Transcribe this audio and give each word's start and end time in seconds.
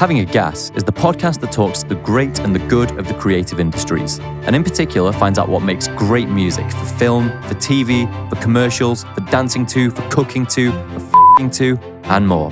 Having 0.00 0.20
a 0.20 0.24
Gas 0.24 0.72
is 0.74 0.82
the 0.82 0.92
podcast 0.92 1.40
that 1.40 1.52
talks 1.52 1.82
the 1.82 1.94
great 1.94 2.38
and 2.38 2.54
the 2.54 2.68
good 2.68 2.90
of 2.98 3.06
the 3.06 3.12
creative 3.12 3.60
industries, 3.60 4.18
and 4.18 4.56
in 4.56 4.64
particular 4.64 5.12
finds 5.12 5.38
out 5.38 5.46
what 5.46 5.62
makes 5.62 5.88
great 5.88 6.26
music 6.30 6.70
for 6.70 6.86
film, 6.86 7.28
for 7.42 7.54
TV, 7.56 8.08
for 8.30 8.36
commercials, 8.36 9.04
for 9.04 9.20
dancing 9.30 9.66
to, 9.66 9.90
for 9.90 10.00
cooking 10.08 10.46
to, 10.46 10.72
for 10.72 10.96
f***ing 10.96 11.50
to, 11.50 11.78
and 12.04 12.26
more. 12.26 12.50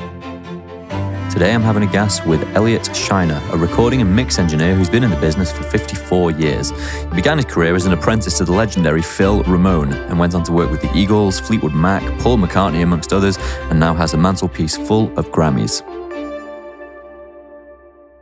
Today 1.30 1.54
I'm 1.54 1.62
having 1.62 1.84
a 1.84 1.90
gas 1.90 2.22
with 2.26 2.42
Elliot 2.54 2.82
Scheiner, 2.82 3.41
a 3.51 3.57
recording 3.57 4.03
and 4.03 4.15
mix 4.15 4.39
engineer 4.39 4.75
who's 4.75 4.91
been 4.91 5.03
in 5.03 5.09
the 5.09 5.17
business 5.17 5.51
for 5.51 5.62
54 5.62 6.33
years. 6.33 6.71
He 7.01 7.15
began 7.15 7.39
his 7.39 7.46
career 7.46 7.75
as 7.75 7.87
an 7.87 7.95
apprentice 7.95 8.37
to 8.37 8.45
the 8.45 8.53
legendary 8.53 9.01
Phil 9.01 9.43
Ramone 9.45 9.95
and 9.95 10.19
went 10.19 10.35
on 10.35 10.45
to 10.45 10.53
work 10.53 10.71
with 10.71 10.83
the 10.83 10.95
Eagles, 10.95 11.41
Fleetwood 11.41 11.73
Mac, 11.73 12.03
Paul 12.21 12.37
McCartney, 12.37 12.83
amongst 12.83 13.15
others, 13.15 13.39
and 13.71 13.80
now 13.80 13.95
has 13.95 14.12
a 14.12 14.19
mantelpiece 14.19 14.77
full 14.77 15.19
of 15.19 15.30
Grammys. 15.30 15.83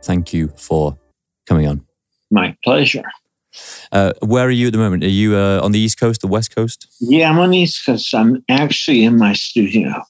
Thank 0.07 0.31
you 0.31 0.47
for 0.55 0.97
coming 1.47 1.67
on. 1.67 1.85
My 2.31 2.55
pleasure. 2.63 3.03
Uh, 3.91 4.13
where 4.21 4.47
are 4.47 4.51
you 4.51 4.67
at 4.67 4.71
the 4.71 4.79
moment? 4.79 5.03
Are 5.03 5.09
you 5.09 5.35
uh, 5.35 5.59
on 5.61 5.73
the 5.73 5.79
East 5.79 5.99
Coast, 5.99 6.21
the 6.21 6.29
West 6.29 6.55
Coast? 6.55 6.87
Yeah, 7.01 7.29
I'm 7.29 7.39
on 7.39 7.49
the 7.49 7.57
East 7.57 7.85
Coast. 7.85 8.15
I'm 8.15 8.41
actually 8.47 9.03
in 9.03 9.17
my 9.17 9.33
studio. 9.33 10.01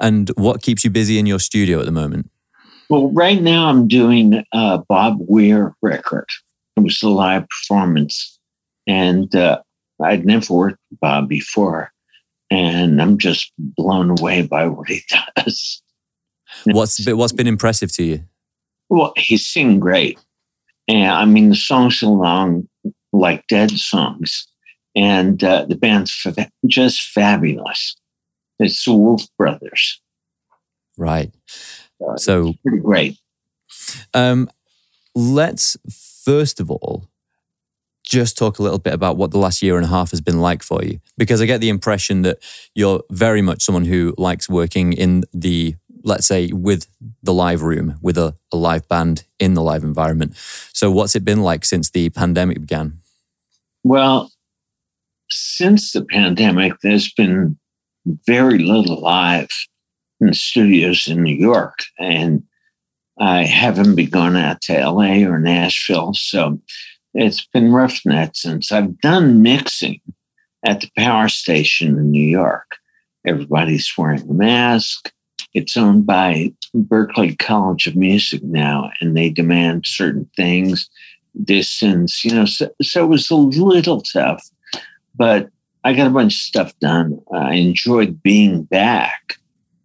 And 0.00 0.30
what 0.30 0.60
keeps 0.60 0.82
you 0.82 0.90
busy 0.90 1.20
in 1.20 1.26
your 1.26 1.38
studio 1.38 1.78
at 1.78 1.86
the 1.86 1.92
moment? 1.92 2.32
Well, 2.90 3.12
right 3.12 3.40
now 3.40 3.68
I'm 3.68 3.86
doing 3.86 4.44
a 4.52 4.78
Bob 4.88 5.18
Weir 5.20 5.76
record. 5.82 6.26
It 6.76 6.80
was 6.80 7.00
a 7.00 7.08
live 7.08 7.48
performance, 7.48 8.40
and 8.88 9.32
uh, 9.36 9.60
I'd 10.02 10.26
never 10.26 10.52
worked 10.52 10.80
with 10.90 10.98
Bob 10.98 11.28
before, 11.28 11.92
and 12.50 13.00
I'm 13.00 13.18
just 13.18 13.52
blown 13.56 14.18
away 14.18 14.42
by 14.42 14.66
what 14.66 14.88
he 14.88 15.02
does. 15.36 15.80
What's 16.64 17.04
been, 17.04 17.16
what's 17.16 17.32
been 17.32 17.46
impressive 17.46 17.92
to 17.92 18.02
you? 18.02 18.24
Well, 18.88 19.12
he's 19.16 19.46
singing 19.46 19.80
great. 19.80 20.18
And 20.88 21.10
I 21.10 21.24
mean, 21.24 21.48
the 21.48 21.56
songs 21.56 22.02
are 22.02 22.06
long, 22.06 22.68
like 23.12 23.46
dead 23.48 23.70
songs. 23.72 24.46
And 24.94 25.42
uh, 25.44 25.66
the 25.68 25.76
band's 25.76 26.12
fa- 26.12 26.50
just 26.66 27.02
fabulous. 27.02 27.96
It's 28.58 28.84
the 28.84 28.94
Wolf 28.94 29.24
Brothers. 29.36 30.00
Right. 30.96 31.32
Uh, 32.00 32.16
So 32.16 32.54
pretty 32.62 32.82
great. 32.82 33.18
Um, 34.14 34.48
let's 35.14 35.76
first 36.24 36.60
of 36.60 36.70
all 36.70 37.08
just 38.04 38.38
talk 38.38 38.58
a 38.58 38.62
little 38.62 38.78
bit 38.78 38.94
about 38.94 39.16
what 39.16 39.32
the 39.32 39.38
last 39.38 39.62
year 39.62 39.76
and 39.76 39.84
a 39.84 39.88
half 39.88 40.12
has 40.12 40.20
been 40.20 40.40
like 40.40 40.62
for 40.62 40.82
you, 40.84 41.00
because 41.18 41.42
I 41.42 41.46
get 41.46 41.60
the 41.60 41.68
impression 41.68 42.22
that 42.22 42.38
you're 42.74 43.02
very 43.10 43.42
much 43.42 43.62
someone 43.62 43.84
who 43.84 44.14
likes 44.16 44.48
working 44.48 44.92
in 44.92 45.24
the, 45.34 45.74
let's 46.06 46.26
say, 46.26 46.50
with 46.52 46.86
the 47.22 47.34
live 47.34 47.62
room, 47.62 47.98
with 48.00 48.16
a, 48.16 48.34
a 48.52 48.56
live 48.56 48.88
band 48.88 49.24
in 49.38 49.54
the 49.54 49.62
live 49.62 49.84
environment. 49.84 50.34
So, 50.72 50.90
what's 50.90 51.14
it 51.14 51.24
been 51.24 51.42
like 51.42 51.64
since 51.64 51.90
the 51.90 52.08
pandemic 52.10 52.60
began? 52.60 53.00
Well, 53.84 54.30
since 55.28 55.92
the 55.92 56.04
pandemic, 56.04 56.74
there's 56.82 57.12
been 57.12 57.58
very 58.26 58.58
little 58.58 59.00
live 59.00 59.48
in 60.20 60.32
studios 60.32 61.06
in 61.08 61.22
New 61.22 61.34
York. 61.34 61.80
And 61.98 62.42
I 63.18 63.42
haven't 63.42 63.94
been 63.94 64.10
going 64.10 64.36
out 64.36 64.60
to 64.62 64.90
LA 64.90 65.26
or 65.26 65.38
Nashville. 65.38 66.14
So 66.14 66.60
it's 67.14 67.46
been 67.46 67.72
rough 67.72 68.00
that 68.04 68.36
sense. 68.36 68.70
I've 68.70 68.98
done 69.00 69.42
mixing 69.42 70.00
at 70.64 70.80
the 70.80 70.90
power 70.96 71.28
station 71.28 71.98
in 71.98 72.10
New 72.10 72.26
York. 72.26 72.76
Everybody's 73.26 73.90
wearing 73.96 74.22
a 74.22 74.32
mask. 74.32 75.12
It's 75.56 75.74
owned 75.74 76.04
by 76.04 76.52
Berklee 76.76 77.38
College 77.38 77.86
of 77.86 77.96
Music 77.96 78.42
now, 78.42 78.90
and 79.00 79.16
they 79.16 79.30
demand 79.30 79.86
certain 79.86 80.28
things, 80.36 80.90
distance, 81.44 82.22
you 82.26 82.34
know. 82.34 82.44
So, 82.44 82.68
so 82.82 83.02
it 83.02 83.08
was 83.08 83.30
a 83.30 83.36
little 83.36 84.02
tough, 84.02 84.46
but 85.14 85.48
I 85.82 85.94
got 85.94 86.08
a 86.08 86.10
bunch 86.10 86.34
of 86.34 86.40
stuff 86.40 86.78
done. 86.80 87.18
I 87.32 87.54
enjoyed 87.54 88.22
being 88.22 88.64
back. 88.64 89.38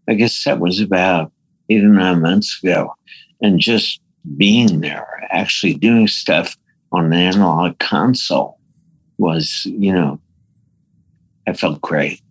I 0.10 0.16
guess 0.16 0.44
that 0.44 0.60
was 0.60 0.82
about 0.82 1.32
eight 1.70 1.86
or 1.86 1.88
nine 1.88 2.22
months 2.22 2.62
ago, 2.62 2.94
and 3.40 3.58
just 3.58 4.02
being 4.36 4.82
there, 4.82 5.26
actually 5.32 5.76
doing 5.76 6.10
stuff 6.10 6.58
on 6.92 7.06
an 7.06 7.14
analog 7.14 7.80
console 7.80 8.60
was, 9.20 9.66
you 9.68 9.94
know, 9.94 10.20
I 11.48 11.54
felt 11.54 11.80
great. 11.80 12.22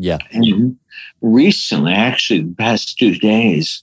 Yeah. 0.00 0.16
And 0.30 0.78
recently, 1.20 1.92
actually, 1.92 2.40
the 2.40 2.54
past 2.54 2.96
two 2.98 3.16
days, 3.16 3.82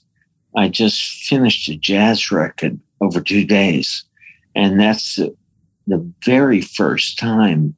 I 0.56 0.68
just 0.68 1.00
finished 1.00 1.68
a 1.68 1.76
jazz 1.76 2.32
record 2.32 2.80
over 3.00 3.20
two 3.20 3.44
days. 3.44 4.04
And 4.56 4.80
that's 4.80 5.14
the, 5.14 5.36
the 5.86 6.12
very 6.24 6.60
first 6.60 7.20
time 7.20 7.76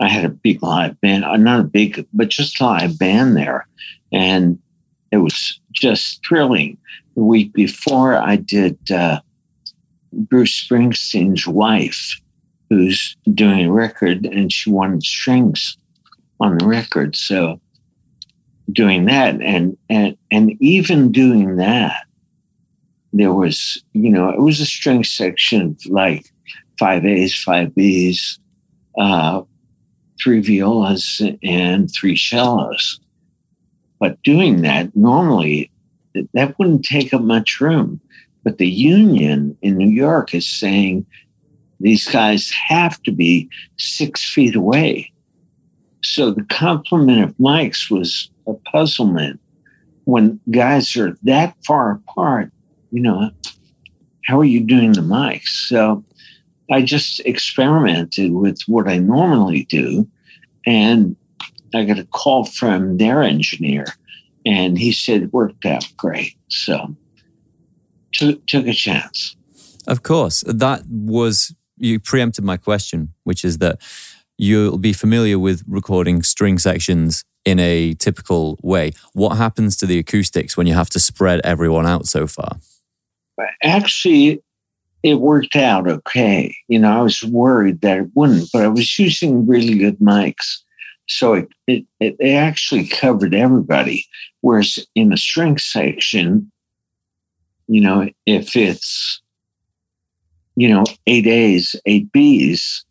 I 0.00 0.08
had 0.08 0.24
a 0.24 0.28
big 0.28 0.62
live 0.62 1.00
band, 1.00 1.24
uh, 1.24 1.36
not 1.36 1.58
a 1.58 1.64
big, 1.64 2.06
but 2.12 2.28
just 2.28 2.60
a 2.60 2.64
live 2.64 2.96
band 2.96 3.36
there. 3.36 3.66
And 4.12 4.60
it 5.10 5.16
was 5.16 5.58
just 5.72 6.24
thrilling. 6.24 6.78
The 7.16 7.24
week 7.24 7.52
before, 7.54 8.14
I 8.14 8.36
did 8.36 8.78
uh, 8.92 9.20
Bruce 10.12 10.64
Springsteen's 10.64 11.48
wife, 11.48 12.20
who's 12.70 13.16
doing 13.34 13.66
a 13.66 13.72
record, 13.72 14.26
and 14.26 14.52
she 14.52 14.70
wanted 14.70 15.02
strings 15.02 15.76
on 16.40 16.58
the 16.58 16.66
record. 16.66 17.16
So 17.16 17.60
doing 18.70 19.06
that 19.06 19.40
and 19.40 19.76
and 19.88 20.16
and 20.30 20.52
even 20.60 21.10
doing 21.12 21.56
that, 21.56 22.04
there 23.12 23.32
was, 23.32 23.82
you 23.92 24.10
know, 24.10 24.30
it 24.30 24.40
was 24.40 24.60
a 24.60 24.66
string 24.66 25.04
section 25.04 25.62
of 25.62 25.86
like 25.86 26.26
five 26.78 27.04
A's, 27.04 27.34
five 27.34 27.74
B's, 27.74 28.38
uh, 28.98 29.42
three 30.22 30.40
violas 30.40 31.20
and 31.42 31.90
three 31.92 32.16
cellos. 32.16 33.00
But 33.98 34.22
doing 34.22 34.62
that 34.62 34.94
normally 34.94 35.70
that 36.34 36.58
wouldn't 36.58 36.84
take 36.84 37.12
up 37.12 37.22
much 37.22 37.60
room. 37.60 38.00
But 38.44 38.58
the 38.58 38.68
union 38.68 39.56
in 39.62 39.76
New 39.76 39.90
York 39.90 40.34
is 40.34 40.48
saying 40.48 41.06
these 41.80 42.08
guys 42.08 42.50
have 42.50 43.02
to 43.02 43.12
be 43.12 43.48
six 43.76 44.24
feet 44.24 44.56
away. 44.56 45.12
So 46.08 46.30
the 46.30 46.44
complement 46.44 47.22
of 47.22 47.36
mics 47.36 47.90
was 47.90 48.30
a 48.46 48.54
puzzlement. 48.70 49.40
When 50.04 50.40
guys 50.50 50.96
are 50.96 51.16
that 51.24 51.54
far 51.66 51.92
apart, 51.92 52.50
you 52.90 53.02
know, 53.02 53.30
how 54.24 54.38
are 54.40 54.44
you 54.44 54.60
doing 54.60 54.92
the 54.92 55.02
mics? 55.02 55.68
So 55.68 56.04
I 56.70 56.82
just 56.82 57.20
experimented 57.20 58.32
with 58.32 58.60
what 58.66 58.88
I 58.88 58.98
normally 58.98 59.64
do. 59.64 60.08
And 60.66 61.16
I 61.74 61.84
got 61.84 61.98
a 61.98 62.04
call 62.04 62.44
from 62.44 62.96
their 62.96 63.22
engineer, 63.22 63.86
and 64.46 64.78
he 64.78 64.92
said 64.92 65.22
it 65.22 65.32
worked 65.32 65.66
out 65.66 65.86
great. 65.96 66.36
So 66.48 66.96
took, 68.12 68.44
took 68.46 68.66
a 68.66 68.72
chance. 68.72 69.36
Of 69.86 70.02
course. 70.02 70.42
That 70.46 70.84
was, 70.88 71.54
you 71.76 72.00
preempted 72.00 72.44
my 72.44 72.56
question, 72.56 73.12
which 73.24 73.44
is 73.44 73.58
that 73.58 73.82
you'll 74.38 74.78
be 74.78 74.92
familiar 74.92 75.38
with 75.38 75.62
recording 75.68 76.22
string 76.22 76.58
sections 76.58 77.24
in 77.44 77.58
a 77.58 77.94
typical 77.94 78.58
way. 78.62 78.92
What 79.12 79.36
happens 79.36 79.76
to 79.78 79.86
the 79.86 79.98
acoustics 79.98 80.56
when 80.56 80.66
you 80.66 80.74
have 80.74 80.90
to 80.90 81.00
spread 81.00 81.40
everyone 81.44 81.86
out 81.86 82.06
so 82.06 82.26
far? 82.26 82.56
Actually, 83.62 84.42
it 85.02 85.16
worked 85.16 85.56
out 85.56 85.88
okay. 85.88 86.56
You 86.68 86.78
know, 86.78 86.98
I 86.98 87.02
was 87.02 87.22
worried 87.24 87.80
that 87.82 87.98
it 87.98 88.10
wouldn't, 88.14 88.50
but 88.52 88.62
I 88.62 88.68
was 88.68 88.98
using 88.98 89.46
really 89.46 89.78
good 89.78 89.98
mics. 89.98 90.58
So 91.06 91.34
it, 91.34 91.48
it, 91.66 91.84
it 92.00 92.34
actually 92.34 92.86
covered 92.86 93.34
everybody. 93.34 94.04
Whereas 94.40 94.78
in 94.94 95.12
a 95.12 95.16
string 95.16 95.58
section, 95.58 96.50
you 97.66 97.80
know, 97.80 98.08
if 98.26 98.56
it's, 98.56 99.20
you 100.56 100.68
know, 100.68 100.84
eight 101.06 101.26
A's, 101.26 101.76
eight 101.86 102.10
B's, 102.12 102.84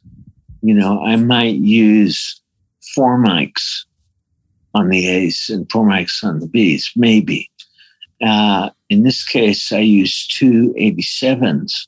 you 0.68 0.74
know, 0.74 1.02
I 1.02 1.16
might 1.16 1.56
use 1.56 2.42
four 2.94 3.18
mics 3.18 3.86
on 4.74 4.90
the 4.90 5.08
A's 5.08 5.50
and 5.50 5.66
four 5.72 5.86
mics 5.86 6.22
on 6.26 6.40
the 6.40 6.48
B's, 6.48 6.92
maybe. 6.94 7.50
Uh, 8.22 8.72
in 8.90 9.04
this 9.04 9.24
case, 9.24 9.72
I 9.72 9.80
used 9.80 10.38
two 10.38 10.76
87s 10.78 11.88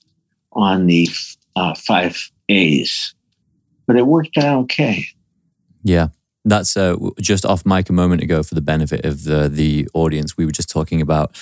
on 0.53 0.87
the 0.87 1.09
uh, 1.57 1.75
five 1.75 2.31
A's, 2.47 3.13
but 3.85 3.97
it 3.97 4.07
worked 4.07 4.37
out 4.37 4.63
okay. 4.63 5.03
Yeah. 5.83 6.07
That's 6.45 6.77
uh, 6.77 6.95
just 7.19 7.45
off 7.45 7.65
mic 7.65 7.89
a 7.89 7.93
moment 7.93 8.23
ago 8.23 8.43
for 8.43 8.55
the 8.55 8.61
benefit 8.61 9.03
of 9.03 9.25
the, 9.25 9.49
the 9.49 9.89
audience. 9.93 10.37
We 10.37 10.45
were 10.45 10.53
just 10.53 10.69
talking 10.69 11.01
about 11.01 11.35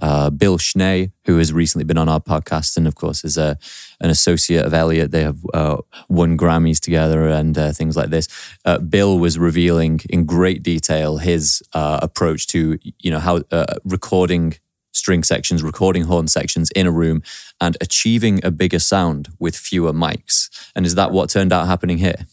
uh, 0.00 0.30
Bill 0.30 0.58
Schnee, 0.58 1.10
who 1.24 1.38
has 1.38 1.52
recently 1.52 1.84
been 1.84 1.98
on 1.98 2.08
our 2.08 2.20
podcast, 2.20 2.76
and 2.76 2.86
of 2.86 2.94
course 2.94 3.24
is 3.24 3.36
a, 3.36 3.58
an 4.00 4.10
associate 4.10 4.64
of 4.64 4.72
Elliot. 4.72 5.10
They 5.10 5.22
have 5.22 5.38
uh, 5.52 5.78
won 6.08 6.36
Grammys 6.36 6.80
together 6.80 7.28
and 7.28 7.56
uh, 7.58 7.72
things 7.72 7.96
like 7.96 8.10
this. 8.10 8.28
Uh, 8.64 8.78
Bill 8.78 9.18
was 9.18 9.38
revealing 9.38 10.00
in 10.08 10.24
great 10.24 10.62
detail 10.62 11.18
his 11.18 11.62
uh, 11.74 11.98
approach 12.02 12.46
to 12.48 12.78
you 12.82 13.10
know 13.10 13.18
how 13.18 13.40
uh, 13.50 13.74
recording 13.84 14.54
string 14.92 15.22
sections, 15.22 15.62
recording 15.62 16.04
horn 16.04 16.28
sections 16.28 16.70
in 16.72 16.86
a 16.86 16.92
room, 16.92 17.22
and 17.60 17.76
achieving 17.80 18.44
a 18.44 18.50
bigger 18.50 18.78
sound 18.78 19.28
with 19.38 19.56
fewer 19.56 19.92
mics. 19.92 20.48
And 20.74 20.86
is 20.86 20.94
that 20.94 21.12
what 21.12 21.30
turned 21.30 21.52
out 21.52 21.66
happening 21.66 21.98
here? 21.98 22.26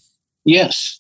Yes. 0.46 1.00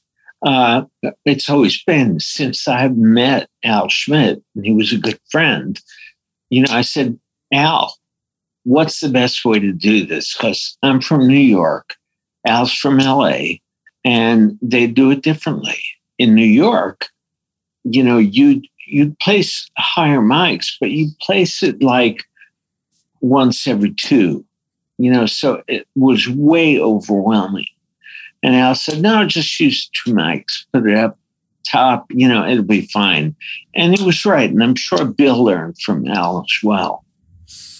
It's 1.26 1.50
always 1.50 1.82
been 1.84 2.20
since 2.20 2.68
I 2.68 2.80
have 2.82 2.98
met 2.98 3.50
Al 3.64 3.90
Schmitt, 3.90 4.44
and 4.56 4.66
he 4.66 4.72
was 4.74 4.92
a 4.94 4.98
good 4.98 5.20
friend. 5.32 5.80
You 6.56 6.62
know, 6.62 6.72
I 6.72 6.84
said, 6.84 7.20
Al, 7.52 7.98
what's 8.64 9.02
the 9.02 9.10
best 9.10 9.44
way 9.44 9.60
to 9.60 9.74
do 9.74 10.06
this? 10.06 10.34
Because 10.34 10.78
I'm 10.84 11.02
from 11.02 11.28
New 11.28 11.36
York, 11.36 11.96
Al's 12.48 12.74
from 12.74 12.98
LA, 12.98 13.58
and 14.06 14.58
they 14.62 14.88
do 14.88 15.12
it 15.12 15.22
differently. 15.22 15.84
In 16.18 16.34
New 16.34 16.46
York, 16.46 17.08
you 17.84 18.02
know, 18.02 18.18
you 18.18 18.62
you'd 18.88 19.20
place 19.20 19.70
higher 19.78 20.22
mics, 20.22 20.68
but 20.80 20.92
you 20.92 21.10
place 21.20 21.62
it 21.62 21.84
like 21.84 22.24
once 23.20 23.68
every 23.68 23.94
two, 23.94 24.46
you 24.98 25.12
know, 25.12 25.26
so 25.26 25.62
it 25.68 25.86
was 25.96 26.30
way 26.30 26.80
overwhelming. 26.80 27.68
And 28.44 28.56
Al 28.56 28.76
said, 28.76 29.02
no, 29.02 29.26
just 29.26 29.60
use 29.60 29.90
two 29.90 30.14
mics, 30.14 30.64
put 30.72 30.90
it 30.90 30.98
up 30.98 31.20
top, 31.70 32.06
you 32.10 32.28
know, 32.28 32.48
it'll 32.48 32.64
be 32.64 32.88
fine. 32.88 33.36
And 33.74 33.98
he 33.98 34.04
was 34.04 34.26
right. 34.26 34.50
And 34.50 34.64
I'm 34.64 34.76
sure 34.76 35.06
Bill 35.06 35.44
learned 35.44 35.78
from 35.80 36.08
Al 36.08 36.40
as 36.40 36.60
well. 36.64 37.04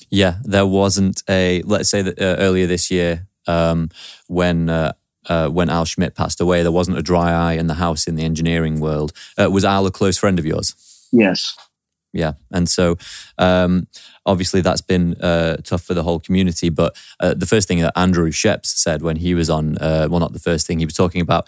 Yeah, 0.10 0.36
there 0.44 0.66
wasn't 0.66 1.24
a, 1.30 1.62
let's 1.64 1.90
say 1.90 2.02
that 2.02 2.20
uh, 2.20 2.38
earlier 2.40 2.68
this 2.68 2.92
year, 2.92 3.28
um, 3.48 3.90
when 4.28 4.70
uh, 4.70 4.94
uh, 5.28 5.50
when 5.50 5.70
Al 5.70 5.86
Schmitt 5.86 6.16
passed 6.16 6.40
away, 6.40 6.62
there 6.62 6.72
wasn't 6.72 6.98
a 6.98 7.02
dry 7.02 7.32
eye 7.32 7.54
in 7.54 7.68
the 7.68 7.76
house 7.76 8.08
in 8.08 8.16
the 8.16 8.24
engineering 8.24 8.80
world. 8.80 9.12
Uh, 9.38 9.50
was 9.50 9.66
Al 9.66 9.86
a 9.86 9.92
close 9.92 10.18
friend 10.18 10.40
of 10.40 10.46
yours? 10.46 10.76
Yes. 11.12 11.58
Yeah, 12.14 12.34
and 12.52 12.70
so 12.70 12.98
um, 13.38 13.88
obviously 14.26 14.62
that's 14.62 14.82
been 14.82 15.16
uh, 15.16 15.58
tough 15.58 15.82
for 15.82 15.94
the 15.94 16.04
whole 16.04 16.20
community. 16.20 16.70
But 16.70 16.96
uh, 17.20 17.34
the 17.34 17.46
first 17.46 17.68
thing 17.68 17.80
that 17.80 17.92
Andrew 17.98 18.32
Scheps 18.32 18.68
said 18.68 19.02
when 19.02 19.18
he 19.18 19.34
was 19.34 19.50
on, 19.50 19.78
uh, 19.80 20.08
well, 20.10 20.22
not 20.22 20.32
the 20.32 20.40
first 20.40 20.66
thing, 20.66 20.80
he 20.80 20.86
was 20.86 20.94
talking 20.94 21.20
about 21.20 21.48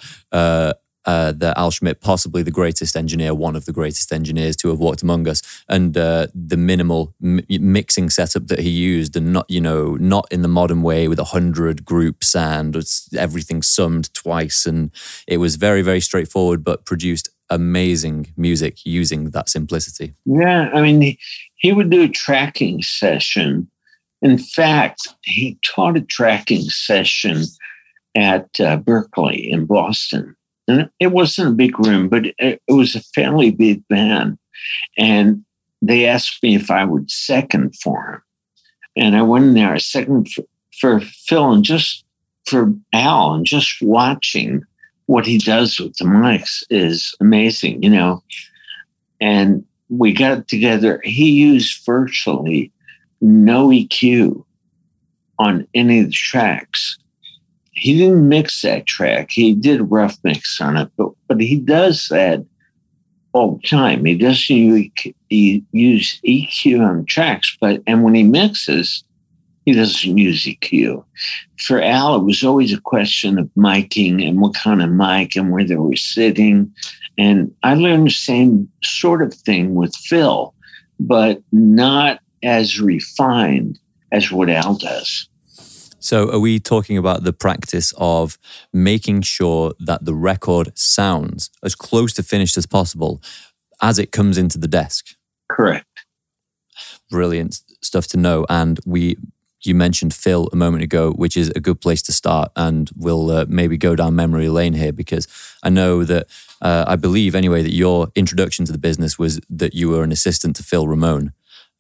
uh, 1.07 1.31
the 1.31 1.57
Al 1.57 1.71
Schmitt, 1.71 2.01
possibly 2.01 2.44
the 2.44 2.51
greatest 2.51 2.98
engineer, 2.98 3.33
one 3.33 3.56
of 3.56 3.65
the 3.65 3.71
greatest 3.71 4.12
engineers 4.12 4.57
to 4.57 4.68
have 4.68 4.77
walked 4.77 5.01
among 5.01 5.27
us, 5.27 5.42
and 5.69 5.98
uh, 5.98 6.27
the 6.36 6.57
minimal 6.57 7.15
mixing 7.21 8.09
setup 8.09 8.48
that 8.48 8.59
he 8.59 8.69
used, 8.69 9.15
and 9.15 9.31
not 9.31 9.50
you 9.50 9.62
know 9.62 9.95
not 9.95 10.27
in 10.30 10.42
the 10.42 10.50
modern 10.50 10.81
way 10.83 11.07
with 11.07 11.18
a 11.18 11.24
hundred 11.24 11.86
groups 11.86 12.36
and 12.36 12.75
everything 13.18 13.62
summed 13.62 14.13
twice, 14.13 14.65
and 14.65 14.92
it 15.27 15.38
was 15.38 15.56
very 15.56 15.81
very 15.81 16.01
straightforward, 16.01 16.63
but 16.63 16.86
produced 16.86 17.30
amazing 17.50 18.33
music 18.36 18.86
using 18.86 19.30
that 19.30 19.48
simplicity. 19.48 20.13
Yeah, 20.25 20.69
I 20.74 20.81
mean, 20.81 21.00
he, 21.00 21.19
he 21.56 21.71
would 21.71 21.89
do 21.89 22.04
a 22.04 22.09
tracking 22.09 22.83
session. 22.83 23.71
In 24.21 24.38
fact, 24.38 25.07
he 25.24 25.57
taught 25.63 25.95
a 25.95 26.01
tracking 26.01 26.63
session 26.63 27.44
at 28.15 28.50
uh, 28.59 28.77
Berklee 28.80 29.50
in 29.50 29.65
Boston 29.65 30.36
and 30.68 30.90
it 31.00 31.08
wasn't 31.08 31.50
a 31.50 31.56
big 31.56 31.80
room, 31.80 32.10
but 32.10 32.25
it, 32.38 32.62
was 32.68 32.96
a 32.96 33.02
fairly 33.02 33.52
big 33.52 33.88
band. 33.88 34.38
And 34.98 35.44
they 35.81 36.06
asked 36.06 36.42
me 36.44 36.56
if 36.56 36.69
I 36.69 36.84
would 36.84 37.10
second 37.10 37.75
for 37.75 38.14
him. 38.14 38.22
And 38.98 39.16
I 39.16 39.22
went 39.22 39.46
in 39.46 39.54
there, 39.54 39.74
I 39.74 39.78
second 39.78 40.30
for, 40.30 40.44
for 40.80 41.00
Phil 41.00 41.52
and 41.52 41.64
just 41.64 42.04
for 42.46 42.74
Al 42.94 43.34
and 43.34 43.46
just 43.46 43.81
watching 43.81 44.64
what 45.06 45.25
he 45.25 45.38
does 45.38 45.80
with 45.80 45.96
the 45.98 46.06
mics 46.06 46.64
is 46.69 47.16
amazing, 47.22 47.81
you 47.81 47.90
know. 47.90 48.24
And 49.22 49.64
we 49.90 50.12
got 50.12 50.48
together. 50.48 51.00
He 51.04 51.31
used 51.31 51.86
virtually 51.86 52.72
no 53.22 53.69
EQ 53.69 54.44
on 55.40 55.68
any 55.74 56.00
of 56.00 56.08
the 56.08 56.12
tracks 56.12 56.98
he 57.78 57.96
didn't 57.98 58.28
mix 58.28 58.64
that 58.64 58.88
track. 58.88 59.30
He 59.32 59.54
did 59.54 59.92
rough 59.92 60.18
mix 60.24 60.60
on 60.60 60.78
it, 60.78 60.90
but 60.98 61.12
but 61.28 61.40
he 61.40 61.58
does 61.58 62.08
that 62.10 62.44
all 63.34 63.56
the 63.56 63.68
time. 63.68 64.04
He 64.04 64.18
doesn't 64.18 64.56
use, 64.56 64.92
he 65.30 65.64
use 65.72 66.20
EQ 66.28 66.82
on 66.82 67.06
tracks, 67.06 67.56
but 67.62 67.84
and 67.86 68.04
when 68.04 68.16
he 68.16 68.24
mixes, 68.24 69.04
he 69.66 69.74
doesn't 69.74 70.18
use 70.18 70.46
EQ. 70.46 71.04
For 71.60 71.82
Al, 71.82 72.16
it 72.16 72.24
was 72.24 72.44
always 72.44 72.74
a 72.74 72.82
question 72.82 73.38
of 73.38 73.50
miking 73.56 74.28
and 74.28 74.42
what 74.42 74.56
kind 74.56 74.82
of 74.82 74.90
mic 74.90 75.36
and 75.36 75.52
where 75.52 75.64
they 75.64 75.76
were 75.76 75.96
sitting. 75.96 76.72
And 77.18 77.54
I 77.64 77.76
learned 77.76 78.08
the 78.08 78.12
same 78.12 78.70
sort 78.84 79.22
of 79.22 79.34
thing 79.34 79.76
with 79.76 79.96
Phil, 79.96 80.54
but 81.00 81.42
not 81.52 82.22
as 82.42 82.80
refined 82.80 83.78
as 84.12 84.32
what 84.32 84.50
Al 84.50 84.76
does. 84.76 85.30
So, 86.07 86.31
are 86.31 86.39
we 86.39 86.62
talking 86.62 86.98
about 86.98 87.25
the 87.25 87.33
practice 87.33 87.94
of 87.98 88.38
making 88.71 89.24
sure 89.24 89.74
that 89.77 90.06
the 90.06 90.13
record 90.13 90.71
sounds 90.74 91.50
as 91.62 91.75
close 91.75 92.13
to 92.13 92.24
finished 92.24 92.56
as 92.56 92.65
possible 92.65 93.21
as 93.81 94.00
it 94.00 94.13
comes 94.13 94.38
into 94.38 94.57
the 94.57 94.69
desk? 94.69 95.18
Correct. 95.51 96.06
Brilliant 97.12 97.62
stuff 97.81 98.07
to 98.07 98.18
know. 98.18 98.45
And 98.48 98.80
we, 98.86 99.18
you 99.63 99.75
mentioned 99.75 100.13
Phil 100.13 100.48
a 100.54 100.56
moment 100.56 100.83
ago, 100.83 101.12
which 101.12 101.36
is 101.36 101.50
a 101.50 101.59
good 101.59 101.81
place 101.81 102.01
to 102.04 102.13
start. 102.13 102.54
And 102.56 102.89
we'll 102.95 103.30
uh, 103.30 103.45
maybe 103.50 103.75
go 103.75 103.94
down 103.94 104.15
memory 104.15 104.48
lane 104.48 104.75
here 104.75 104.94
because 104.94 105.27
I 105.62 105.69
know 105.69 106.06
that 106.06 106.27
uh, 106.62 106.86
I 106.88 106.95
believe 106.95 107.36
anyway 107.36 107.63
that 107.63 107.74
your 107.74 108.13
introduction 108.15 108.63
to 108.63 108.71
the 108.71 108.77
business 108.77 109.19
was 109.19 109.42
that 109.50 109.74
you 109.74 109.89
were 109.89 110.04
an 110.04 110.13
assistant 110.13 110.56
to 110.56 110.63
Phil 110.63 110.88
Ramone. 110.88 111.33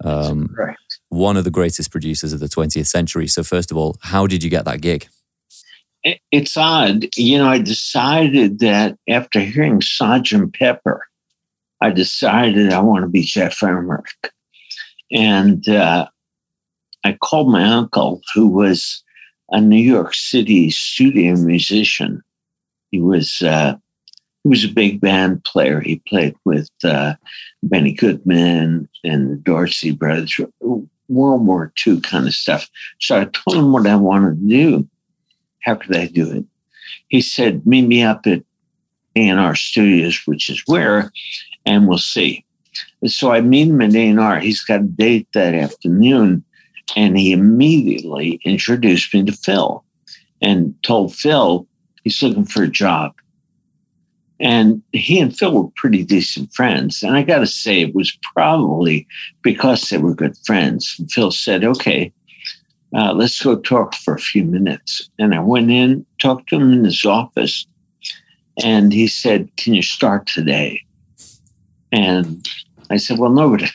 Um, 0.03 0.53
right 0.59 0.75
one 1.09 1.37
of 1.37 1.43
the 1.43 1.51
greatest 1.51 1.91
producers 1.91 2.33
of 2.33 2.39
the 2.39 2.47
20th 2.47 2.87
century. 2.87 3.27
So, 3.27 3.43
first 3.43 3.71
of 3.71 3.77
all, 3.77 3.97
how 4.01 4.27
did 4.27 4.43
you 4.43 4.49
get 4.49 4.65
that 4.65 4.81
gig? 4.81 5.07
It's 6.31 6.55
odd. 6.55 7.07
You 7.15 7.37
know, 7.39 7.49
I 7.49 7.59
decided 7.59 8.59
that 8.59 8.97
after 9.09 9.39
hearing 9.39 9.81
Sergeant 9.81 10.53
Pepper, 10.53 11.05
I 11.81 11.91
decided 11.91 12.71
I 12.71 12.79
want 12.79 13.03
to 13.03 13.09
be 13.09 13.21
Geoff 13.21 13.61
Emerick. 13.61 14.07
And 15.11 15.67
uh, 15.67 16.07
I 17.03 17.13
called 17.13 17.51
my 17.51 17.63
uncle, 17.63 18.21
who 18.33 18.47
was 18.47 19.03
a 19.49 19.61
New 19.61 19.81
York 19.81 20.13
City 20.13 20.69
studio 20.69 21.35
musician. 21.35 22.21
He 22.91 22.99
was 22.99 23.41
uh, 23.41 23.75
he 24.43 24.49
was 24.49 24.63
a 24.63 24.69
big 24.69 25.01
band 25.01 25.43
player. 25.43 25.81
He 25.81 26.01
played 26.07 26.35
with 26.45 26.69
uh, 26.83 27.15
Benny 27.63 27.93
Goodman 27.93 28.87
and 29.03 29.31
the 29.31 29.35
Dorsey 29.35 29.91
Brothers, 29.91 30.39
World 31.09 31.45
War 31.45 31.71
II 31.85 32.01
kind 32.01 32.27
of 32.27 32.33
stuff. 32.33 32.69
So 32.99 33.19
I 33.19 33.25
told 33.25 33.57
him 33.57 33.71
what 33.71 33.87
I 33.87 33.95
wanted 33.95 34.39
to 34.41 34.47
do. 34.47 34.87
How 35.63 35.75
could 35.75 35.95
I 35.95 36.07
do 36.07 36.31
it? 36.31 36.45
He 37.07 37.21
said, 37.21 37.65
meet 37.65 37.87
me 37.87 38.03
up 38.03 38.27
at 38.27 38.43
A&R 39.15 39.55
Studios, 39.55 40.21
which 40.25 40.49
is 40.49 40.63
where, 40.65 41.11
and 41.65 41.87
we'll 41.87 41.97
see. 41.97 42.45
So 43.05 43.31
I 43.31 43.41
meet 43.41 43.67
him 43.67 43.81
at 43.81 43.95
A&R. 43.95 44.39
He's 44.39 44.63
got 44.63 44.81
a 44.81 44.83
date 44.83 45.27
that 45.33 45.53
afternoon, 45.53 46.43
and 46.95 47.17
he 47.17 47.31
immediately 47.31 48.39
introduced 48.43 49.13
me 49.13 49.23
to 49.25 49.31
Phil 49.31 49.83
and 50.41 50.75
told 50.83 51.15
Phil 51.15 51.67
he's 52.03 52.21
looking 52.21 52.45
for 52.45 52.63
a 52.63 52.67
job. 52.67 53.13
And 54.39 54.83
he 54.93 55.19
and 55.19 55.35
Phil 55.35 55.51
were 55.51 55.69
pretty 55.75 56.03
decent 56.03 56.53
friends. 56.53 57.01
And 57.01 57.15
I 57.15 57.23
got 57.23 57.39
to 57.39 57.47
say, 57.47 57.81
it 57.81 57.95
was 57.95 58.15
probably 58.35 59.07
because 59.41 59.89
they 59.89 59.97
were 59.97 60.13
good 60.13 60.37
friends. 60.45 60.95
And 60.99 61.11
Phil 61.11 61.31
said, 61.31 61.63
okay, 61.63 62.13
uh, 62.95 63.13
let's 63.13 63.41
go 63.41 63.55
talk 63.55 63.95
for 63.95 64.13
a 64.13 64.19
few 64.19 64.43
minutes. 64.43 65.09
And 65.19 65.33
I 65.33 65.39
went 65.39 65.71
in, 65.71 66.05
talked 66.19 66.49
to 66.49 66.55
him 66.57 66.71
in 66.71 66.85
his 66.85 67.03
office, 67.03 67.65
and 68.63 68.93
he 68.93 69.07
said, 69.07 69.49
Can 69.57 69.73
you 69.73 69.81
start 69.81 70.25
today? 70.25 70.81
And 71.91 72.47
I 72.89 72.97
said, 72.97 73.19
Well, 73.19 73.31
no, 73.31 73.49
but 73.49 73.69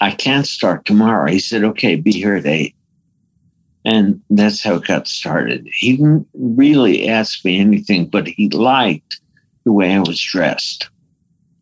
I 0.00 0.10
can't 0.10 0.46
start 0.46 0.84
tomorrow. 0.84 1.30
He 1.30 1.38
said, 1.38 1.62
Okay, 1.62 1.96
be 1.96 2.12
here 2.12 2.36
at 2.36 2.46
eight. 2.46 2.74
And 3.84 4.22
that's 4.30 4.62
how 4.62 4.76
it 4.76 4.86
got 4.86 5.06
started. 5.06 5.68
He 5.70 5.96
didn't 5.98 6.26
really 6.32 7.06
ask 7.06 7.44
me 7.44 7.60
anything, 7.60 8.06
but 8.06 8.26
he 8.26 8.48
liked 8.48 9.20
the 9.64 9.72
way 9.72 9.94
I 9.94 10.00
was 10.00 10.20
dressed. 10.20 10.88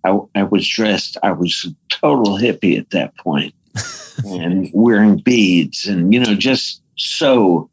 I, 0.05 0.19
I 0.35 0.43
was 0.43 0.67
dressed, 0.67 1.17
I 1.23 1.33
was 1.33 1.65
a 1.69 1.95
total 1.95 2.37
hippie 2.37 2.79
at 2.79 2.91
that 2.91 3.17
point 3.17 3.55
and 4.27 4.71
wearing 4.75 5.19
beads 5.19 5.87
and, 5.87 6.13
you 6.13 6.21
know, 6.21 6.35
just 6.35 6.83
so, 6.97 7.71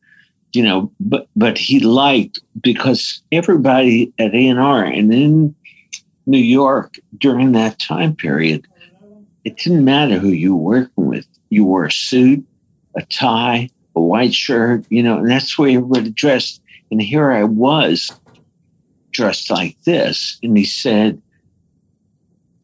you 0.54 0.64
know, 0.64 0.92
but, 1.00 1.28
but 1.36 1.58
he 1.58 1.80
liked 1.80 2.40
because 2.62 3.22
everybody 3.32 4.14
at 4.20 4.34
A&R 4.34 4.84
and 4.84 5.14
in 5.14 5.56
New 6.28 6.38
York 6.38 7.00
during 7.18 7.54
that 7.54 7.80
time 7.80 8.16
period, 8.16 8.68
it 9.44 9.58
didn't 9.58 9.84
matter 9.84 10.20
who 10.20 10.30
you 10.30 10.56
were 10.56 10.82
working 10.82 11.08
with. 11.08 11.26
You 11.50 11.66
wore 11.66 11.86
a 11.86 11.92
suit, 11.92 12.46
a 12.96 13.02
tie, 13.06 13.70
a 13.96 14.02
white 14.02 14.34
shirt, 14.34 14.86
you 14.90 15.02
know, 15.02 15.18
and 15.18 15.30
that's 15.30 15.56
the 15.56 15.64
way 15.64 15.76
everybody 15.76 16.12
dressed. 16.12 16.62
And 16.92 17.02
here 17.02 17.32
I 17.32 17.44
was 17.44 18.12
dressed 19.20 19.50
like 19.50 19.76
this. 19.84 20.40
And 20.42 20.58
he 20.58 20.64
said, 20.64 21.22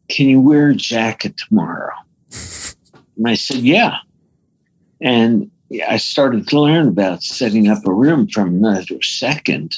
Can 0.08 0.26
you 0.28 0.40
wear 0.40 0.70
a 0.70 0.74
jacket 0.74 1.36
tomorrow? 1.36 1.94
And 3.18 3.28
I 3.28 3.34
said, 3.34 3.58
Yeah. 3.58 3.96
And 5.00 5.50
I 5.88 5.96
started 5.96 6.46
to 6.48 6.60
learn 6.60 6.88
about 6.88 7.22
setting 7.22 7.68
up 7.68 7.86
a 7.86 7.92
room 7.92 8.28
from 8.28 8.48
another 8.48 9.00
second. 9.00 9.74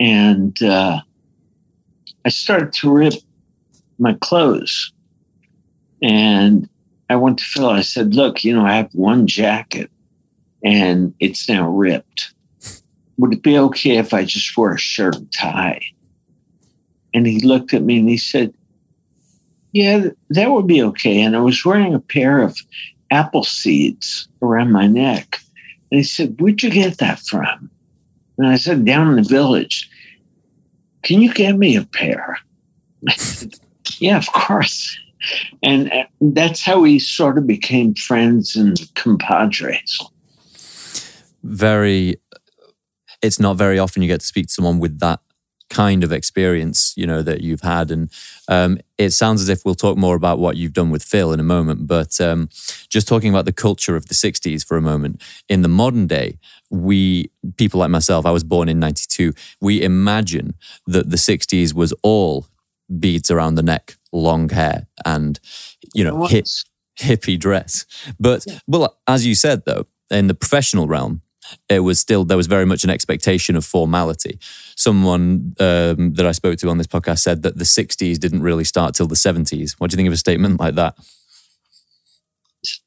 And 0.00 0.60
uh, 0.60 1.00
I 2.24 2.28
started 2.28 2.72
to 2.72 2.92
rip 2.92 3.14
my 4.00 4.14
clothes. 4.20 4.92
And 6.02 6.68
I 7.08 7.14
went 7.14 7.38
to 7.38 7.44
Phil. 7.44 7.68
I 7.68 7.82
said, 7.82 8.16
Look, 8.16 8.42
you 8.42 8.52
know, 8.52 8.66
I 8.66 8.74
have 8.74 8.90
one 8.94 9.28
jacket 9.28 9.90
and 10.64 11.14
it's 11.20 11.48
now 11.48 11.68
ripped. 11.68 12.34
Would 13.18 13.32
it 13.32 13.42
be 13.42 13.56
okay 13.58 13.96
if 13.96 14.12
I 14.12 14.24
just 14.24 14.56
wore 14.56 14.74
a 14.74 14.78
shirt 14.78 15.14
and 15.14 15.32
tie? 15.32 15.80
And 17.16 17.26
he 17.26 17.40
looked 17.40 17.72
at 17.72 17.82
me 17.82 17.98
and 17.98 18.10
he 18.10 18.18
said, 18.18 18.52
Yeah, 19.72 20.08
that 20.28 20.50
would 20.50 20.66
be 20.66 20.82
okay. 20.82 21.22
And 21.22 21.34
I 21.34 21.40
was 21.40 21.64
wearing 21.64 21.94
a 21.94 21.98
pair 21.98 22.42
of 22.42 22.58
apple 23.10 23.42
seeds 23.42 24.28
around 24.42 24.70
my 24.70 24.86
neck. 24.86 25.38
And 25.90 25.96
he 25.96 26.04
said, 26.04 26.38
Where'd 26.38 26.62
you 26.62 26.68
get 26.68 26.98
that 26.98 27.20
from? 27.20 27.70
And 28.36 28.46
I 28.46 28.56
said, 28.56 28.84
Down 28.84 29.08
in 29.08 29.16
the 29.16 29.28
village. 29.28 29.88
Can 31.04 31.22
you 31.22 31.32
get 31.32 31.56
me 31.56 31.74
a 31.74 31.86
pair? 31.86 32.38
Yeah, 33.98 34.18
of 34.18 34.30
course. 34.32 34.98
And 35.62 35.90
uh, 35.92 36.04
that's 36.20 36.60
how 36.60 36.80
we 36.80 36.98
sort 36.98 37.38
of 37.38 37.46
became 37.46 37.94
friends 37.94 38.56
and 38.56 38.78
compadres. 38.94 40.00
Very, 41.44 42.16
it's 43.22 43.38
not 43.40 43.56
very 43.56 43.78
often 43.78 44.02
you 44.02 44.08
get 44.08 44.20
to 44.20 44.26
speak 44.26 44.48
to 44.48 44.52
someone 44.52 44.80
with 44.80 44.98
that 44.98 45.20
kind 45.68 46.04
of 46.04 46.12
experience, 46.12 46.92
you 46.96 47.06
know, 47.06 47.22
that 47.22 47.40
you've 47.40 47.62
had. 47.62 47.90
And 47.90 48.10
um, 48.48 48.78
it 48.98 49.10
sounds 49.10 49.42
as 49.42 49.48
if 49.48 49.64
we'll 49.64 49.74
talk 49.74 49.96
more 49.96 50.16
about 50.16 50.38
what 50.38 50.56
you've 50.56 50.72
done 50.72 50.90
with 50.90 51.02
Phil 51.02 51.32
in 51.32 51.40
a 51.40 51.44
moment. 51.44 51.86
But 51.86 52.20
um, 52.20 52.48
just 52.88 53.08
talking 53.08 53.30
about 53.30 53.44
the 53.44 53.52
culture 53.52 53.96
of 53.96 54.06
the 54.06 54.14
60s 54.14 54.66
for 54.66 54.76
a 54.76 54.82
moment, 54.82 55.22
in 55.48 55.62
the 55.62 55.68
modern 55.68 56.06
day, 56.06 56.38
we, 56.70 57.30
people 57.56 57.80
like 57.80 57.90
myself, 57.90 58.26
I 58.26 58.30
was 58.30 58.44
born 58.44 58.68
in 58.68 58.78
92, 58.78 59.32
we 59.60 59.82
imagine 59.82 60.54
that 60.86 61.10
the 61.10 61.16
60s 61.16 61.74
was 61.74 61.92
all 62.02 62.46
beads 62.98 63.30
around 63.30 63.56
the 63.56 63.62
neck, 63.62 63.96
long 64.12 64.48
hair, 64.48 64.86
and, 65.04 65.38
you 65.94 66.04
know, 66.04 66.26
hip, 66.26 66.46
hippie 66.98 67.38
dress. 67.38 67.84
But, 68.18 68.46
well, 68.66 68.98
as 69.06 69.26
you 69.26 69.34
said, 69.34 69.64
though, 69.64 69.86
in 70.10 70.28
the 70.28 70.34
professional 70.34 70.86
realm, 70.86 71.22
it 71.68 71.80
was 71.80 72.00
still 72.00 72.24
there 72.24 72.36
was 72.36 72.46
very 72.46 72.66
much 72.66 72.84
an 72.84 72.90
expectation 72.90 73.56
of 73.56 73.64
formality. 73.64 74.38
Someone 74.76 75.54
um, 75.58 76.12
that 76.14 76.26
I 76.26 76.32
spoke 76.32 76.58
to 76.58 76.68
on 76.68 76.78
this 76.78 76.86
podcast 76.86 77.20
said 77.20 77.42
that 77.42 77.56
the 77.56 77.64
'60s 77.64 78.18
didn't 78.18 78.42
really 78.42 78.64
start 78.64 78.94
till 78.94 79.06
the 79.06 79.14
'70s. 79.14 79.72
What 79.78 79.90
do 79.90 79.94
you 79.94 79.96
think 79.96 80.06
of 80.06 80.12
a 80.12 80.18
statement 80.18 80.60
like 80.60 80.74
that? 80.74 80.96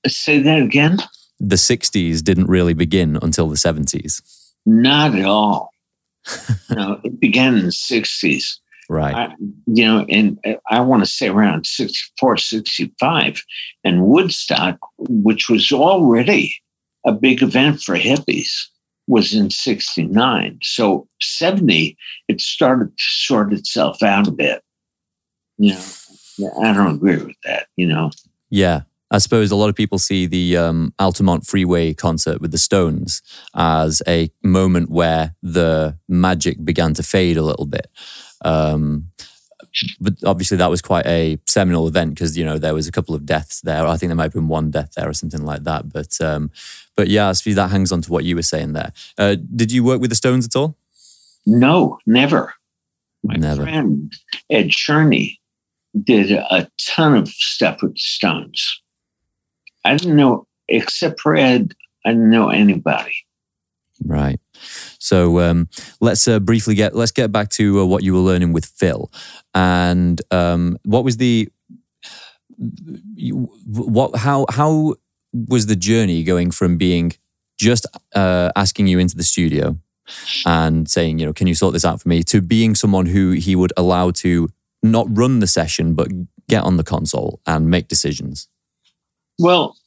Say 0.08 0.40
that 0.40 0.62
again. 0.62 1.00
The 1.40 1.56
'60s 1.56 2.24
didn't 2.24 2.48
really 2.48 2.74
begin 2.74 3.18
until 3.22 3.48
the 3.48 3.56
'70s. 3.56 4.22
Not 4.66 5.16
at 5.16 5.26
all. 5.26 5.72
no, 6.70 7.02
it 7.04 7.20
began 7.20 7.58
in 7.58 7.66
the 7.66 7.72
'60s. 7.72 8.58
Right. 8.88 9.16
I, 9.16 9.36
you 9.68 9.86
know, 9.86 10.06
and 10.10 10.40
I 10.70 10.82
want 10.82 11.04
to 11.04 11.10
say 11.10 11.28
around 11.28 11.68
64, 11.68 12.38
65, 12.38 13.44
and 13.84 14.06
Woodstock, 14.08 14.78
which 14.98 15.48
was 15.48 15.72
already 15.72 16.56
a 17.06 17.12
big 17.12 17.44
event 17.44 17.82
for 17.82 17.96
hippies 17.96 18.66
was 19.10 19.34
in 19.34 19.50
69. 19.50 20.60
So 20.62 21.08
70, 21.20 21.98
it 22.28 22.40
started 22.40 22.96
to 22.96 23.04
sort 23.04 23.52
itself 23.52 24.04
out 24.04 24.28
a 24.28 24.32
bit. 24.32 24.62
You 25.58 25.74
know, 25.74 26.54
I 26.62 26.72
don't 26.74 26.96
agree 26.96 27.18
with 27.18 27.36
that, 27.44 27.68
you 27.76 27.88
know. 27.88 28.12
Yeah. 28.52 28.82
I 29.12 29.18
suppose 29.18 29.50
a 29.50 29.56
lot 29.56 29.70
of 29.70 29.76
people 29.76 29.98
see 29.98 30.28
the 30.28 30.58
um, 30.58 30.94
Altamont 31.00 31.48
Freeway 31.48 31.96
concert 31.96 32.40
with 32.40 32.52
the 32.52 32.60
Stones 32.60 33.24
as 33.56 34.04
a 34.08 34.30
moment 34.44 34.92
where 34.92 35.36
the 35.42 35.98
magic 36.08 36.64
began 36.64 36.94
to 36.94 37.02
fade 37.02 37.36
a 37.36 37.42
little 37.42 37.66
bit. 37.66 37.88
Um, 38.46 39.10
but 40.00 40.14
obviously 40.24 40.58
that 40.58 40.70
was 40.70 40.82
quite 40.82 41.06
a 41.06 41.38
seminal 41.48 41.88
event 41.88 42.12
because 42.12 42.38
you 42.38 42.46
know 42.46 42.58
there 42.58 42.74
was 42.74 42.88
a 42.88 42.92
couple 42.92 43.16
of 43.16 43.26
deaths 43.26 43.62
there. 43.62 43.86
I 43.86 43.98
think 43.98 44.10
there 44.10 44.16
might 44.16 44.24
have 44.24 44.34
been 44.34 44.48
one 44.48 44.72
death 44.72 44.94
there 44.96 45.10
or 45.10 45.14
something 45.14 45.44
like 45.44 45.64
that. 45.64 45.92
But 45.92 46.20
um, 46.22 46.52
but 47.00 47.08
yeah, 47.08 47.30
I 47.30 47.32
suppose 47.32 47.56
that 47.56 47.70
hangs 47.70 47.94
on 47.94 48.02
to 48.02 48.12
what 48.12 48.26
you 48.26 48.36
were 48.36 48.42
saying 48.42 48.74
there. 48.74 48.92
Uh, 49.18 49.38
did 49.56 49.72
you 49.72 49.86
work 49.86 50.02
with 50.02 50.10
the 50.10 50.18
Stones 50.18 50.46
at 50.46 50.54
all? 50.58 50.76
No, 51.46 51.98
never. 52.06 52.54
My 53.24 53.36
Never. 53.36 53.64
friend 53.64 54.12
Ed 54.50 54.68
Cherney 54.68 55.38
did 56.04 56.30
a 56.30 56.70
ton 56.78 57.16
of 57.16 57.30
stuff 57.30 57.82
with 57.82 57.94
the 57.94 58.00
Stones. 58.00 58.82
I 59.86 59.96
didn't 59.96 60.18
know, 60.18 60.46
except 60.68 61.22
for 61.22 61.38
Ed, 61.38 61.74
I 62.06 62.10
didn't 62.10 62.30
know 62.30 62.50
anybody. 62.50 63.16
Right. 64.04 64.42
So 65.00 65.40
um, 65.40 65.70
let's 66.02 66.28
uh, 66.28 66.42
briefly 66.42 66.76
get 66.76 66.98
let's 66.98 67.14
get 67.14 67.32
back 67.32 67.48
to 67.52 67.80
uh, 67.80 67.86
what 67.86 68.04
you 68.04 68.12
were 68.12 68.20
learning 68.20 68.52
with 68.52 68.66
Phil, 68.66 69.10
and 69.56 70.22
um, 70.32 70.78
what 70.84 71.06
was 71.06 71.16
the 71.16 71.48
you, 73.16 73.50
what 73.66 74.18
how 74.18 74.46
how 74.50 74.96
was 75.34 75.68
the 75.68 75.76
journey 75.76 76.24
going 76.24 76.52
from 76.52 76.78
being 76.78 77.14
just 77.60 77.86
uh, 78.16 78.52
asking 78.56 78.88
you 78.88 79.00
into 79.00 79.16
the 79.16 79.24
studio 79.24 79.78
and 80.46 80.90
saying 80.90 81.20
you 81.20 81.26
know 81.26 81.34
can 81.34 81.46
you 81.46 81.54
sort 81.54 81.74
this 81.74 81.86
out 81.86 82.02
for 82.02 82.10
me 82.10 82.24
to 82.24 82.42
being 82.42 82.74
someone 82.74 83.06
who 83.06 83.32
he 83.32 83.56
would 83.56 83.72
allow 83.78 84.10
to 84.10 84.50
not 84.82 85.06
run 85.10 85.40
the 85.40 85.48
session 85.48 85.94
but 85.94 86.10
get 86.50 86.64
on 86.64 86.76
the 86.76 86.84
console 86.84 87.40
and 87.46 87.70
make 87.70 87.88
decisions. 87.88 88.50
Well, 89.38 89.78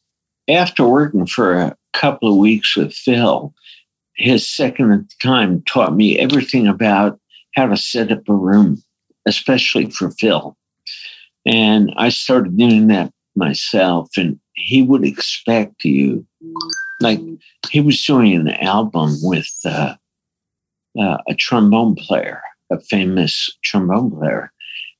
after 0.48 0.86
working 0.86 1.26
for 1.26 1.54
a 1.54 1.76
couple 1.92 2.30
of 2.30 2.38
weeks 2.38 2.74
with 2.76 2.94
Phil, 2.94 3.52
his 4.16 4.48
second 4.48 5.10
time 5.22 5.62
taught 5.66 5.94
me 5.94 6.18
everything 6.18 6.66
about 6.66 7.18
how 7.54 7.66
to 7.66 7.76
set 7.76 8.10
up 8.10 8.26
a 8.28 8.34
room, 8.34 8.82
especially 9.26 9.90
for 9.90 10.10
Phil. 10.12 10.56
And 11.44 11.92
I 11.96 12.08
started 12.08 12.56
doing 12.56 12.86
that 12.86 13.12
myself. 13.34 14.10
And 14.16 14.38
he 14.54 14.82
would 14.82 15.04
expect 15.04 15.84
you, 15.84 16.26
like, 17.00 17.20
he 17.70 17.80
was 17.80 18.04
doing 18.04 18.34
an 18.34 18.50
album 18.50 19.16
with 19.22 19.50
uh, 19.64 19.94
uh, 20.98 21.18
a 21.28 21.34
trombone 21.34 21.94
player, 21.94 22.42
a 22.70 22.80
famous 22.80 23.50
trombone 23.62 24.10
player. 24.10 24.52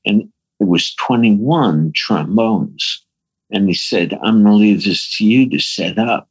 And 0.05 0.29
it 0.59 0.67
was 0.67 0.95
21 0.95 1.91
trombones. 1.95 3.05
And 3.51 3.67
he 3.67 3.73
said, 3.73 4.13
I'm 4.23 4.43
going 4.43 4.45
to 4.45 4.53
leave 4.53 4.83
this 4.83 5.15
to 5.17 5.25
you 5.25 5.49
to 5.49 5.59
set 5.59 5.99
up. 5.99 6.27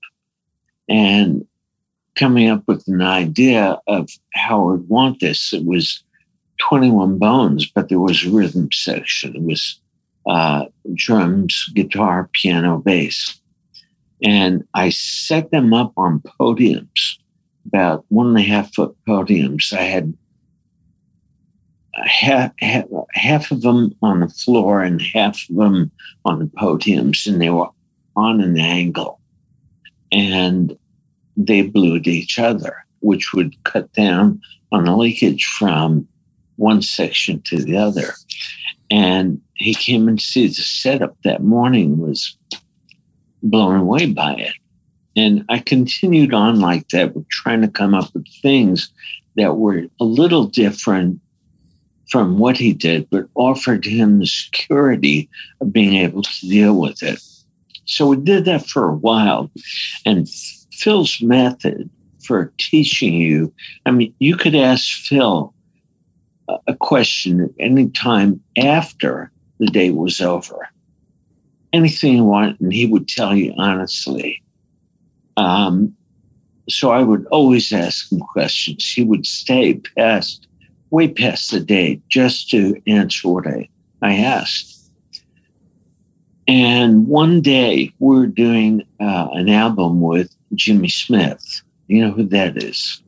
And 0.88 1.46
coming 2.14 2.48
up 2.48 2.62
with 2.66 2.86
an 2.88 3.02
idea 3.02 3.78
of 3.86 4.10
how 4.34 4.60
I 4.60 4.72
would 4.72 4.88
want 4.88 5.20
this. 5.20 5.52
It 5.52 5.64
was 5.64 6.02
21 6.60 7.18
bones, 7.18 7.66
but 7.66 7.88
there 7.88 8.00
was 8.00 8.24
a 8.24 8.30
rhythm 8.30 8.68
section. 8.72 9.34
It 9.34 9.42
was 9.42 9.80
uh, 10.26 10.66
drums, 10.94 11.68
guitar, 11.74 12.28
piano, 12.32 12.78
bass. 12.78 13.40
And 14.22 14.64
I 14.74 14.90
set 14.90 15.50
them 15.50 15.74
up 15.74 15.92
on 15.96 16.20
podiums, 16.20 17.18
about 17.66 18.04
one 18.08 18.28
and 18.28 18.38
a 18.38 18.42
half 18.42 18.72
foot 18.74 18.96
podiums. 19.06 19.72
I 19.72 19.82
had 19.82 20.16
half, 21.94 22.52
half, 22.58 22.84
half 23.12 23.50
of 23.50 23.62
them 23.62 23.94
on 24.02 24.20
the 24.20 24.28
floor 24.28 24.82
and 24.82 25.00
half 25.02 25.44
of 25.50 25.56
them 25.56 25.90
on 26.24 26.38
the 26.38 26.46
podiums, 26.46 27.26
and 27.26 27.40
they 27.40 27.50
were 27.50 27.68
on 28.16 28.40
an 28.40 28.58
angle. 28.58 29.20
And 30.12 30.76
they 31.36 31.62
blew 31.62 31.96
at 31.96 32.06
each 32.06 32.38
other, 32.38 32.76
which 33.00 33.32
would 33.32 33.62
cut 33.64 33.92
down 33.92 34.40
on 34.70 34.84
the 34.84 34.96
leakage 34.96 35.46
from 35.46 36.06
one 36.56 36.82
section 36.82 37.40
to 37.42 37.62
the 37.62 37.76
other. 37.76 38.12
And 38.90 39.40
he 39.62 39.74
came 39.74 40.08
and 40.08 40.20
see 40.20 40.46
the 40.46 40.54
setup 40.54 41.16
that 41.24 41.42
morning 41.42 41.98
was 41.98 42.36
blown 43.42 43.76
away 43.76 44.06
by 44.06 44.34
it. 44.34 44.54
And 45.16 45.44
I 45.48 45.58
continued 45.58 46.32
on 46.32 46.60
like 46.60 46.88
that, 46.88 47.12
trying 47.28 47.60
to 47.62 47.68
come 47.68 47.94
up 47.94 48.12
with 48.14 48.26
things 48.40 48.90
that 49.36 49.56
were 49.56 49.86
a 50.00 50.04
little 50.04 50.44
different 50.44 51.20
from 52.10 52.38
what 52.38 52.56
he 52.56 52.72
did, 52.72 53.08
but 53.10 53.26
offered 53.34 53.84
him 53.84 54.18
the 54.18 54.26
security 54.26 55.28
of 55.60 55.72
being 55.72 55.94
able 55.94 56.22
to 56.22 56.48
deal 56.48 56.78
with 56.78 57.02
it. 57.02 57.22
So 57.84 58.06
we 58.06 58.16
did 58.16 58.44
that 58.44 58.66
for 58.66 58.88
a 58.88 58.94
while. 58.94 59.50
And 60.04 60.28
Phil's 60.72 61.20
method 61.22 61.88
for 62.24 62.52
teaching 62.58 63.14
you, 63.14 63.52
I 63.86 63.90
mean, 63.90 64.14
you 64.18 64.36
could 64.36 64.54
ask 64.54 64.86
Phil 64.88 65.54
a 66.66 66.74
question 66.76 67.40
at 67.40 67.50
any 67.58 67.88
time 67.88 68.40
after 68.58 69.30
the 69.62 69.70
date 69.70 69.94
was 69.94 70.20
over. 70.20 70.68
Anything 71.72 72.16
you 72.16 72.24
want, 72.24 72.58
and 72.58 72.72
he 72.72 72.84
would 72.84 73.06
tell 73.06 73.34
you 73.34 73.54
honestly. 73.56 74.42
Um, 75.36 75.94
so 76.68 76.90
I 76.90 77.02
would 77.02 77.26
always 77.26 77.72
ask 77.72 78.10
him 78.10 78.18
questions. 78.18 78.90
He 78.90 79.04
would 79.04 79.24
stay 79.24 79.74
past, 79.96 80.48
way 80.90 81.08
past 81.08 81.52
the 81.52 81.60
date, 81.60 82.02
just 82.08 82.50
to 82.50 82.80
answer 82.88 83.28
what 83.28 83.46
I, 83.46 83.68
I 84.02 84.16
asked. 84.16 84.90
And 86.48 87.06
one 87.06 87.40
day 87.40 87.92
we're 88.00 88.26
doing 88.26 88.82
uh, 89.00 89.28
an 89.32 89.48
album 89.48 90.00
with 90.00 90.34
Jimmy 90.54 90.88
Smith. 90.88 91.62
You 91.86 92.04
know 92.04 92.10
who 92.10 92.24
that 92.24 92.60
is? 92.60 93.00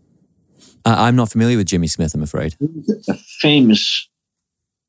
I'm 0.84 1.16
not 1.16 1.32
familiar 1.32 1.56
with 1.56 1.66
Jimmy 1.66 1.88
Smith, 1.88 2.14
I'm 2.14 2.22
afraid. 2.22 2.56
A 3.08 3.14
famous 3.40 4.08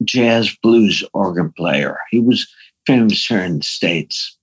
jazz 0.03 0.55
blues 0.61 1.03
organ 1.13 1.51
player. 1.51 1.97
He 2.11 2.19
was 2.19 2.47
famous 2.85 3.25
here 3.25 3.41
in 3.41 3.59
the 3.59 3.63
States. 3.63 4.37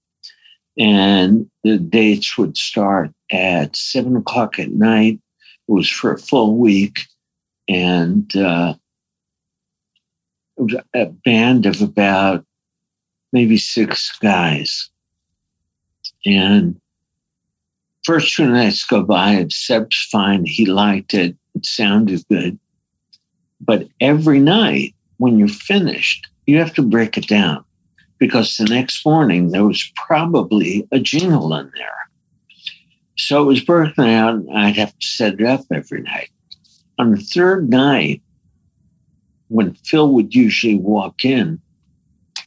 And 0.79 1.51
the 1.65 1.79
dates 1.79 2.39
would 2.39 2.57
start 2.57 3.11
at 3.31 3.77
seven 3.77 4.17
o'clock 4.17 4.59
at 4.59 4.71
night. 4.71 5.21
It 5.69 5.73
was 5.73 5.89
for 5.89 6.15
a 6.15 6.19
full 6.19 6.57
week. 6.57 7.01
And 7.69 8.35
uh, 8.35 8.75
it 10.57 10.63
was 10.63 10.77
a 10.95 11.07
band 11.07 11.67
of 11.67 11.83
about 11.83 12.45
maybe 13.33 13.59
six 13.59 14.17
guys. 14.19 14.89
And 16.25 16.81
first 18.05 18.35
two 18.35 18.47
nights 18.47 18.85
go 18.85 19.03
by, 19.03 19.31
and 19.33 19.53
Seb's 19.53 20.09
fine. 20.11 20.45
He 20.45 20.67
liked 20.67 21.15
it. 21.15 21.37
It 21.55 21.67
sounded 21.67 22.27
good. 22.29 22.59
But 23.61 23.89
every 24.01 24.41
night 24.41 24.95
when 25.23 25.39
you're 25.39 25.47
finished, 25.47 26.27
you 26.49 26.59
have 26.59 26.75
to 26.75 26.83
break 26.83 27.17
it 27.17 27.29
down 27.29 27.65
because 28.19 28.57
the 28.57 28.65
next 28.65 29.07
morning 29.07 29.51
there 29.51 29.65
was 29.65 29.93
probably 29.95 30.89
a 30.91 30.99
jingle 30.99 31.55
in 31.55 31.71
there. 31.77 32.11
So 33.17 33.45
it 33.45 33.47
was 33.47 33.61
broken 33.61 34.05
out, 34.05 34.35
and 34.35 34.51
I'd 34.51 34.75
have 34.75 34.99
to 34.99 35.07
set 35.07 35.35
it 35.35 35.47
up 35.47 35.61
every 35.73 36.03
night. 36.03 36.31
On 36.99 37.13
the 37.13 37.21
third 37.21 37.71
night, 37.71 38.21
when 39.47 39.75
Phil 39.85 40.13
would 40.13 40.35
usually 40.35 40.75
walk 40.75 41.25
in, 41.25 41.61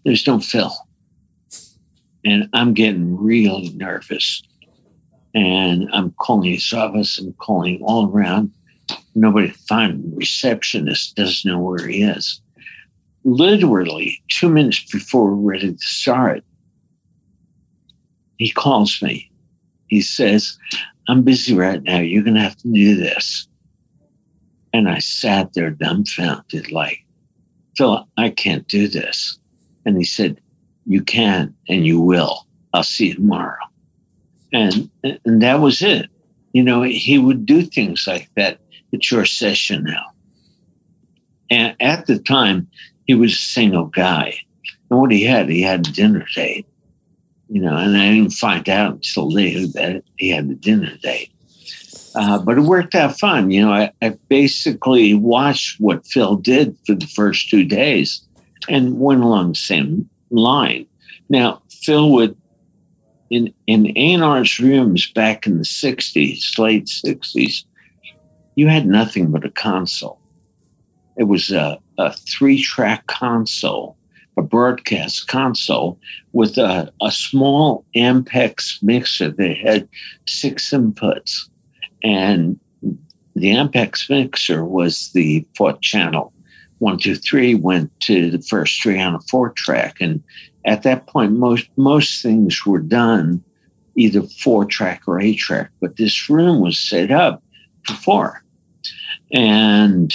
there's 0.04 0.28
no 0.28 0.42
Phil. 0.42 0.74
And 2.26 2.50
I'm 2.52 2.74
getting 2.74 3.16
really 3.16 3.70
nervous. 3.70 4.44
And 5.34 5.88
I'm 5.94 6.12
calling 6.20 6.52
his 6.52 6.74
office 6.74 7.20
and 7.20 7.38
calling 7.38 7.82
all 7.84 8.12
around. 8.12 8.52
Nobody 9.16 9.48
find 9.70 10.04
receptionist 10.18 11.16
doesn't 11.16 11.50
know 11.50 11.60
where 11.60 11.88
he 11.88 12.04
is. 12.04 12.42
Literally 13.26 14.22
two 14.30 14.50
minutes 14.50 14.90
before 14.92 15.26
we're 15.26 15.54
ready 15.54 15.74
to 15.74 15.86
start, 15.86 16.44
he 18.38 18.52
calls 18.52 19.02
me. 19.02 19.30
He 19.88 20.02
says, 20.02 20.58
I'm 21.08 21.24
busy 21.24 21.54
right 21.56 21.82
now. 21.84 22.00
You're 22.00 22.24
going 22.24 22.36
to 22.36 22.42
have 22.42 22.58
to 22.58 22.72
do 22.72 22.96
this. 22.96 23.48
And 24.74 24.90
I 24.90 25.00
sat 25.00 25.54
there 25.54 25.72
dumbfounded, 25.72 26.72
like, 26.72 27.06
Phil, 27.78 28.08
I 28.18 28.30
can't 28.30 28.68
do 28.68 28.88
this. 28.88 29.40
And 29.86 29.98
he 29.98 30.04
said, 30.04 30.40
You 30.86 31.02
can 31.02 31.54
and 31.70 31.86
you 31.86 32.00
will. 32.00 32.46
I'll 32.74 32.84
see 32.84 33.08
you 33.08 33.16
tomorrow. 33.16 33.58
And, 34.54 34.90
and 35.04 35.42
that 35.42 35.62
was 35.62 35.82
it. 35.82 36.10
You 36.54 36.64
know, 36.64 36.82
he 36.82 37.18
would 37.18 37.46
do 37.46 37.64
things 37.64 38.06
like 38.08 38.30
that. 38.36 38.60
It's 38.92 39.12
your 39.12 39.26
session 39.26 39.84
now. 39.84 40.06
And 41.50 41.76
at 41.80 42.08
the 42.08 42.18
time, 42.18 42.68
he 43.06 43.14
was 43.14 43.34
a 43.34 43.36
single 43.36 43.86
guy. 43.86 44.38
And 44.90 45.00
what 45.00 45.12
he 45.12 45.24
had, 45.24 45.50
he 45.50 45.62
had 45.62 45.88
a 45.88 45.92
dinner 45.92 46.26
date. 46.36 46.66
You 47.50 47.62
know, 47.62 47.76
and 47.76 47.96
I 47.96 48.12
didn't 48.12 48.32
find 48.32 48.68
out 48.68 48.94
until 48.94 49.32
later 49.32 49.68
that 49.68 50.04
he 50.18 50.30
had 50.30 50.46
a 50.46 50.56
dinner 50.56 50.96
date. 51.02 51.32
Uh, 52.16 52.40
but 52.40 52.58
it 52.58 52.62
worked 52.62 52.96
out 52.96 53.20
fine. 53.20 53.52
You 53.52 53.66
know, 53.66 53.74
I, 53.74 53.92
I, 54.02 54.18
basically 54.30 55.14
watched 55.14 55.80
what 55.82 56.08
Phil 56.08 56.38
did 56.38 56.78
for 56.86 56.96
the 56.96 57.08
first 57.08 57.50
two 57.50 57.66
days 57.66 58.26
and 58.70 59.00
went 59.00 59.22
along 59.22 59.50
the 59.50 59.56
same 59.56 60.10
line. 60.32 60.86
Now, 61.30 61.62
Phil 61.70 62.12
would, 62.14 62.38
in, 63.30 63.54
in 63.68 63.96
A&R's 63.98 64.60
rooms 64.60 65.12
back 65.12 65.46
in 65.46 65.58
the 65.58 65.66
60s, 65.66 66.58
late 66.58 66.86
60s, 66.86 67.66
you 68.56 68.70
had 68.70 68.88
nothing 68.88 69.30
but 69.30 69.46
a 69.46 69.52
console. 69.52 70.20
It 71.18 71.26
was 71.26 71.52
a, 71.52 71.80
a 71.98 72.14
three 72.14 72.62
track 72.62 73.08
console, 73.08 73.98
a 74.38 74.42
broadcast 74.42 75.28
console 75.28 76.00
with 76.34 76.58
a, 76.58 76.92
a 77.02 77.12
small 77.12 77.86
Ampex 77.96 78.82
mixer 78.84 79.32
that 79.32 79.58
had 79.58 79.88
six 80.26 80.72
inputs 80.72 81.50
and 82.04 82.60
the 83.36 83.52
Ampex 83.52 84.10
mixer 84.10 84.64
was 84.64 85.12
the 85.14 85.46
fourth 85.58 85.82
channel. 85.82 86.32
One, 86.80 86.98
two, 86.98 87.16
three 87.16 87.56
went 87.56 87.92
to 88.02 88.30
the 88.30 88.42
first 88.42 88.82
three 88.82 89.02
on 89.02 89.16
a 89.16 89.20
four 89.22 89.52
track. 89.52 89.98
And 90.00 90.24
at 90.66 90.84
that 90.84 91.08
point, 91.08 91.34
most 91.34 91.68
most 91.78 92.22
things 92.22 92.66
were 92.66 92.80
done 92.80 93.44
either 93.96 94.22
four 94.22 94.66
track 94.66 95.04
or 95.08 95.20
eight 95.20 95.38
track, 95.38 95.70
but 95.80 95.96
this 95.96 96.30
room 96.30 96.60
was 96.60 96.78
set 96.78 97.12
up 97.12 97.42
for 97.86 97.94
four. 97.94 98.44
And 99.34 100.14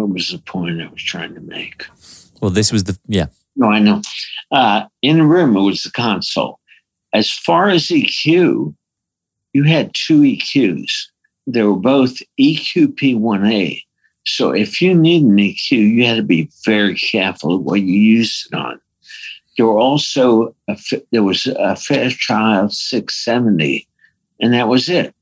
what 0.00 0.14
was 0.14 0.30
the 0.30 0.38
point 0.38 0.80
I 0.80 0.88
was 0.88 1.02
trying 1.02 1.34
to 1.34 1.40
make? 1.40 1.86
Well, 2.40 2.50
this 2.50 2.72
was 2.72 2.84
the 2.84 2.98
yeah. 3.06 3.26
No, 3.56 3.68
I 3.68 3.78
know. 3.78 4.00
Uh, 4.50 4.84
in 5.02 5.18
the 5.18 5.24
room, 5.24 5.56
it 5.56 5.60
was 5.60 5.82
the 5.82 5.90
console. 5.90 6.58
As 7.12 7.30
far 7.30 7.68
as 7.68 7.88
EQ, 7.88 8.74
you 9.52 9.62
had 9.64 9.92
two 9.94 10.20
EQs. 10.22 10.90
They 11.46 11.62
were 11.62 11.76
both 11.76 12.18
EQP1A. 12.40 13.82
So 14.24 14.52
if 14.52 14.80
you 14.80 14.94
need 14.94 15.24
an 15.24 15.36
EQ, 15.36 15.70
you 15.70 16.06
had 16.06 16.16
to 16.16 16.22
be 16.22 16.50
very 16.64 16.94
careful 16.94 17.58
what 17.58 17.80
you 17.80 18.00
used 18.00 18.46
it 18.46 18.56
on. 18.56 18.80
There 19.56 19.66
were 19.66 19.78
also 19.78 20.54
a, 20.68 20.78
there 21.10 21.24
was 21.24 21.46
a 21.46 21.76
Fairchild 21.76 22.72
670, 22.72 23.86
and 24.40 24.54
that 24.54 24.68
was 24.68 24.88
it. 24.88 25.14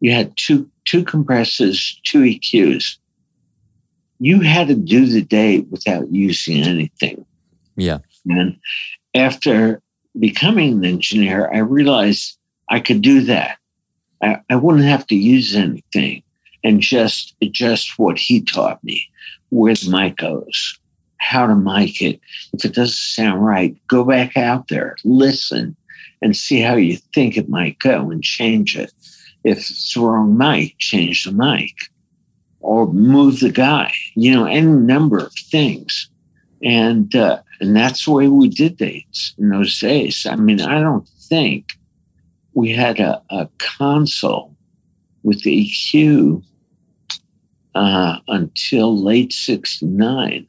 You 0.00 0.12
had 0.12 0.36
two 0.36 0.68
two 0.84 1.04
compressors, 1.04 1.98
two 2.04 2.22
EQs. 2.22 2.98
You 4.20 4.40
had 4.40 4.68
to 4.68 4.74
do 4.74 5.06
the 5.06 5.22
day 5.22 5.60
without 5.60 6.12
using 6.12 6.62
anything. 6.62 7.24
Yeah. 7.76 7.98
And 8.28 8.58
after 9.14 9.82
becoming 10.18 10.72
an 10.72 10.84
engineer, 10.84 11.50
I 11.52 11.58
realized 11.58 12.38
I 12.70 12.80
could 12.80 13.02
do 13.02 13.22
that. 13.22 13.58
I, 14.22 14.40
I 14.48 14.56
wouldn't 14.56 14.84
have 14.84 15.06
to 15.08 15.16
use 15.16 15.54
anything 15.54 16.22
and 16.62 16.80
just 16.80 17.34
adjust 17.42 17.98
what 17.98 18.18
he 18.18 18.40
taught 18.40 18.82
me, 18.82 19.06
where 19.50 19.74
the 19.74 19.90
mic 19.90 20.16
goes, 20.16 20.78
how 21.18 21.46
to 21.46 21.54
mic 21.54 22.00
it. 22.00 22.20
If 22.52 22.64
it 22.64 22.74
doesn't 22.74 22.94
sound 22.94 23.44
right, 23.44 23.76
go 23.88 24.04
back 24.04 24.36
out 24.36 24.68
there, 24.68 24.96
listen, 25.04 25.76
and 26.22 26.36
see 26.36 26.60
how 26.60 26.76
you 26.76 26.96
think 27.14 27.36
it 27.36 27.48
might 27.48 27.78
go 27.80 28.10
and 28.10 28.22
change 28.22 28.76
it. 28.78 28.92
If 29.42 29.58
it's 29.58 29.92
the 29.92 30.00
wrong 30.00 30.38
mic, 30.38 30.78
change 30.78 31.24
the 31.24 31.32
mic 31.32 31.74
or 32.64 32.86
move 32.86 33.40
the 33.40 33.50
guy, 33.50 33.92
you 34.14 34.32
know, 34.32 34.46
any 34.46 34.66
number 34.66 35.18
of 35.18 35.34
things. 35.34 36.08
And 36.62 37.14
uh, 37.14 37.42
and 37.60 37.76
that's 37.76 38.06
the 38.06 38.10
way 38.10 38.28
we 38.28 38.48
did 38.48 38.78
dates 38.78 39.34
in 39.38 39.50
those 39.50 39.78
days. 39.78 40.26
I 40.26 40.36
mean, 40.36 40.62
I 40.62 40.80
don't 40.80 41.06
think 41.28 41.74
we 42.54 42.70
had 42.70 43.00
a, 43.00 43.22
a 43.28 43.48
console 43.58 44.56
with 45.24 45.42
the 45.42 45.68
EQ 45.68 46.42
uh, 47.74 48.18
until 48.28 48.96
late 48.96 49.34
69. 49.34 50.46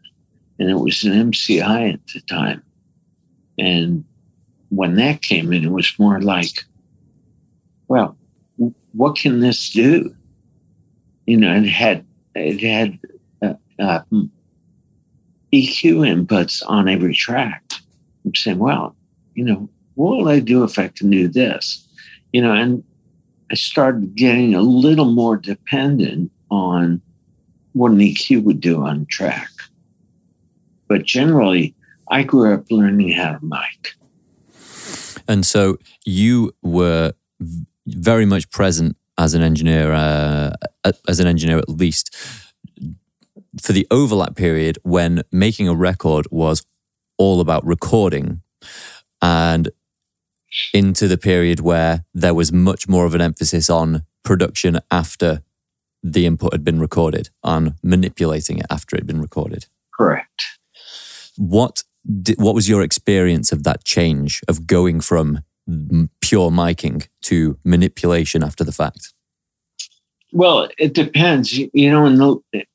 And 0.58 0.70
it 0.70 0.76
was 0.76 1.04
an 1.04 1.32
MCI 1.32 1.94
at 1.94 2.08
the 2.14 2.22
time. 2.22 2.64
And 3.60 4.06
when 4.70 4.96
that 4.96 5.22
came 5.22 5.52
in, 5.52 5.66
it 5.66 5.72
was 5.72 5.94
more 6.00 6.22
like, 6.22 6.64
well, 7.90 8.16
what 8.94 9.18
can 9.18 9.42
this 9.42 9.70
do? 9.70 10.16
You 11.26 11.38
know, 11.38 11.54
it 11.56 11.66
had 11.66 12.06
it 12.36 12.62
had 12.62 13.00
uh, 13.42 13.54
uh, 13.80 14.02
EQ 15.54 16.26
inputs 16.26 16.62
on 16.68 16.88
every 16.88 17.14
track. 17.14 17.64
I'm 18.26 18.36
saying, 18.36 18.60
well, 18.60 18.96
you 19.34 19.44
know, 19.44 19.70
what 19.96 20.18
will 20.18 20.28
I 20.28 20.40
do 20.40 20.64
if 20.64 20.78
I 20.78 20.90
can 20.90 21.10
do 21.10 21.28
this? 21.28 21.86
you 22.36 22.42
know, 22.42 22.52
and 22.52 22.84
I 23.50 23.56
started 23.56 24.14
getting 24.14 24.56
a 24.56 24.62
little 24.62 25.10
more 25.10 25.38
dependent 25.38 26.34
on 26.52 27.02
what 27.72 27.94
an 27.94 28.00
EQ 28.00 28.44
would 28.44 28.60
do 28.60 28.84
on 28.84 29.06
track. 29.06 29.48
But 30.90 31.06
generally, 31.06 31.74
I 32.12 32.24
grew 32.24 32.54
up 32.54 32.66
learning 32.70 33.14
how 33.14 33.38
to 33.38 33.40
mic. 33.42 33.94
And 35.30 35.46
so 35.46 35.78
you 36.04 36.54
were 36.62 37.14
very 37.88 38.26
much 38.26 38.52
present 38.52 38.98
as 39.18 39.34
an 39.34 39.42
engineer, 39.42 39.92
uh, 39.94 40.52
as 41.08 41.20
an 41.20 41.28
engineer 41.28 41.58
at 41.58 41.70
least, 41.70 42.16
for 43.62 43.74
the 43.74 43.88
overlap 43.90 44.36
period 44.36 44.78
when 44.84 45.24
making 45.32 45.68
a 45.68 45.76
record 45.76 46.28
was 46.32 46.66
all 47.18 47.40
about 47.40 47.66
recording. 47.66 48.42
And 49.22 49.70
into 50.74 51.08
the 51.08 51.18
period 51.18 51.60
where 51.60 52.06
there 52.14 52.34
was 52.34 52.52
much 52.52 52.88
more 52.88 53.06
of 53.06 53.16
an 53.16 53.22
emphasis 53.22 53.70
on 53.70 54.04
production 54.24 54.80
after 54.92 55.42
the 56.04 56.26
input 56.26 56.54
had 56.54 56.64
been 56.64 56.80
recorded, 56.80 57.30
on 57.44 57.76
manipulating 57.82 58.60
it 58.60 58.66
after 58.70 58.96
it 58.96 59.00
had 59.00 59.08
been 59.08 59.22
recorded. 59.22 59.66
Correct. 59.94 60.44
What 61.38 61.84
what 62.38 62.54
was 62.54 62.70
your 62.70 62.84
experience 62.84 63.52
of 63.52 63.64
that 63.64 63.84
change 63.84 64.42
of 64.48 64.68
going 64.68 65.02
from 65.02 65.40
pure 66.28 66.50
miking 66.50 67.08
to 67.22 67.58
manipulation 67.64 68.44
after 68.44 68.64
the 68.64 68.72
fact? 68.72 69.14
Well, 70.32 70.70
it 70.78 70.94
depends. 70.94 71.58
You 71.58 71.92
know, 71.92 72.06
in 72.06 72.18
the, 72.18 72.66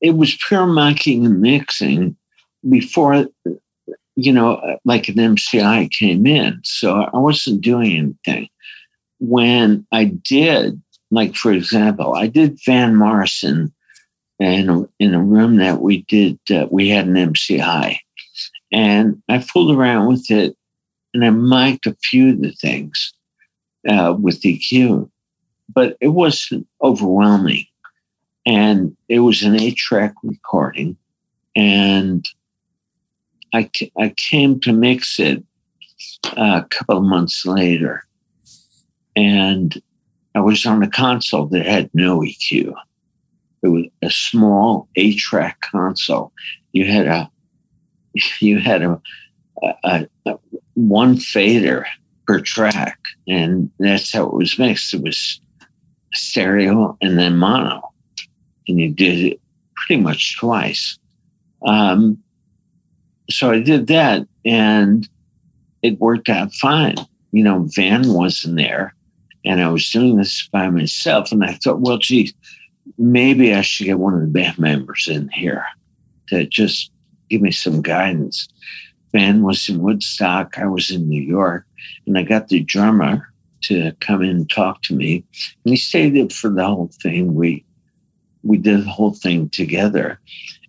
it 0.00 0.16
was 0.16 0.38
pure 0.46 0.66
miking 0.66 1.24
and 1.24 1.40
mixing 1.40 2.16
before, 2.68 3.26
you 4.16 4.32
know, 4.32 4.78
like 4.84 5.08
an 5.08 5.16
MCI 5.16 5.90
came 5.90 6.26
in. 6.26 6.60
So 6.64 7.02
I 7.12 7.16
wasn't 7.16 7.60
doing 7.60 7.96
anything. 8.26 8.48
When 9.20 9.86
I 9.90 10.04
did, 10.04 10.80
like 11.10 11.34
for 11.34 11.52
example, 11.52 12.14
I 12.14 12.26
did 12.26 12.58
Van 12.64 12.94
Morrison 12.94 13.72
in 14.38 14.68
a, 14.68 14.88
in 15.00 15.14
a 15.14 15.22
room 15.22 15.56
that 15.56 15.80
we 15.80 16.02
did, 16.02 16.38
uh, 16.50 16.66
we 16.70 16.90
had 16.90 17.06
an 17.06 17.14
MCI. 17.14 17.98
And 18.70 19.22
I 19.28 19.40
fooled 19.40 19.74
around 19.74 20.08
with 20.08 20.30
it 20.30 20.57
and 21.14 21.24
I 21.24 21.30
mic'd 21.30 21.86
a 21.86 21.94
few 21.94 22.30
of 22.30 22.42
the 22.42 22.52
things 22.52 23.12
uh, 23.88 24.14
with 24.18 24.42
EQ, 24.42 25.10
but 25.72 25.96
it 26.00 26.08
wasn't 26.08 26.66
overwhelming. 26.82 27.64
And 28.46 28.96
it 29.08 29.20
was 29.20 29.42
an 29.42 29.60
eight 29.60 29.76
track 29.76 30.14
recording. 30.22 30.96
And 31.54 32.26
I, 33.54 33.70
I 33.98 34.14
came 34.16 34.60
to 34.60 34.72
mix 34.72 35.18
it 35.18 35.44
uh, 36.36 36.62
a 36.64 36.68
couple 36.70 36.98
of 36.98 37.04
months 37.04 37.44
later. 37.44 38.04
And 39.16 39.80
I 40.34 40.40
was 40.40 40.64
on 40.66 40.82
a 40.82 40.88
console 40.88 41.46
that 41.46 41.66
had 41.66 41.90
no 41.94 42.20
EQ. 42.20 42.74
It 43.62 43.68
was 43.68 43.86
a 44.02 44.10
small 44.10 44.88
eight 44.96 45.18
track 45.18 45.60
console. 45.60 46.32
You 46.72 46.86
had 46.86 47.06
a 47.06 47.30
you 48.40 48.58
had 48.58 48.82
a, 48.82 49.00
a, 49.84 50.08
a, 50.26 50.38
one 50.78 51.16
fader 51.16 51.86
per 52.26 52.40
track, 52.40 52.98
and 53.26 53.70
that's 53.78 54.12
how 54.12 54.24
it 54.24 54.34
was 54.34 54.58
mixed. 54.58 54.94
It 54.94 55.02
was 55.02 55.40
stereo 56.14 56.96
and 57.00 57.18
then 57.18 57.36
mono, 57.36 57.82
and 58.68 58.78
you 58.78 58.90
did 58.90 59.18
it 59.18 59.40
pretty 59.74 60.00
much 60.00 60.38
twice. 60.38 60.98
Um, 61.66 62.18
so 63.28 63.50
I 63.50 63.60
did 63.60 63.88
that, 63.88 64.26
and 64.44 65.08
it 65.82 65.98
worked 65.98 66.28
out 66.28 66.52
fine. 66.54 66.96
You 67.32 67.42
know, 67.42 67.66
Van 67.74 68.12
wasn't 68.12 68.56
there, 68.56 68.94
and 69.44 69.60
I 69.60 69.68
was 69.70 69.90
doing 69.90 70.16
this 70.16 70.48
by 70.52 70.70
myself, 70.70 71.32
and 71.32 71.44
I 71.44 71.54
thought, 71.54 71.80
well, 71.80 71.98
geez, 71.98 72.32
maybe 72.98 73.52
I 73.52 73.62
should 73.62 73.86
get 73.86 73.98
one 73.98 74.14
of 74.14 74.20
the 74.20 74.26
band 74.26 74.58
members 74.58 75.08
in 75.08 75.28
here 75.30 75.64
to 76.28 76.46
just 76.46 76.92
give 77.28 77.42
me 77.42 77.50
some 77.50 77.82
guidance. 77.82 78.48
Van 79.12 79.42
was 79.42 79.68
in 79.68 79.80
Woodstock, 79.80 80.58
I 80.58 80.66
was 80.66 80.90
in 80.90 81.08
New 81.08 81.22
York, 81.22 81.64
and 82.06 82.18
I 82.18 82.22
got 82.22 82.48
the 82.48 82.60
drummer 82.60 83.32
to 83.62 83.92
come 84.00 84.22
in 84.22 84.30
and 84.30 84.50
talk 84.50 84.82
to 84.82 84.94
me. 84.94 85.24
And 85.64 85.72
he 85.72 85.76
stayed 85.76 86.14
there 86.14 86.28
for 86.28 86.50
the 86.50 86.64
whole 86.64 86.90
thing. 87.02 87.34
We 87.34 87.64
we 88.42 88.56
did 88.56 88.84
the 88.84 88.90
whole 88.90 89.14
thing 89.14 89.48
together. 89.50 90.20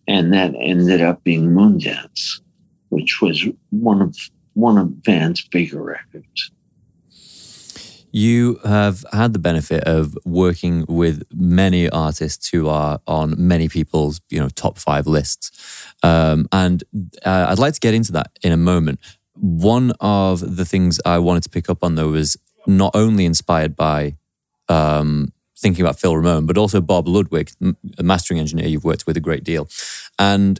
And 0.07 0.33
that 0.33 0.55
ended 0.59 1.01
up 1.01 1.23
being 1.23 1.49
Moondance, 1.49 2.41
which 2.89 3.21
was 3.21 3.45
one 3.69 4.01
of 4.01 4.15
one 4.53 4.77
of 4.77 4.89
Van's 5.05 5.47
bigger 5.47 5.81
records. 5.81 6.51
You 8.11 8.59
have 8.65 9.05
had 9.13 9.33
the 9.33 9.39
benefit 9.39 9.83
of 9.83 10.17
working 10.25 10.83
with 10.87 11.21
many 11.31 11.87
artists 11.89 12.49
who 12.49 12.67
are 12.67 12.99
on 13.05 13.35
many 13.37 13.69
people's, 13.69 14.19
you 14.29 14.39
know, 14.39 14.49
top 14.49 14.79
five 14.79 15.05
lists, 15.05 15.51
um, 16.03 16.47
and 16.51 16.83
uh, 17.25 17.47
I'd 17.49 17.59
like 17.59 17.73
to 17.73 17.79
get 17.79 17.93
into 17.93 18.11
that 18.13 18.31
in 18.41 18.51
a 18.51 18.57
moment. 18.57 18.99
One 19.35 19.93
of 19.99 20.57
the 20.57 20.65
things 20.65 20.99
I 21.05 21.19
wanted 21.19 21.43
to 21.43 21.49
pick 21.49 21.69
up 21.69 21.83
on 21.83 21.95
though 21.95 22.09
was 22.09 22.37
not 22.67 22.91
only 22.93 23.25
inspired 23.25 23.75
by 23.75 24.17
um, 24.67 25.33
thinking 25.57 25.83
about 25.83 25.99
Phil 25.99 26.15
Ramone, 26.15 26.45
but 26.45 26.57
also 26.57 26.81
Bob 26.81 27.07
Ludwig, 27.07 27.51
a 27.97 28.03
mastering 28.03 28.39
engineer 28.39 28.67
you've 28.67 28.83
worked 28.83 29.07
with 29.07 29.17
a 29.17 29.21
great 29.21 29.43
deal, 29.43 29.67
and 30.17 30.59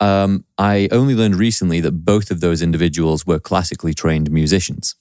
um, 0.00 0.44
I 0.56 0.88
only 0.90 1.14
learned 1.14 1.36
recently 1.36 1.80
that 1.80 2.04
both 2.04 2.30
of 2.30 2.40
those 2.40 2.62
individuals 2.62 3.26
were 3.26 3.38
classically 3.38 3.92
trained 3.92 4.30
musicians. 4.30 4.94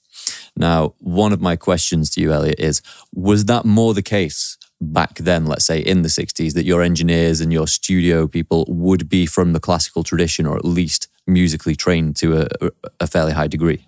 Now, 0.55 0.93
one 0.99 1.31
of 1.31 1.39
my 1.39 1.55
questions 1.55 2.09
to 2.11 2.21
you, 2.21 2.33
Elliot, 2.33 2.59
is 2.59 2.81
was 3.13 3.45
that 3.45 3.65
more 3.65 3.93
the 3.93 4.01
case 4.01 4.57
back 4.81 5.15
then, 5.15 5.45
let's 5.45 5.65
say 5.65 5.79
in 5.79 6.01
the 6.01 6.09
60s, 6.09 6.53
that 6.53 6.65
your 6.65 6.81
engineers 6.81 7.41
and 7.41 7.51
your 7.51 7.67
studio 7.67 8.27
people 8.27 8.65
would 8.67 9.09
be 9.09 9.25
from 9.25 9.53
the 9.53 9.59
classical 9.59 10.03
tradition 10.03 10.45
or 10.45 10.55
at 10.55 10.65
least 10.65 11.07
musically 11.27 11.75
trained 11.75 12.15
to 12.17 12.41
a, 12.41 12.69
a 12.99 13.07
fairly 13.07 13.33
high 13.33 13.47
degree? 13.47 13.87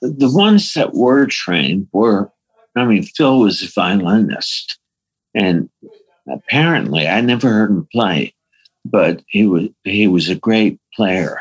The 0.00 0.30
ones 0.30 0.74
that 0.74 0.94
were 0.94 1.26
trained 1.26 1.88
were, 1.92 2.30
I 2.76 2.84
mean, 2.84 3.02
Phil 3.02 3.40
was 3.40 3.62
a 3.62 3.68
violinist. 3.68 4.78
And 5.34 5.68
apparently, 6.28 7.08
I 7.08 7.20
never 7.20 7.48
heard 7.48 7.70
him 7.70 7.88
play, 7.92 8.34
but 8.84 9.22
he 9.26 9.46
was 9.46 9.68
he 9.84 10.06
was 10.06 10.28
a 10.28 10.34
great 10.34 10.78
player 10.94 11.40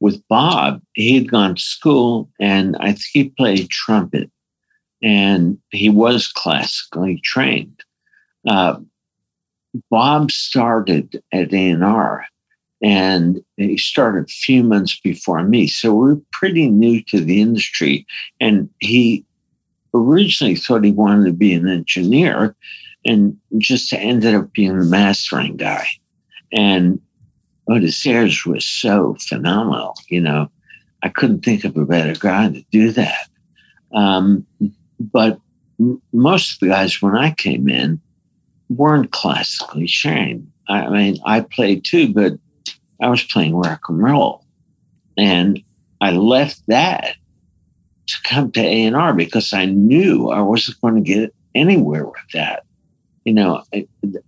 with 0.00 0.22
Bob, 0.28 0.80
he 0.94 1.14
had 1.14 1.30
gone 1.30 1.56
to 1.56 1.60
school 1.60 2.30
and 2.40 2.76
I 2.80 2.92
think 2.92 3.04
he 3.12 3.24
played 3.30 3.70
trumpet 3.70 4.30
and 5.02 5.58
he 5.70 5.88
was 5.88 6.28
classically 6.28 7.20
trained. 7.22 7.77
Uh, 8.46 8.76
Bob 9.90 10.30
started 10.30 11.22
at 11.32 11.52
A&R 11.52 12.24
and 12.82 13.40
he 13.56 13.76
started 13.76 14.24
a 14.24 14.28
few 14.28 14.62
months 14.62 14.98
before 15.00 15.42
me. 15.42 15.66
So 15.66 15.92
we 15.94 16.14
we're 16.14 16.20
pretty 16.32 16.70
new 16.70 17.02
to 17.04 17.20
the 17.20 17.40
industry. 17.40 18.06
And 18.40 18.70
he 18.80 19.24
originally 19.94 20.56
thought 20.56 20.84
he 20.84 20.92
wanted 20.92 21.26
to 21.26 21.32
be 21.32 21.52
an 21.54 21.68
engineer 21.68 22.54
and 23.04 23.36
just 23.58 23.92
ended 23.92 24.34
up 24.34 24.52
being 24.52 24.78
the 24.78 24.84
mastering 24.84 25.56
guy. 25.56 25.86
And 26.52 27.00
Otis 27.68 27.98
Sayers 27.98 28.46
was 28.46 28.64
so 28.64 29.16
phenomenal. 29.20 29.94
You 30.08 30.20
know, 30.20 30.50
I 31.02 31.08
couldn't 31.08 31.44
think 31.44 31.64
of 31.64 31.76
a 31.76 31.84
better 31.84 32.18
guy 32.18 32.50
to 32.50 32.64
do 32.70 32.92
that. 32.92 33.28
Um, 33.92 34.46
but 35.00 35.38
m- 35.80 36.00
most 36.12 36.54
of 36.54 36.60
the 36.60 36.68
guys, 36.68 37.00
when 37.02 37.16
I 37.16 37.32
came 37.32 37.68
in, 37.68 38.00
weren't 38.68 39.12
classically 39.12 39.86
trained. 39.86 40.50
I 40.68 40.88
mean, 40.88 41.18
I 41.24 41.40
played 41.40 41.84
too, 41.84 42.12
but 42.12 42.34
I 43.00 43.08
was 43.08 43.22
playing 43.22 43.56
rock 43.56 43.82
and 43.88 44.02
roll, 44.02 44.44
and 45.16 45.62
I 46.00 46.12
left 46.12 46.62
that 46.66 47.16
to 48.06 48.22
come 48.24 48.50
to 48.52 48.60
A 48.60 48.84
and 48.86 48.96
R 48.96 49.12
because 49.14 49.52
I 49.52 49.66
knew 49.66 50.30
I 50.30 50.40
wasn't 50.40 50.80
going 50.80 50.96
to 50.96 51.00
get 51.00 51.34
anywhere 51.54 52.06
with 52.06 52.16
that. 52.34 52.64
You 53.24 53.34
know, 53.34 53.62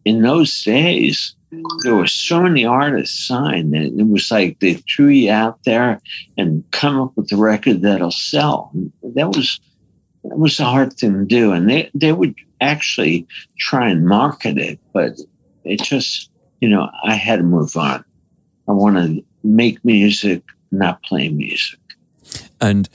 in 0.04 0.22
those 0.22 0.62
days, 0.62 1.34
there 1.82 1.94
were 1.94 2.06
so 2.06 2.42
many 2.42 2.64
artists 2.64 3.26
signed 3.26 3.72
that 3.74 3.98
it 3.98 4.08
was 4.08 4.30
like 4.30 4.58
they 4.60 4.74
threw 4.74 5.08
you 5.08 5.30
out 5.30 5.58
there 5.64 6.00
and 6.36 6.64
come 6.70 7.00
up 7.00 7.16
with 7.16 7.32
a 7.32 7.36
record 7.36 7.82
that'll 7.82 8.10
sell. 8.10 8.72
That 9.02 9.28
was 9.28 9.58
that 10.24 10.38
was 10.38 10.60
a 10.60 10.64
hard 10.64 10.92
thing 10.92 11.12
to 11.14 11.24
do, 11.24 11.52
and 11.52 11.68
they 11.68 11.90
they 11.94 12.12
would 12.12 12.34
actually 12.60 13.26
try 13.58 13.88
and 13.88 14.06
market 14.06 14.58
it, 14.58 14.78
but 14.92 15.18
it 15.64 15.82
just 15.82 16.30
you 16.60 16.68
know 16.68 16.90
I 17.04 17.14
had 17.14 17.36
to 17.36 17.42
move 17.42 17.76
on. 17.76 18.04
I 18.68 18.72
want 18.72 18.96
to 18.96 19.24
make 19.42 19.84
music, 19.84 20.42
not 20.70 21.02
play 21.02 21.28
music. 21.28 21.78
And 22.60 22.88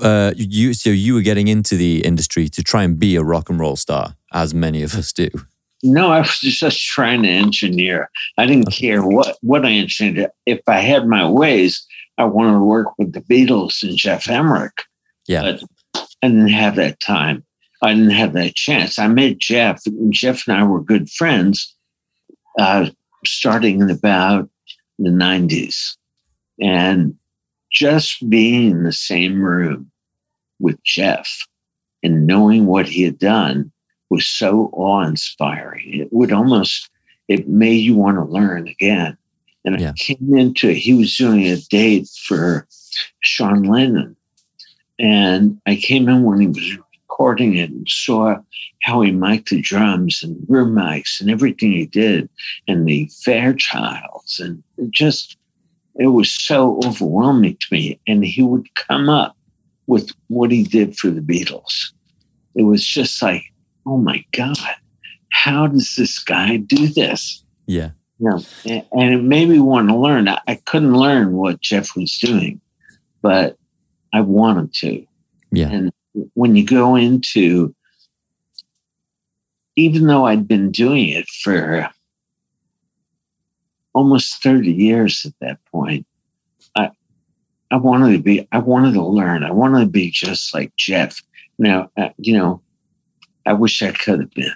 uh, 0.00 0.32
you 0.36 0.74
so 0.74 0.90
you 0.90 1.14
were 1.14 1.22
getting 1.22 1.48
into 1.48 1.76
the 1.76 2.04
industry 2.04 2.48
to 2.48 2.62
try 2.62 2.82
and 2.82 2.98
be 2.98 3.16
a 3.16 3.22
rock 3.22 3.50
and 3.50 3.60
roll 3.60 3.76
star, 3.76 4.16
as 4.32 4.54
many 4.54 4.82
of 4.82 4.94
us 4.94 5.12
do. 5.12 5.28
No, 5.82 6.12
I 6.12 6.20
was 6.20 6.38
just 6.38 6.80
trying 6.86 7.22
to 7.22 7.28
engineer. 7.28 8.08
I 8.38 8.46
didn't 8.46 8.70
care 8.70 9.02
what, 9.02 9.36
what 9.40 9.66
I 9.66 9.72
engineered. 9.76 10.30
If 10.46 10.60
I 10.68 10.78
had 10.78 11.08
my 11.08 11.28
ways, 11.28 11.84
I 12.18 12.24
wanted 12.24 12.52
to 12.52 12.64
work 12.64 12.96
with 12.98 13.12
the 13.12 13.20
Beatles 13.20 13.82
and 13.82 13.96
Geoff 13.96 14.28
Emerick. 14.28 14.84
Yeah. 15.26 15.42
But 15.42 15.64
I 16.22 16.28
didn't 16.28 16.48
have 16.48 16.76
that 16.76 17.00
time. 17.00 17.44
I 17.82 17.94
didn't 17.94 18.10
have 18.10 18.32
that 18.34 18.54
chance. 18.54 18.98
I 18.98 19.08
met 19.08 19.38
Geoff, 19.38 19.84
and 19.86 20.12
Geoff 20.12 20.46
and 20.46 20.56
I 20.56 20.62
were 20.62 20.82
good 20.82 21.10
friends 21.10 21.74
uh, 22.58 22.90
starting 23.24 23.80
in 23.80 23.90
about 23.90 24.48
the 24.98 25.10
90s. 25.10 25.96
And 26.60 27.16
just 27.70 28.28
being 28.28 28.70
in 28.70 28.84
the 28.84 28.92
same 28.92 29.42
room 29.42 29.90
with 30.60 30.82
Geoff 30.84 31.46
and 32.02 32.26
knowing 32.26 32.66
what 32.66 32.86
he 32.86 33.02
had 33.02 33.18
done 33.18 33.72
was 34.10 34.26
so 34.26 34.70
awe-inspiring. 34.74 36.00
It 36.00 36.12
would 36.12 36.32
almost 36.32 36.90
it 37.28 37.48
made 37.48 37.76
you 37.76 37.96
want 37.96 38.16
to 38.16 38.24
learn 38.24 38.68
again. 38.68 39.16
And 39.64 39.80
yeah. 39.80 39.90
I 39.90 39.92
came 39.92 40.36
into 40.36 40.68
it. 40.68 40.76
He 40.76 40.92
was 40.92 41.16
doing 41.16 41.46
a 41.46 41.56
date 41.70 42.08
for 42.26 42.66
Sean 43.20 43.62
Lennon. 43.62 44.16
And 45.02 45.60
I 45.66 45.76
came 45.76 46.08
in 46.08 46.22
when 46.22 46.40
he 46.40 46.46
was 46.46 46.76
recording 46.76 47.56
it 47.56 47.70
and 47.70 47.86
saw 47.88 48.36
how 48.82 49.02
he 49.02 49.10
mic'd 49.10 49.50
the 49.50 49.60
drums 49.60 50.22
and 50.22 50.36
room 50.48 50.74
mics 50.74 51.20
and 51.20 51.28
everything 51.28 51.72
he 51.72 51.86
did 51.86 52.28
and 52.68 52.86
the 52.86 53.10
Fairchilds 53.26 54.40
and 54.40 54.62
just 54.90 55.36
it 55.96 56.06
was 56.06 56.30
so 56.30 56.80
overwhelming 56.84 57.56
to 57.56 57.66
me. 57.70 58.00
And 58.06 58.24
he 58.24 58.42
would 58.42 58.74
come 58.76 59.10
up 59.10 59.36
with 59.86 60.10
what 60.28 60.50
he 60.50 60.62
did 60.62 60.96
for 60.96 61.10
the 61.10 61.20
Beatles. 61.20 61.92
It 62.54 62.62
was 62.62 62.86
just 62.86 63.20
like, 63.20 63.44
oh 63.86 63.98
my 63.98 64.24
God, 64.32 64.56
how 65.32 65.66
does 65.66 65.96
this 65.96 66.18
guy 66.18 66.56
do 66.56 66.86
this? 66.86 67.44
Yeah. 67.66 67.90
Yeah. 68.18 68.38
And 68.64 69.14
it 69.14 69.22
made 69.22 69.48
me 69.48 69.58
want 69.58 69.88
to 69.88 69.96
learn. 69.96 70.28
I 70.28 70.54
couldn't 70.64 70.94
learn 70.94 71.32
what 71.32 71.60
Geoff 71.60 71.96
was 71.96 72.16
doing, 72.18 72.60
but 73.20 73.58
I 74.12 74.20
wanted 74.20 74.72
to. 74.74 75.06
Yeah. 75.50 75.70
And 75.70 75.92
when 76.34 76.56
you 76.56 76.64
go 76.64 76.96
into, 76.96 77.74
even 79.76 80.06
though 80.06 80.26
I'd 80.26 80.46
been 80.46 80.70
doing 80.70 81.08
it 81.08 81.28
for 81.42 81.88
almost 83.94 84.42
30 84.42 84.72
years 84.72 85.24
at 85.24 85.34
that 85.40 85.58
point, 85.70 86.06
I 86.76 86.90
I 87.72 87.76
wanted 87.76 88.12
to 88.12 88.22
be, 88.22 88.46
I 88.52 88.58
wanted 88.58 88.92
to 88.94 89.02
learn. 89.02 89.44
I 89.44 89.50
wanted 89.50 89.80
to 89.80 89.86
be 89.86 90.10
just 90.10 90.52
like 90.52 90.76
Geoff. 90.76 91.22
Now, 91.58 91.90
uh, 91.96 92.10
you 92.18 92.36
know, 92.36 92.60
I 93.46 93.54
wish 93.54 93.82
I 93.82 93.92
could 93.92 94.20
have 94.20 94.30
been. 94.32 94.54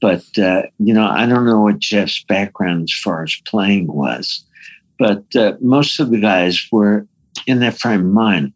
But, 0.00 0.24
uh, 0.36 0.62
you 0.80 0.92
know, 0.92 1.06
I 1.06 1.26
don't 1.26 1.46
know 1.46 1.60
what 1.60 1.78
Geoff's 1.78 2.24
background 2.24 2.82
as 2.82 2.92
far 2.92 3.22
as 3.22 3.40
playing 3.46 3.86
was. 3.86 4.44
But 4.98 5.24
uh, 5.36 5.54
most 5.60 6.00
of 6.00 6.10
the 6.10 6.18
guys 6.18 6.66
were 6.72 7.06
in 7.46 7.60
that 7.60 7.78
frame 7.78 8.00
of 8.00 8.12
mind 8.12 8.52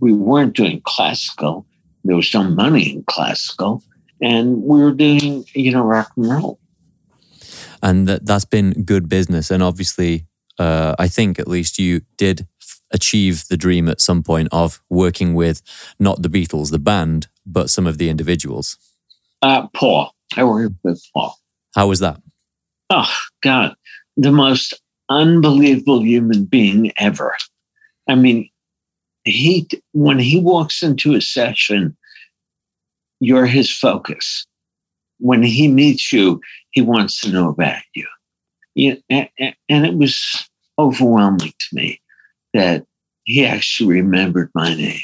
we 0.00 0.12
weren't 0.12 0.54
doing 0.54 0.80
classical. 0.84 1.66
There 2.04 2.16
was 2.16 2.32
no 2.32 2.44
money 2.44 2.94
in 2.94 3.04
classical, 3.04 3.82
and 4.20 4.62
we 4.62 4.80
were 4.80 4.92
doing 4.92 5.44
you 5.54 5.72
know 5.72 5.82
rock 5.82 6.12
and 6.16 6.30
roll. 6.30 6.58
And 7.82 8.08
that, 8.08 8.26
that's 8.26 8.44
been 8.44 8.84
good 8.84 9.08
business. 9.08 9.50
And 9.50 9.62
obviously, 9.62 10.26
uh, 10.58 10.96
I 10.98 11.06
think 11.06 11.38
at 11.38 11.46
least 11.46 11.78
you 11.78 12.02
did 12.16 12.46
achieve 12.90 13.44
the 13.48 13.56
dream 13.56 13.88
at 13.88 14.00
some 14.00 14.22
point 14.22 14.48
of 14.50 14.82
working 14.90 15.34
with 15.34 15.62
not 16.00 16.22
the 16.22 16.28
Beatles, 16.28 16.70
the 16.70 16.78
band, 16.78 17.28
but 17.46 17.70
some 17.70 17.86
of 17.86 17.98
the 17.98 18.08
individuals. 18.08 18.76
Uh, 19.42 19.68
Paul, 19.68 20.12
I 20.36 20.44
worked 20.44 20.74
with 20.82 21.02
Paul. 21.14 21.36
How 21.74 21.86
was 21.88 22.00
that? 22.00 22.20
Oh 22.90 23.12
God, 23.42 23.74
the 24.16 24.32
most 24.32 24.74
unbelievable 25.08 26.02
human 26.02 26.44
being 26.44 26.92
ever. 26.96 27.36
I 28.08 28.14
mean, 28.14 28.48
he 29.24 29.68
when 29.92 30.18
he 30.18 30.40
walks 30.40 30.82
into 30.82 31.14
a 31.14 31.20
session, 31.20 31.96
you're 33.20 33.46
his 33.46 33.70
focus. 33.70 34.46
When 35.18 35.42
he 35.42 35.68
meets 35.68 36.12
you, 36.12 36.40
he 36.70 36.80
wants 36.80 37.20
to 37.20 37.30
know 37.30 37.48
about 37.48 37.82
you. 37.94 38.06
And, 39.10 39.28
and 39.68 39.86
it 39.86 39.94
was 39.94 40.48
overwhelming 40.78 41.52
to 41.58 41.66
me 41.72 42.00
that 42.54 42.86
he 43.24 43.44
actually 43.44 44.00
remembered 44.00 44.50
my 44.54 44.74
name. 44.74 45.00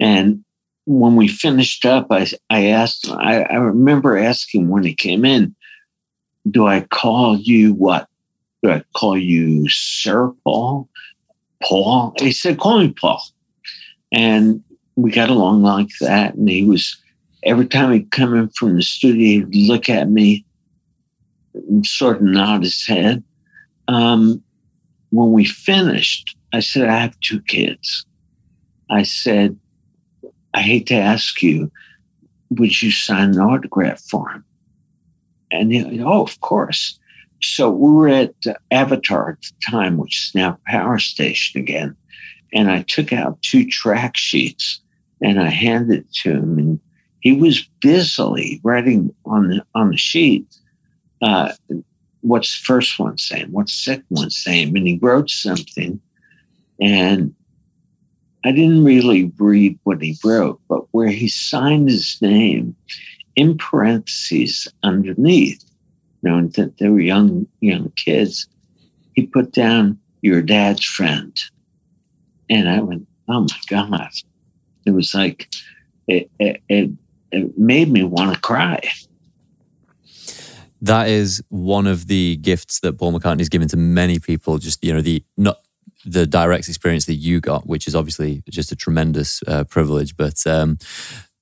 And 0.00 0.44
when 0.86 1.14
we 1.14 1.28
finished 1.28 1.84
up, 1.84 2.06
I, 2.10 2.26
I 2.48 2.66
asked 2.68 3.08
I, 3.10 3.42
I 3.42 3.56
remember 3.56 4.16
asking 4.16 4.68
when 4.68 4.82
he 4.82 4.94
came 4.94 5.24
in, 5.24 5.54
do 6.50 6.66
I 6.66 6.80
call 6.80 7.36
you 7.36 7.74
what? 7.74 8.08
Do 8.62 8.70
I 8.70 8.82
call 8.96 9.16
you 9.16 9.68
Sir 9.68 10.32
Paul? 10.42 10.88
Paul. 11.62 12.14
He 12.18 12.32
said, 12.32 12.58
call 12.58 12.80
me 12.80 12.92
Paul. 12.92 13.22
And 14.12 14.62
we 14.96 15.10
got 15.10 15.30
along 15.30 15.62
like 15.62 15.90
that. 16.00 16.34
And 16.34 16.48
he 16.48 16.64
was, 16.64 16.96
every 17.44 17.66
time 17.66 17.92
he'd 17.92 18.10
come 18.10 18.34
in 18.34 18.48
from 18.50 18.76
the 18.76 18.82
studio, 18.82 19.46
he'd 19.46 19.68
look 19.68 19.88
at 19.88 20.10
me 20.10 20.44
sort 21.84 22.16
of 22.16 22.22
nod 22.22 22.62
his 22.62 22.86
head. 22.86 23.22
Um, 23.88 24.42
when 25.10 25.32
we 25.32 25.44
finished, 25.44 26.36
I 26.52 26.60
said, 26.60 26.88
I 26.88 26.98
have 26.98 27.18
two 27.20 27.40
kids. 27.42 28.04
I 28.90 29.02
said, 29.02 29.58
I 30.54 30.60
hate 30.62 30.86
to 30.88 30.94
ask 30.94 31.42
you, 31.42 31.70
would 32.50 32.82
you 32.82 32.90
sign 32.90 33.30
an 33.30 33.40
autograph 33.40 34.00
for 34.00 34.28
him? 34.30 34.44
And 35.50 35.72
he, 35.72 36.02
oh, 36.02 36.22
of 36.22 36.40
course. 36.40 36.98
So 37.42 37.70
we 37.70 37.90
were 37.90 38.08
at 38.08 38.34
Avatar 38.70 39.30
at 39.30 39.42
the 39.42 39.70
time, 39.70 39.96
which 39.96 40.28
is 40.28 40.34
now 40.34 40.58
Power 40.66 40.98
Station 40.98 41.60
again. 41.60 41.96
And 42.52 42.70
I 42.70 42.82
took 42.82 43.12
out 43.12 43.40
two 43.42 43.66
track 43.66 44.16
sheets 44.16 44.80
and 45.22 45.40
I 45.40 45.48
handed 45.48 46.00
it 46.00 46.12
to 46.22 46.32
him. 46.32 46.58
And 46.58 46.80
he 47.20 47.32
was 47.32 47.68
busily 47.80 48.60
writing 48.62 49.14
on 49.24 49.48
the 49.48 49.64
on 49.74 49.90
the 49.90 49.96
sheet 49.96 50.46
uh, 51.22 51.52
what's 52.22 52.58
the 52.58 52.64
first 52.64 52.98
one 52.98 53.18
saying, 53.18 53.48
what's 53.50 53.76
the 53.76 53.92
second 53.92 54.06
one 54.08 54.30
saying. 54.30 54.76
And 54.76 54.86
he 54.86 54.98
wrote 55.00 55.30
something. 55.30 56.00
And 56.80 57.34
I 58.44 58.52
didn't 58.52 58.84
really 58.84 59.32
read 59.38 59.78
what 59.84 60.00
he 60.00 60.16
wrote, 60.24 60.60
but 60.68 60.84
where 60.92 61.08
he 61.08 61.28
signed 61.28 61.90
his 61.90 62.20
name 62.22 62.74
in 63.36 63.58
parentheses 63.58 64.66
underneath, 64.82 65.64
know, 66.22 66.46
that 66.48 66.78
they 66.78 66.88
were 66.88 67.00
young 67.00 67.46
young 67.60 67.90
kids. 67.96 68.46
He 69.14 69.26
put 69.26 69.52
down 69.52 69.98
your 70.22 70.42
dad's 70.42 70.84
friend, 70.84 71.36
and 72.48 72.68
I 72.68 72.80
went, 72.80 73.06
"Oh 73.28 73.40
my 73.40 73.58
god!" 73.68 74.10
It 74.86 74.92
was 74.92 75.14
like 75.14 75.48
it 76.06 76.30
it, 76.38 76.62
it, 76.68 76.90
it 77.32 77.58
made 77.58 77.90
me 77.90 78.04
want 78.04 78.34
to 78.34 78.40
cry. 78.40 78.80
That 80.82 81.08
is 81.08 81.42
one 81.48 81.86
of 81.86 82.06
the 82.06 82.36
gifts 82.36 82.80
that 82.80 82.98
Paul 82.98 83.12
McCartney 83.12 83.40
has 83.40 83.50
given 83.50 83.68
to 83.68 83.76
many 83.76 84.18
people. 84.18 84.58
Just 84.58 84.82
you 84.84 84.92
know 84.92 85.02
the 85.02 85.22
not 85.36 85.58
the 86.06 86.26
direct 86.26 86.66
experience 86.68 87.04
that 87.06 87.14
you 87.14 87.40
got, 87.40 87.66
which 87.66 87.86
is 87.86 87.94
obviously 87.94 88.42
just 88.48 88.72
a 88.72 88.76
tremendous 88.76 89.42
uh, 89.46 89.64
privilege, 89.64 90.16
but. 90.16 90.46
Um, 90.46 90.78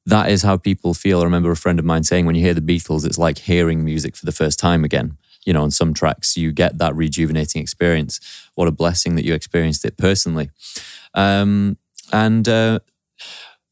that 0.08 0.30
is 0.30 0.42
how 0.42 0.56
people 0.56 0.94
feel. 0.94 1.20
I 1.20 1.24
remember 1.24 1.50
a 1.50 1.56
friend 1.56 1.78
of 1.78 1.84
mine 1.84 2.02
saying 2.02 2.24
when 2.24 2.34
you 2.34 2.40
hear 2.40 2.54
the 2.54 2.62
Beatles, 2.62 3.04
it's 3.04 3.18
like 3.18 3.36
hearing 3.38 3.84
music 3.84 4.16
for 4.16 4.24
the 4.24 4.32
first 4.32 4.58
time 4.58 4.82
again. 4.82 5.18
You 5.44 5.52
know, 5.52 5.62
on 5.62 5.70
some 5.70 5.92
tracks, 5.92 6.34
you 6.34 6.50
get 6.50 6.78
that 6.78 6.96
rejuvenating 6.96 7.60
experience. 7.60 8.18
What 8.54 8.68
a 8.68 8.72
blessing 8.72 9.16
that 9.16 9.26
you 9.26 9.34
experienced 9.34 9.84
it 9.84 9.98
personally. 9.98 10.50
Um, 11.12 11.76
and 12.10 12.48
uh, 12.48 12.78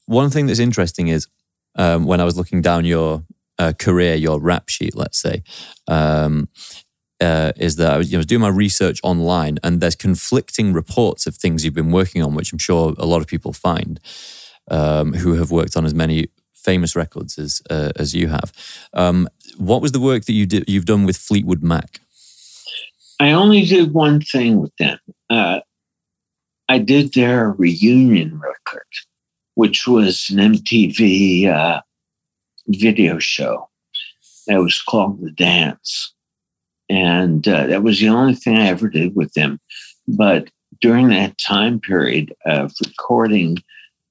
one 0.05 0.29
thing 0.29 0.46
that's 0.46 0.59
interesting 0.59 1.09
is 1.09 1.27
um, 1.75 2.05
when 2.05 2.20
I 2.20 2.25
was 2.25 2.37
looking 2.37 2.61
down 2.61 2.85
your 2.85 3.25
uh, 3.59 3.72
career, 3.79 4.14
your 4.14 4.38
rap 4.38 4.68
sheet, 4.68 4.94
let's 4.94 5.18
say, 5.18 5.42
um, 5.88 6.51
uh, 7.18 7.53
is 7.57 7.77
that 7.77 7.94
I 7.94 7.96
was, 7.96 8.11
you 8.11 8.16
know, 8.16 8.20
was 8.20 8.27
doing 8.27 8.42
my 8.42 8.49
research 8.49 9.01
online 9.03 9.59
and 9.62 9.81
there's 9.81 9.96
conflicting 9.96 10.75
reports 10.75 11.27
of 11.27 11.35
things 11.35 11.64
you've 11.64 11.72
been 11.72 11.92
working 11.92 12.22
on, 12.22 12.35
which 12.35 12.53
I'm 12.53 12.59
sure 12.59 12.94
a 12.99 13.07
lot 13.07 13.22
of 13.22 13.27
people 13.27 13.55
find 13.55 13.99
um, 14.70 15.12
who 15.14 15.35
have 15.35 15.50
worked 15.50 15.76
on 15.76 15.85
as 15.85 15.94
many 15.94 16.29
famous 16.55 16.96
records 16.96 17.38
as 17.38 17.62
uh, 17.70 17.92
as 17.96 18.14
you 18.14 18.29
have. 18.29 18.52
Um, 18.92 19.29
what 19.57 19.81
was 19.83 19.92
the 19.92 20.00
work 20.00 20.24
that 20.24 20.33
you 20.33 20.46
did, 20.46 20.64
you've 20.68 20.85
done 20.85 21.07
with 21.07 21.16
Fleetwood 21.16 21.62
Mac? 21.62 22.00
I 23.18 23.33
only 23.33 23.64
did 23.64 23.94
one 23.94 24.20
thing 24.20 24.61
with 24.61 24.76
them. 24.76 24.98
Uh, 25.31 25.61
I 26.68 26.79
did 26.79 27.14
their 27.14 27.50
reunion 27.52 28.38
record, 28.38 28.87
which 29.55 29.87
was 29.87 30.29
an 30.31 30.38
MTV 30.38 31.46
uh, 31.46 31.81
video 32.68 33.18
show. 33.18 33.68
That 34.46 34.59
was 34.59 34.81
called 34.83 35.20
The 35.20 35.31
Dance. 35.31 36.12
And 36.88 37.46
uh, 37.48 37.66
that 37.66 37.83
was 37.83 37.98
the 37.98 38.09
only 38.09 38.35
thing 38.35 38.57
I 38.57 38.68
ever 38.68 38.88
did 38.88 39.16
with 39.16 39.33
them. 39.35 39.59
But 40.07 40.50
during 40.81 41.09
that 41.09 41.38
time 41.38 41.81
period 41.81 42.35
of 42.44 42.72
recording 42.85 43.59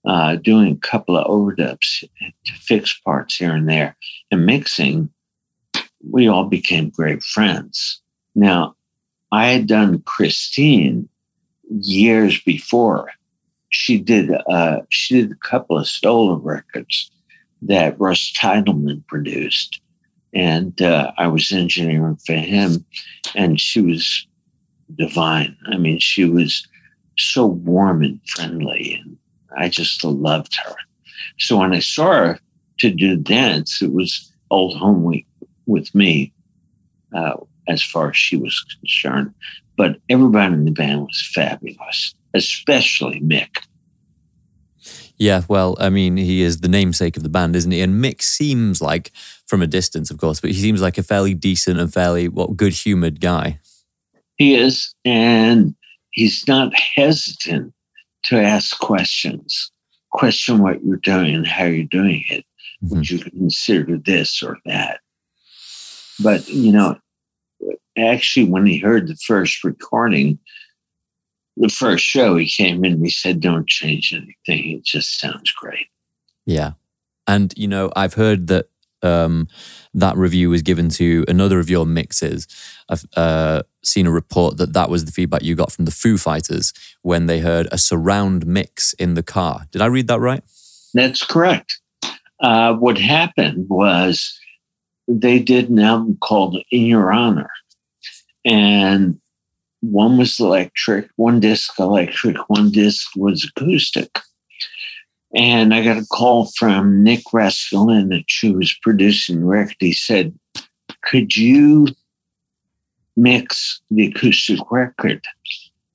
uh, 0.06 0.36
doing 0.36 0.74
a 0.74 0.88
couple 0.88 1.18
of 1.18 1.28
overdubs 1.28 2.04
to 2.46 2.54
fix 2.54 2.94
parts 3.00 3.36
here 3.36 3.54
and 3.54 3.68
there 3.68 3.96
and 4.32 4.46
mixing, 4.46 5.10
we 6.10 6.28
all 6.28 6.46
became 6.46 6.90
great 6.90 7.24
friends. 7.24 8.02
Now, 8.36 8.76
I 9.32 9.48
had 9.48 9.68
done 9.68 10.02
Christine 10.04 11.10
years 11.70 12.40
before. 12.42 13.12
She 13.70 13.98
did 13.98 14.32
uh, 14.48 14.82
she 14.90 15.22
did 15.22 15.32
a 15.32 15.48
couple 15.48 15.78
of 15.78 15.88
solo 15.88 16.36
records 16.36 17.12
that 17.64 18.00
Russ 18.00 18.32
Titelman 18.32 19.06
produced, 19.08 19.82
and 20.34 20.80
uh, 20.82 21.12
I 21.18 21.28
was 21.28 21.52
engineering 21.52 22.18
for 22.26 22.34
him. 22.34 22.86
And 23.34 23.60
she 23.60 23.82
was 23.82 24.28
divine. 24.96 25.58
I 25.66 25.78
mean, 25.78 26.00
she 26.00 26.26
was 26.26 26.66
so 27.18 27.46
warm 27.46 28.04
and 28.04 28.20
friendly, 28.30 29.02
and 29.02 29.15
I 29.58 29.70
just 29.70 30.04
loved 30.04 30.56
her. 30.56 30.76
So 31.40 31.58
when 31.58 31.74
I 31.74 31.80
saw 31.80 32.12
her 32.12 32.40
to 32.80 32.92
do 32.92 33.16
dance, 33.16 33.82
it 33.82 33.94
was 33.94 34.32
old 34.52 34.78
home 34.78 35.04
week 35.04 35.28
with 35.66 35.94
me 35.96 36.34
uh, 37.16 37.38
as 37.68 37.82
far 37.82 38.10
as 38.10 38.18
she 38.18 38.38
was 38.38 38.64
concerned. 38.80 39.34
But 39.78 39.98
everybody 40.10 40.54
in 40.54 40.66
the 40.66 40.72
band 40.72 41.02
was 41.02 41.32
fabulous, 41.34 42.14
especially 42.34 43.22
Mick. 43.22 43.64
Yeah, 45.18 45.44
well, 45.48 45.78
I 45.80 45.90
mean, 45.90 46.18
he 46.18 46.42
is 46.42 46.60
the 46.60 46.68
namesake 46.68 47.16
of 47.16 47.24
the 47.24 47.30
band, 47.30 47.56
isn't 47.56 47.72
he? 47.72 47.82
And 47.82 48.04
Mick 48.04 48.22
seems 48.22 48.82
like, 48.82 49.12
from 49.48 49.62
a 49.62 49.68
distance, 49.68 50.12
of 50.12 50.18
course, 50.18 50.42
but 50.42 50.52
he 50.52 50.58
seems 50.58 50.82
like 50.82 50.98
a 50.98 51.04
fairly 51.04 51.34
decent 51.34 51.80
and 51.80 51.94
fairly, 51.94 52.28
what, 52.28 52.58
good 52.58 52.74
humored 52.74 53.22
guy. 53.22 53.60
He 54.36 54.56
is. 54.56 54.94
And 55.06 55.74
he's 56.12 56.46
not 56.48 56.74
hesitant 56.76 57.74
to 58.26 58.42
ask 58.42 58.78
questions, 58.80 59.72
question 60.12 60.60
what 60.60 60.84
you're 60.84 60.98
doing 60.98 61.36
and 61.36 61.48
how 61.48 61.66
you're 61.66 61.86
doing 61.86 62.24
it. 62.30 62.46
Mm-hmm. 62.84 62.96
Would 62.96 63.10
you 63.10 63.20
consider 63.20 63.98
this 63.98 64.42
or 64.44 64.58
that? 64.66 65.00
But, 66.22 66.48
you 66.50 66.72
know, 66.72 66.98
actually, 67.98 68.50
when 68.50 68.66
he 68.66 68.78
heard 68.78 69.08
the 69.08 69.16
first 69.16 69.64
recording, 69.64 70.40
the 71.58 71.70
first 71.70 72.04
show, 72.04 72.36
he 72.36 72.48
came 72.48 72.84
in 72.84 72.94
and 72.94 73.06
he 73.06 73.12
said, 73.12 73.40
Don't 73.40 73.68
change 73.68 74.14
anything. 74.14 74.78
It 74.78 74.84
just 74.84 75.20
sounds 75.20 75.52
great. 75.52 75.88
Yeah. 76.46 76.74
And, 77.28 77.54
you 77.58 77.68
know, 77.68 77.92
I've 77.96 78.14
heard 78.14 78.48
that 78.48 78.70
um, 79.06 79.48
that 79.94 80.18
review 80.18 80.50
was 80.50 80.62
given 80.62 80.90
to 80.90 81.24
another 81.28 81.60
of 81.60 81.70
your 81.70 81.86
mixes. 81.86 82.48
I've 82.90 83.06
uh, 83.16 83.64
seen 83.84 84.08
a 84.08 84.12
report 84.12 84.58
that 84.58 84.74
that 84.74 84.90
was 84.90 85.06
the 85.06 85.12
feedback 85.12 85.44
you 85.44 85.56
got 85.56 85.72
from 85.72 85.86
the 85.86 85.92
Foo 85.92 86.18
Fighters 86.18 86.74
when 87.02 87.28
they 87.28 87.40
heard 87.40 87.68
a 87.72 87.78
surround 87.78 88.46
mix 88.46 88.94
in 88.94 89.14
the 89.14 89.24
car. 89.24 89.62
Did 89.72 89.82
I 89.82 89.86
read 89.86 90.08
that 90.08 90.20
right? 90.20 90.44
That's 90.94 91.24
correct. 91.24 91.80
Uh, 92.40 92.74
what 92.74 92.98
happened 92.98 93.68
was 93.70 94.38
they 95.08 95.40
did 95.40 95.70
an 95.70 95.80
album 95.80 96.18
called 96.22 96.58
In 96.72 96.84
Your 96.84 97.12
Honor. 97.12 97.50
And 98.44 99.20
one 99.82 100.18
was 100.18 100.40
electric, 100.40 101.10
one 101.16 101.40
disc 101.40 101.80
electric, 101.80 102.38
one 102.50 102.72
disc 102.72 103.08
was 103.16 103.44
acoustic. 103.44 104.10
And 105.36 105.74
I 105.74 105.84
got 105.84 105.98
a 105.98 106.06
call 106.06 106.46
from 106.58 107.04
Nick 107.04 107.26
Raskulinecz 107.34 108.10
that 108.10 108.24
she 108.28 108.52
was 108.52 108.74
producing 108.82 109.42
the 109.42 109.46
record. 109.46 109.76
He 109.80 109.92
said, 109.92 110.34
Could 111.02 111.36
you 111.36 111.88
mix 113.18 113.82
the 113.92 114.08
acoustic 114.08 114.60
record? 114.72 115.26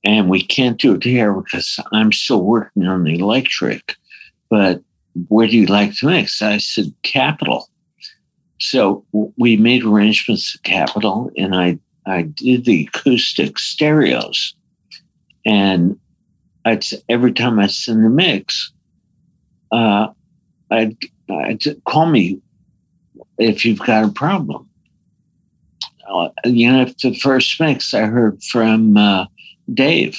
And 0.03 0.29
we 0.29 0.43
can't 0.43 0.79
do 0.79 0.93
it 0.93 1.03
here 1.03 1.33
because 1.33 1.79
I'm 1.91 2.11
still 2.11 2.43
working 2.43 2.85
on 2.85 3.03
the 3.03 3.17
electric. 3.19 3.95
But 4.49 4.81
where 5.27 5.47
do 5.47 5.57
you 5.57 5.65
like 5.65 5.95
to 5.97 6.07
mix? 6.07 6.41
I 6.41 6.57
said, 6.57 6.93
Capitol. 7.01 7.67
So 8.59 9.03
we 9.37 9.57
made 9.57 9.83
arrangements 9.83 10.55
at 10.55 10.63
Capitol 10.63 11.31
and 11.35 11.55
I, 11.55 11.79
I 12.05 12.23
did 12.23 12.65
the 12.65 12.87
acoustic 12.87 13.57
stereos. 13.57 14.53
And 15.45 15.99
I'd, 16.63 16.83
every 17.09 17.33
time 17.33 17.57
I 17.57 17.65
send 17.65 18.05
the 18.05 18.09
mix, 18.09 18.71
uh, 19.71 20.07
I'd, 20.69 20.97
I'd 21.29 21.63
call 21.85 22.07
me 22.07 22.39
if 23.37 23.65
you've 23.65 23.79
got 23.79 24.03
a 24.03 24.11
problem. 24.11 24.67
Uh, 26.07 26.29
you 26.45 26.71
know, 26.71 26.85
the 27.01 27.15
first 27.15 27.59
mix 27.59 27.93
I 27.93 28.01
heard 28.01 28.43
from 28.43 28.97
uh, 28.97 29.25
Dave, 29.73 30.17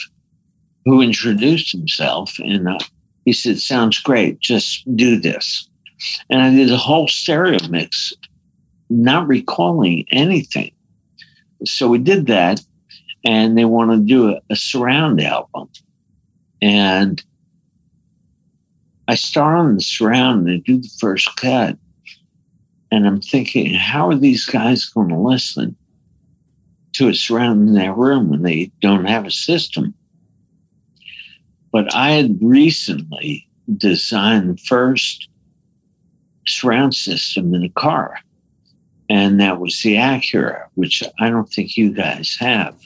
who 0.85 1.03
introduced 1.03 1.73
himself, 1.73 2.39
and 2.39 2.69
uh, 2.69 2.79
he 3.25 3.33
said, 3.33 3.59
"Sounds 3.59 3.99
great. 3.99 4.41
Just 4.41 4.85
do 4.97 5.21
this." 5.21 5.69
And 6.31 6.41
I 6.41 6.51
did 6.51 6.73
a 6.73 6.77
whole 6.77 7.09
stereo 7.09 7.59
mix, 7.69 8.13
not 8.91 9.29
recalling 9.29 10.07
anything. 10.11 10.73
So 11.65 11.89
we 11.89 11.99
did 11.99 12.27
that, 12.27 12.61
and 13.25 13.57
they 13.57 13.65
want 13.65 13.93
to 13.93 13.99
do 13.99 14.31
a, 14.31 14.41
a 14.51 14.57
surround 14.57 15.21
album, 15.21 15.69
and 16.61 17.23
I 19.09 19.15
start 19.15 19.59
on 19.59 19.75
the 19.75 19.83
surround 19.83 20.49
and 20.49 20.57
I 20.57 20.63
do 20.65 20.79
the 20.79 20.91
first 21.01 21.35
cut. 21.37 21.77
And 22.91 23.07
I'm 23.07 23.21
thinking, 23.21 23.75
how 23.75 24.09
are 24.09 24.15
these 24.17 24.45
guys 24.45 24.85
going 24.85 25.09
to 25.09 25.19
listen 25.19 25.77
to 26.93 27.09
a 27.09 27.15
surround 27.15 27.69
in 27.69 27.75
their 27.75 27.95
room 27.95 28.29
when 28.29 28.43
they 28.43 28.71
don't 28.81 29.07
have 29.07 29.27
a 29.27 29.31
system? 29.31 29.95
But 31.73 31.95
I 31.95 32.11
had 32.11 32.39
recently 32.43 33.49
designed 33.77 34.51
the 34.51 34.63
first 34.63 35.29
surround 36.47 36.95
system 36.95 37.55
in 37.55 37.65
a 37.65 37.71
car. 37.71 38.19
And 39.09 39.41
that 39.41 39.59
was 39.59 39.81
the 39.83 39.95
Acura, 39.95 40.67
which 40.75 41.03
I 41.19 41.31
don't 41.31 41.49
think 41.49 41.77
you 41.77 41.93
guys 41.93 42.37
have. 42.39 42.77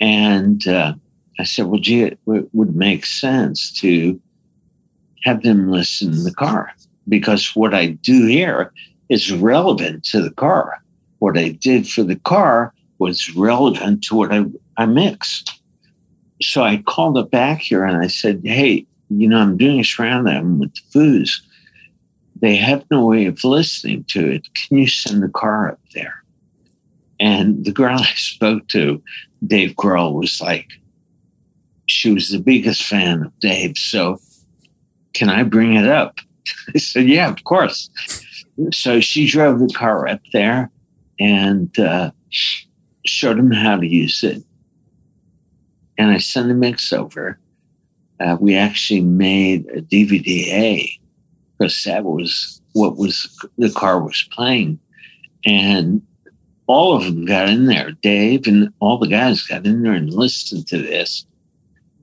And 0.00 0.66
uh, 0.66 0.94
I 1.38 1.44
said, 1.44 1.66
well, 1.66 1.80
gee, 1.80 2.02
it 2.02 2.18
would 2.26 2.76
make 2.76 3.06
sense 3.06 3.72
to 3.80 4.20
have 5.24 5.42
them 5.42 5.70
listen 5.70 6.12
in 6.12 6.24
the 6.24 6.34
car 6.34 6.72
because 7.08 7.54
what 7.56 7.74
I 7.74 7.86
do 7.86 8.26
here 8.26 8.72
is 9.08 9.32
relevant 9.32 10.04
to 10.04 10.20
the 10.20 10.30
car. 10.30 10.82
What 11.18 11.38
I 11.38 11.50
did 11.50 11.88
for 11.88 12.02
the 12.02 12.16
car 12.16 12.72
was 12.98 13.34
relevant 13.34 14.02
to 14.04 14.14
what 14.14 14.32
I, 14.32 14.44
I 14.76 14.86
mixed. 14.86 15.60
So 16.40 16.62
I 16.62 16.82
called 16.86 17.18
it 17.18 17.30
back 17.30 17.60
here 17.60 17.84
and 17.84 18.02
I 18.02 18.08
said, 18.08 18.42
Hey, 18.44 18.86
you 19.10 19.28
know, 19.28 19.38
I'm 19.38 19.56
doing 19.56 19.80
a 19.80 19.84
surround 19.84 20.26
them 20.26 20.58
with 20.58 20.74
the 20.74 20.80
Foos. 20.98 21.40
They 22.40 22.56
have 22.56 22.84
no 22.90 23.06
way 23.06 23.26
of 23.26 23.44
listening 23.44 24.04
to 24.08 24.28
it. 24.28 24.42
Can 24.54 24.78
you 24.78 24.88
send 24.88 25.22
the 25.22 25.28
car 25.28 25.70
up 25.70 25.80
there? 25.94 26.22
And 27.20 27.64
the 27.64 27.72
girl 27.72 27.98
I 28.00 28.12
spoke 28.16 28.66
to, 28.68 29.02
Dave 29.46 29.72
Grohl, 29.76 30.14
was 30.14 30.40
like, 30.40 30.68
she 31.86 32.12
was 32.12 32.30
the 32.30 32.38
biggest 32.38 32.82
fan 32.82 33.22
of 33.22 33.40
Dave. 33.40 33.76
So 33.76 34.18
can 35.12 35.28
I 35.28 35.42
bring 35.42 35.74
it 35.74 35.86
up? 35.86 36.18
I 36.74 36.78
said, 36.78 37.08
Yeah, 37.08 37.28
of 37.28 37.44
course. 37.44 37.90
So 38.72 39.00
she 39.00 39.26
drove 39.26 39.60
the 39.60 39.72
car 39.74 40.06
up 40.06 40.20
there 40.32 40.70
and 41.18 41.76
uh, 41.78 42.10
showed 43.04 43.38
him 43.38 43.50
how 43.50 43.76
to 43.76 43.86
use 43.86 44.22
it. 44.22 44.42
And 45.98 46.10
I 46.10 46.18
sent 46.18 46.50
a 46.50 46.54
mix 46.54 46.92
over. 46.92 47.38
Uh, 48.20 48.36
we 48.40 48.54
actually 48.54 49.00
made 49.00 49.66
a 49.68 49.80
DVD 49.82 50.98
because 51.58 51.82
that 51.84 52.04
was 52.04 52.60
what 52.72 52.96
was 52.96 53.38
the 53.58 53.70
car 53.70 54.02
was 54.02 54.28
playing. 54.32 54.78
And 55.44 56.02
all 56.66 56.96
of 56.96 57.04
them 57.04 57.24
got 57.24 57.48
in 57.48 57.66
there. 57.66 57.92
Dave 58.02 58.46
and 58.46 58.72
all 58.80 58.98
the 58.98 59.08
guys 59.08 59.42
got 59.42 59.66
in 59.66 59.82
there 59.82 59.92
and 59.92 60.12
listened 60.12 60.66
to 60.68 60.78
this. 60.78 61.26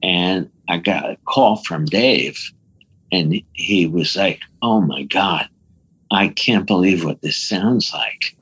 And 0.03 0.49
I 0.67 0.77
got 0.77 1.09
a 1.09 1.17
call 1.25 1.57
from 1.57 1.85
Dave 1.85 2.51
and 3.11 3.41
he 3.53 3.87
was 3.87 4.15
like, 4.15 4.41
Oh 4.61 4.81
my 4.81 5.03
God, 5.03 5.47
I 6.11 6.29
can't 6.29 6.67
believe 6.67 7.05
what 7.05 7.21
this 7.21 7.37
sounds 7.37 7.93
like. 7.93 8.35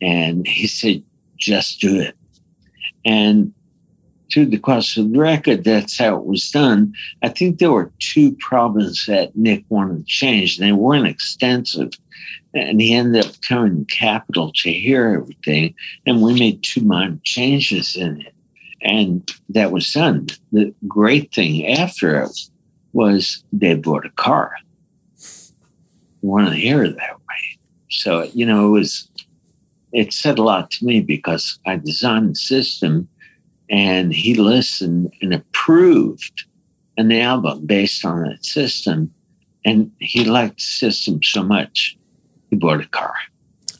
And 0.00 0.46
he 0.46 0.66
said, 0.66 1.02
Just 1.36 1.80
do 1.80 2.00
it. 2.00 2.16
And 3.04 3.52
through 4.32 4.46
the 4.46 4.58
course 4.58 4.96
of 4.96 5.12
the 5.12 5.18
record, 5.18 5.64
that's 5.64 5.98
how 5.98 6.16
it 6.16 6.24
was 6.24 6.50
done. 6.50 6.94
I 7.22 7.28
think 7.28 7.58
there 7.58 7.72
were 7.72 7.92
two 7.98 8.32
problems 8.36 9.06
that 9.06 9.36
Nick 9.36 9.64
wanted 9.68 9.98
to 9.98 10.04
change, 10.04 10.58
and 10.58 10.68
they 10.68 10.72
weren't 10.72 11.06
extensive. 11.06 11.92
And 12.54 12.80
he 12.80 12.94
ended 12.94 13.26
up 13.26 13.32
coming 13.46 13.84
to 13.84 13.94
Capitol 13.94 14.52
to 14.56 14.72
hear 14.72 15.08
everything, 15.08 15.74
and 16.06 16.22
we 16.22 16.38
made 16.38 16.62
two 16.62 16.82
minor 16.82 17.18
changes 17.24 17.96
in 17.96 18.20
it. 18.20 18.34
And 18.82 19.30
that 19.50 19.72
was 19.72 19.92
done. 19.92 20.28
The 20.52 20.74
great 20.88 21.34
thing 21.34 21.66
after 21.66 22.22
it 22.22 22.49
was 22.92 23.44
they 23.52 23.74
bought 23.74 24.06
a 24.06 24.10
car. 24.10 24.52
wanted 26.22 26.50
to 26.50 26.56
hear 26.56 26.84
it 26.84 26.96
that 26.96 27.16
way. 27.16 27.58
So, 27.90 28.30
you 28.34 28.46
know, 28.46 28.68
it 28.68 28.70
was, 28.70 29.08
it 29.92 30.12
said 30.12 30.38
a 30.38 30.42
lot 30.42 30.70
to 30.72 30.84
me 30.84 31.00
because 31.00 31.58
I 31.66 31.76
designed 31.76 32.30
the 32.30 32.34
system 32.34 33.08
and 33.68 34.12
he 34.12 34.34
listened 34.34 35.12
and 35.22 35.32
approved 35.32 36.44
an 36.96 37.12
album 37.12 37.66
based 37.66 38.04
on 38.04 38.22
that 38.24 38.44
system. 38.44 39.12
And 39.64 39.90
he 39.98 40.24
liked 40.24 40.56
the 40.56 40.62
system 40.62 41.22
so 41.22 41.42
much, 41.42 41.96
he 42.50 42.56
bought 42.56 42.80
a 42.80 42.88
car. 42.88 43.14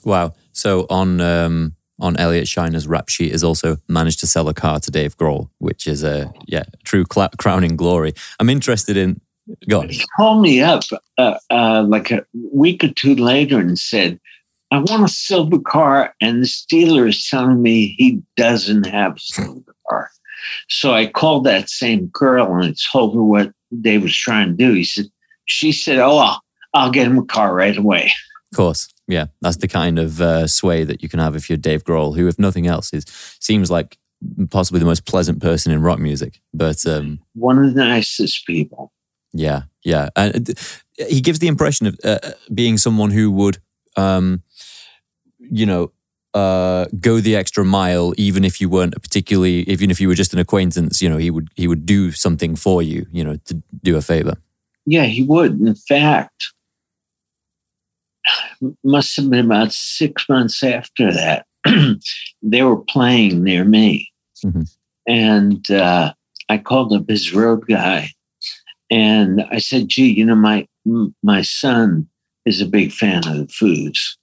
Wow. 0.04 0.34
So 0.52 0.86
on 0.90 1.20
um, 1.20 1.74
on 2.00 2.16
Elliot 2.16 2.48
Scheiner's 2.48 2.86
rap 2.86 3.08
sheet 3.08 3.32
has 3.32 3.44
also 3.44 3.78
managed 3.88 4.20
to 4.20 4.26
sell 4.26 4.48
a 4.48 4.54
car 4.54 4.80
to 4.80 4.90
Dave 4.90 5.16
Grohl, 5.16 5.50
which 5.58 5.86
is 5.86 6.02
a 6.02 6.32
yeah 6.46 6.64
true 6.84 7.04
cl- 7.12 7.30
crowning 7.38 7.76
glory. 7.76 8.14
I'm 8.38 8.50
interested 8.50 8.96
in. 8.96 9.20
Go 9.68 9.80
on. 9.80 9.88
He 9.88 10.04
called 10.16 10.42
me 10.42 10.60
up 10.60 10.84
uh, 11.18 11.36
uh, 11.50 11.84
like 11.86 12.10
a 12.10 12.24
week 12.52 12.84
or 12.84 12.88
two 12.88 13.16
later 13.16 13.58
and 13.58 13.78
said, 13.78 14.20
"I 14.70 14.78
want 14.78 15.04
a 15.04 15.08
silver 15.08 15.58
car," 15.58 16.14
and 16.20 16.42
the 16.44 16.52
dealer 16.68 17.06
is 17.06 17.28
telling 17.28 17.62
me 17.62 17.94
he 17.98 18.22
doesn't 18.36 18.86
have 18.86 19.16
a 19.16 19.20
silver 19.20 19.74
car. 19.88 20.10
So 20.68 20.92
I 20.94 21.06
called 21.06 21.44
that 21.44 21.68
same 21.68 22.06
girl 22.06 22.54
and 22.56 22.76
told 22.92 23.14
her 23.14 23.22
what 23.22 23.52
Dave 23.80 24.02
was 24.02 24.16
trying 24.16 24.48
to 24.48 24.54
do. 24.54 24.72
He 24.72 24.84
said, 24.84 25.06
"She 25.46 25.72
said, 25.72 25.98
oh, 25.98 26.18
I'll, 26.18 26.40
I'll 26.74 26.90
get 26.90 27.06
him 27.06 27.18
a 27.18 27.24
car 27.24 27.54
right 27.54 27.76
away." 27.76 28.12
Of 28.52 28.56
course. 28.56 28.88
Yeah, 29.10 29.26
that's 29.40 29.56
the 29.56 29.66
kind 29.66 29.98
of 29.98 30.20
uh, 30.20 30.46
sway 30.46 30.84
that 30.84 31.02
you 31.02 31.08
can 31.08 31.18
have 31.18 31.34
if 31.34 31.50
you're 31.50 31.56
Dave 31.56 31.82
Grohl, 31.82 32.16
who, 32.16 32.28
if 32.28 32.38
nothing 32.38 32.68
else, 32.68 32.92
is 32.94 33.04
seems 33.40 33.70
like 33.70 33.98
possibly 34.50 34.78
the 34.78 34.86
most 34.86 35.04
pleasant 35.04 35.42
person 35.42 35.72
in 35.72 35.82
rock 35.82 35.98
music. 35.98 36.40
But 36.54 36.86
um, 36.86 37.20
one 37.34 37.58
of 37.58 37.74
the 37.74 37.84
nicest 37.84 38.46
people. 38.46 38.92
Yeah, 39.32 39.62
yeah, 39.84 40.10
and 40.14 40.56
he 41.08 41.20
gives 41.20 41.40
the 41.40 41.48
impression 41.48 41.88
of 41.88 41.98
uh, 42.04 42.18
being 42.54 42.78
someone 42.78 43.10
who 43.10 43.32
would, 43.32 43.58
um, 43.96 44.42
you 45.38 45.66
know, 45.66 45.92
uh, 46.32 46.86
go 47.00 47.18
the 47.18 47.34
extra 47.34 47.64
mile, 47.64 48.12
even 48.16 48.44
if 48.44 48.60
you 48.60 48.68
weren't 48.68 48.94
a 48.94 49.00
particularly, 49.00 49.62
even 49.68 49.90
if 49.90 50.00
you 50.00 50.06
were 50.06 50.14
just 50.14 50.32
an 50.32 50.38
acquaintance. 50.38 51.02
You 51.02 51.08
know, 51.08 51.16
he 51.16 51.32
would 51.32 51.48
he 51.56 51.66
would 51.66 51.84
do 51.84 52.12
something 52.12 52.54
for 52.54 52.80
you. 52.80 53.06
You 53.10 53.24
know, 53.24 53.36
to 53.46 53.54
do 53.82 53.96
a 53.96 54.02
favor. 54.02 54.34
Yeah, 54.86 55.04
he 55.04 55.24
would. 55.24 55.60
In 55.60 55.74
fact, 55.74 56.52
must 58.84 59.16
have 59.16 59.30
been 59.30 59.46
about 59.46 59.72
six 59.72 60.28
months 60.28 60.62
after 60.62 61.12
that. 61.12 61.46
they 62.42 62.62
were 62.62 62.80
playing 62.80 63.42
near 63.42 63.64
me, 63.64 64.10
mm-hmm. 64.44 64.62
and 65.06 65.70
uh, 65.70 66.12
I 66.48 66.58
called 66.58 66.92
up 66.92 67.08
his 67.08 67.34
road 67.34 67.66
guy, 67.66 68.10
and 68.90 69.42
I 69.50 69.58
said, 69.58 69.88
"Gee, 69.88 70.10
you 70.10 70.24
know, 70.24 70.34
my 70.34 70.66
my 71.22 71.42
son 71.42 72.08
is 72.46 72.60
a 72.60 72.66
big 72.66 72.92
fan 72.92 73.26
of 73.28 73.36
the 73.36 73.46
Foos. 73.46 74.16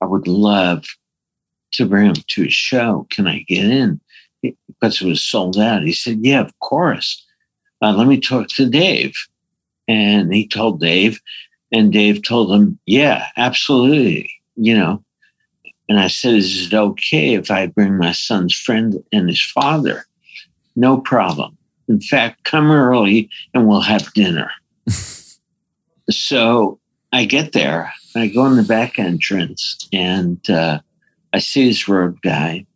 I 0.00 0.06
would 0.06 0.26
love 0.26 0.84
to 1.72 1.86
bring 1.86 2.06
him 2.06 2.14
to 2.26 2.46
a 2.46 2.50
show. 2.50 3.06
Can 3.10 3.26
I 3.26 3.44
get 3.46 3.64
in?" 3.64 4.00
Because 4.42 5.02
it 5.02 5.06
was 5.06 5.22
sold 5.22 5.58
out. 5.58 5.82
He 5.82 5.92
said, 5.92 6.18
"Yeah, 6.22 6.40
of 6.40 6.58
course. 6.60 7.24
Uh, 7.82 7.92
let 7.92 8.08
me 8.08 8.18
talk 8.18 8.48
to 8.48 8.68
Dave." 8.68 9.14
And 9.86 10.34
he 10.34 10.46
told 10.46 10.80
Dave, 10.80 11.18
and 11.72 11.92
Dave 11.92 12.22
told 12.22 12.52
him, 12.52 12.78
Yeah, 12.86 13.26
absolutely. 13.36 14.30
You 14.56 14.76
know, 14.76 15.04
and 15.88 15.98
I 15.98 16.08
said, 16.08 16.34
Is 16.34 16.66
it 16.66 16.74
okay 16.74 17.34
if 17.34 17.50
I 17.50 17.66
bring 17.66 17.96
my 17.96 18.12
son's 18.12 18.54
friend 18.54 19.02
and 19.12 19.28
his 19.28 19.42
father? 19.42 20.04
No 20.76 20.98
problem. 20.98 21.56
In 21.88 22.00
fact, 22.00 22.44
come 22.44 22.70
early 22.70 23.30
and 23.54 23.66
we'll 23.66 23.80
have 23.80 24.12
dinner. 24.12 24.50
so 26.10 26.78
I 27.12 27.24
get 27.24 27.52
there, 27.52 27.92
I 28.14 28.28
go 28.28 28.46
in 28.46 28.56
the 28.56 28.62
back 28.62 28.98
entrance, 28.98 29.88
and 29.92 30.38
uh, 30.50 30.80
I 31.32 31.38
see 31.38 31.66
his 31.66 31.88
road 31.88 32.20
guy. 32.22 32.66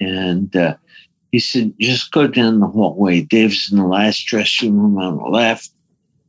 And 0.00 0.54
uh, 0.56 0.76
he 1.32 1.38
said, 1.38 1.74
Just 1.78 2.12
go 2.12 2.26
down 2.26 2.60
the 2.60 2.66
hallway. 2.66 3.20
Dave's 3.20 3.70
in 3.70 3.78
the 3.78 3.86
last 3.86 4.24
dressing 4.26 4.78
room 4.78 4.98
on 4.98 5.18
the 5.18 5.24
left 5.24 5.70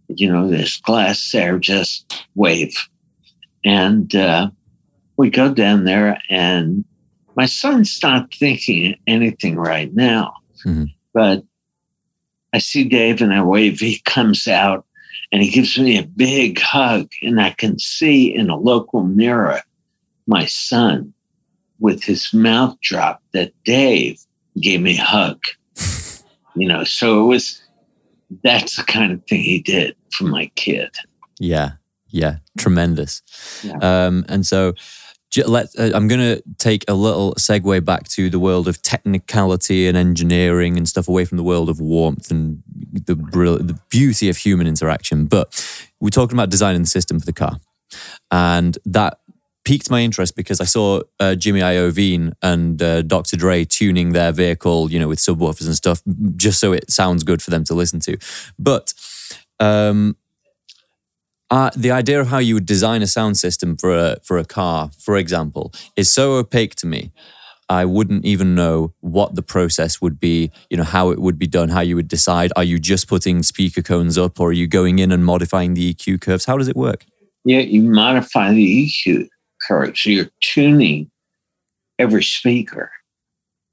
you 0.08 0.32
know, 0.32 0.48
there's 0.48 0.78
glass 0.78 1.32
there, 1.32 1.60
just 1.60 2.26
wave. 2.36 2.76
And 3.64 4.16
uh, 4.16 4.50
we 5.18 5.30
go 5.30 5.54
down 5.54 5.86
there, 5.86 6.22
and 6.30 6.86
my 7.36 7.46
son's 7.46 8.00
not 8.02 8.34
thinking 8.34 8.96
anything 9.08 9.58
right 9.58 9.94
now. 9.94 10.34
Mm-hmm. 10.66 10.86
But 11.14 11.44
I 12.54 12.60
see 12.60 12.84
Dave 12.86 13.22
and 13.22 13.34
I 13.34 13.44
wave. 13.44 13.80
He 13.80 14.00
comes 14.06 14.48
out 14.48 14.86
and 15.32 15.42
he 15.42 15.50
gives 15.50 15.78
me 15.78 15.98
a 15.98 16.04
big 16.04 16.60
hug. 16.60 17.12
And 17.22 17.42
I 17.42 17.52
can 17.52 17.80
see 17.80 18.34
in 18.34 18.50
a 18.50 18.56
local 18.56 19.04
mirror 19.04 19.62
my 20.28 20.46
son 20.46 21.14
with 21.80 22.04
his 22.04 22.34
mouth 22.34 22.80
dropped 22.82 23.24
that 23.34 23.52
Dave 23.64 24.20
gave 24.60 24.82
me 24.82 24.98
a 24.98 25.04
hug. 25.04 25.44
you 26.56 26.68
know, 26.68 26.84
so 26.84 27.24
it 27.24 27.28
was 27.28 27.62
that's 28.44 28.78
the 28.78 28.84
kind 28.84 29.12
of 29.12 29.24
thing 29.26 29.42
he 29.42 29.62
did 29.62 29.96
for 30.12 30.26
my 30.26 30.48
kid. 30.56 30.90
Yeah, 31.40 31.74
yeah, 32.10 32.38
tremendous. 32.58 33.22
Yeah. 33.64 33.78
Um, 33.82 34.26
and 34.30 34.46
so, 34.46 34.74
let 35.46 35.68
uh, 35.78 35.92
I'm 35.94 36.08
going 36.08 36.22
to 36.22 36.42
take 36.58 36.86
a 36.88 36.94
little 36.94 37.34
segue 37.36 37.84
back 37.84 38.08
to 38.10 38.30
the 38.30 38.40
world 38.40 38.68
of 38.68 38.82
technicality 38.82 39.88
and 39.88 39.98
engineering 39.98 40.78
and 40.78 40.88
stuff 40.88 41.10
away 41.10 41.26
from 41.26 41.38
the 41.38 41.44
world 41.44 41.70
of 41.70 41.82
warmth 41.82 42.32
and 42.32 42.64
the 42.94 43.16
the 43.16 43.80
beauty 43.90 44.30
of 44.30 44.38
human 44.38 44.68
interaction. 44.68 45.26
But 45.26 45.54
we're 46.00 46.10
talking 46.10 46.38
about 46.38 46.50
designing 46.50 46.82
the 46.82 46.88
system 46.88 47.20
for 47.20 47.26
the 47.26 47.34
car, 47.34 47.60
and 48.32 48.78
that 48.86 49.20
piqued 49.66 49.90
my 49.90 50.00
interest 50.02 50.36
because 50.36 50.62
I 50.62 50.66
saw 50.66 51.02
uh, 51.20 51.36
Jimmy 51.36 51.60
Iovine 51.60 52.34
and 52.42 52.82
uh, 52.82 53.02
Dr. 53.02 53.36
Dre 53.36 53.66
tuning 53.66 54.14
their 54.14 54.32
vehicle, 54.32 54.92
you 54.92 55.00
know, 55.00 55.08
with 55.08 55.20
subwoofers 55.20 55.66
and 55.66 55.76
stuff, 55.76 56.02
just 56.38 56.60
so 56.60 56.72
it 56.72 56.90
sounds 56.90 57.24
good 57.24 57.42
for 57.42 57.50
them 57.50 57.64
to 57.66 57.74
listen 57.74 58.00
to. 58.02 58.18
But 58.58 58.94
um, 59.60 60.16
uh, 61.50 61.72
the 61.76 61.92
idea 61.92 62.22
of 62.22 62.28
how 62.28 62.38
you 62.38 62.54
would 62.54 62.66
design 62.66 63.02
a 63.02 63.08
sound 63.08 63.38
system 63.38 63.76
for 63.76 63.96
a 63.96 64.18
for 64.24 64.38
a 64.38 64.46
car, 64.46 64.92
for 65.00 65.18
example, 65.18 65.74
is 65.96 66.12
so 66.12 66.34
opaque 66.34 66.76
to 66.76 66.88
me. 66.88 67.12
I 67.68 67.84
wouldn't 67.84 68.26
even 68.26 68.54
know 68.54 68.94
what 69.00 69.34
the 69.34 69.42
process 69.42 70.00
would 70.00 70.20
be, 70.20 70.52
you 70.70 70.78
know, 70.78 70.84
how 70.84 71.10
it 71.10 71.20
would 71.20 71.40
be 71.40 71.48
done, 71.48 71.70
how 71.70 71.82
you 71.82 71.96
would 71.96 72.08
decide. 72.08 72.54
Are 72.56 72.64
you 72.64 72.78
just 72.78 73.08
putting 73.08 73.42
speaker 73.42 73.82
cones 73.82 74.20
up 74.20 74.40
or 74.40 74.50
are 74.50 74.54
you 74.54 74.68
going 74.68 75.00
in 75.00 75.12
and 75.12 75.26
modifying 75.26 75.74
the 75.74 75.92
EQ 75.92 76.22
curves? 76.22 76.46
How 76.46 76.58
does 76.60 76.68
it 76.68 76.76
work? 76.76 77.06
Yeah, 77.44 77.62
you 77.62 77.82
modify 77.82 78.54
the 78.54 78.88
EQ 78.88 79.28
So 79.68 80.10
you're 80.10 80.32
tuning 80.42 81.10
every 82.00 82.24
speaker 82.24 82.92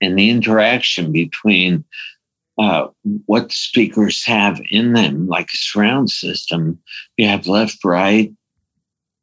and 0.01 0.18
the 0.18 0.30
interaction 0.30 1.12
between 1.12 1.84
uh, 2.59 2.88
what 3.26 3.53
speakers 3.53 4.24
have 4.26 4.61
in 4.70 4.93
them, 4.93 5.26
like 5.26 5.51
a 5.53 5.57
surround 5.57 6.11
system. 6.11 6.78
You 7.16 7.26
have 7.28 7.47
left, 7.47 7.78
right, 7.84 8.32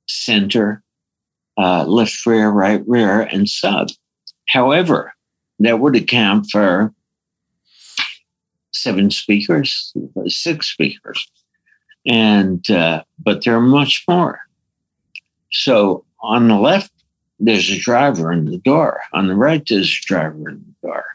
center, 0.08 0.84
uh, 1.58 1.86
left, 1.86 2.26
rear, 2.26 2.50
right, 2.50 2.82
rear, 2.88 3.22
and 3.22 3.48
sub. 3.48 3.90
However, 4.48 5.14
that 5.60 5.80
would 5.80 5.96
account 5.96 6.48
for 6.52 6.94
seven 8.72 9.12
speakers, 9.12 9.94
six 10.28 10.72
speakers, 10.72 11.30
and 12.06 12.70
uh, 12.72 13.04
but 13.20 13.44
there 13.44 13.56
are 13.56 13.62
much 13.62 14.04
more. 14.08 14.40
So 15.52 16.06
on 16.22 16.48
the 16.48 16.56
left, 16.56 16.92
there's 17.40 17.70
a 17.70 17.80
driver 17.80 18.32
in 18.32 18.46
the 18.46 18.58
door. 18.58 19.02
On 19.14 19.28
the 19.28 19.36
right, 19.36 19.64
there's 19.68 19.90
a 19.90 20.08
driver 20.08 20.50
in 20.50 20.64
the 20.82 20.88
door. 20.88 21.06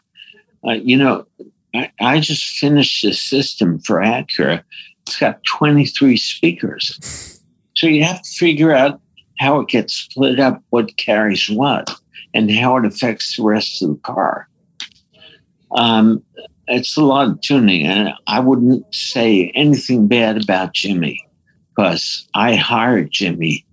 Uh, 0.67 0.73
you 0.73 0.97
know, 0.97 1.27
I, 1.75 1.91
I, 2.01 2.21
just 2.21 2.59
finished 2.59 3.03
the 3.03 3.13
system 3.13 3.79
for 3.81 3.97
Acura. 3.97 4.63
It's 5.03 5.19
got 5.19 5.45
23 5.45 6.17
speakers. 6.17 7.41
So 7.77 7.87
you 7.87 8.05
have 8.05 8.23
to 8.23 8.31
figure 8.31 8.73
out 8.73 9.01
how 9.39 9.61
it 9.61 9.69
gets 9.69 9.93
split 9.93 10.41
up, 10.41 10.63
what 10.71 10.97
carries 10.97 11.51
what, 11.51 11.95
and 12.33 12.51
how 12.51 12.77
it 12.79 12.87
affects 12.87 13.37
the 13.37 13.43
rest 13.43 13.83
of 13.83 13.91
the 13.91 13.97
car. 13.97 14.49
Um, 15.73 16.23
it's 16.69 16.97
a 16.97 17.03
lot 17.03 17.29
of 17.29 17.41
tuning, 17.43 17.87
and 17.87 18.15
I 18.27 18.41
wouldn't 18.41 18.95
say 18.95 19.51
anything 19.55 20.09
bad 20.09 20.43
about 20.43 20.73
Jimmy 20.73 21.21
because 21.69 22.27
I 22.35 22.55
hired 22.55 23.11
Jimmy 23.11 23.67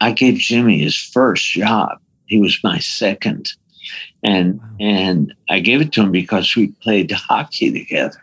I 0.00 0.12
gave 0.12 0.36
Jimmy 0.36 0.78
his 0.78 0.96
first 0.96 1.44
job. 1.44 1.98
He 2.26 2.38
was 2.38 2.58
my 2.62 2.78
second. 2.78 3.52
And 4.22 4.58
wow. 4.58 4.68
and 4.80 5.34
I 5.48 5.60
gave 5.60 5.80
it 5.80 5.92
to 5.92 6.02
him 6.02 6.12
because 6.12 6.56
we 6.56 6.68
played 6.68 7.10
hockey 7.12 7.72
together. 7.72 8.22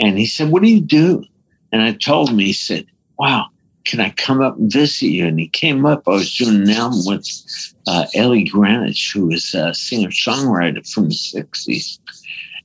And 0.00 0.18
he 0.18 0.26
said, 0.26 0.50
What 0.50 0.62
do 0.62 0.68
you 0.68 0.80
do? 0.80 1.24
And 1.70 1.82
I 1.82 1.92
told 1.92 2.30
him, 2.30 2.38
he 2.38 2.52
said, 2.52 2.86
Wow, 3.18 3.46
can 3.84 4.00
I 4.00 4.10
come 4.10 4.40
up 4.40 4.58
and 4.58 4.72
visit 4.72 5.06
you? 5.06 5.26
And 5.26 5.38
he 5.38 5.48
came 5.48 5.86
up. 5.86 6.06
I 6.06 6.12
was 6.12 6.34
doing 6.34 6.62
an 6.62 6.70
album 6.70 7.00
with 7.06 7.26
uh, 7.86 8.06
Ellie 8.14 8.44
Greenwich, 8.44 9.12
who 9.14 9.26
was 9.26 9.54
a 9.54 9.74
singer 9.74 10.08
songwriter 10.08 10.88
from 10.92 11.08
the 11.08 11.14
60s. 11.14 11.98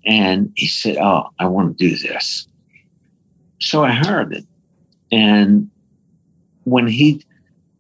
And 0.06 0.52
he 0.56 0.68
said, 0.68 0.98
Oh, 0.98 1.30
I 1.40 1.46
want 1.46 1.78
to 1.78 1.90
do 1.90 1.98
this. 1.98 2.48
So 3.60 3.84
I 3.84 3.92
heard 3.92 4.34
it. 4.34 4.46
And 5.12 5.70
when 6.64 6.88
he 6.88 7.24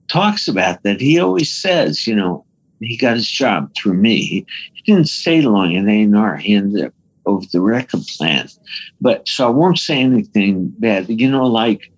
talks 0.08 0.47
about 0.47 0.84
that. 0.84 1.01
He 1.01 1.20
always 1.20 1.51
says, 1.51 2.08
you 2.08 2.16
know, 2.16 2.45
he 2.80 2.97
got 2.97 3.16
his 3.16 3.30
job 3.30 3.74
through 3.76 3.95
me. 3.95 4.45
He, 4.74 4.84
didn't 4.86 5.10
stay 5.10 5.41
long 5.41 5.74
in 5.74 5.89
A&R. 5.89 6.38
He 6.38 6.53
ended 6.55 6.86
up 6.86 6.93
over 7.26 7.45
the 7.51 7.60
record 7.60 8.01
plant. 8.18 8.58
But 9.01 9.28
so 9.28 9.47
I 9.47 9.49
won't 9.49 9.80
say 9.80 9.99
anything 9.99 10.74
bad. 10.80 11.10
You 11.10 11.30
know, 11.30 11.45
like 11.45 11.91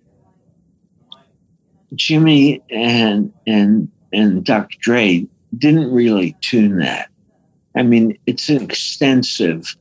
Jimmy 1.94 2.64
and 2.72 3.32
and 3.46 3.90
and 4.12 4.44
Dr. 4.44 4.76
Dre 4.80 5.28
didn't 5.58 5.92
really 5.92 6.36
tune 6.42 6.80
that. 6.80 7.10
I 7.76 7.84
mean, 7.84 8.18
it's 8.26 8.50
an 8.50 8.64
extensive 8.64 9.76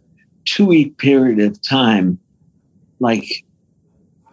two-week 0.44 0.98
period 0.98 1.40
of 1.40 1.60
time, 1.62 2.18
like 3.00 3.44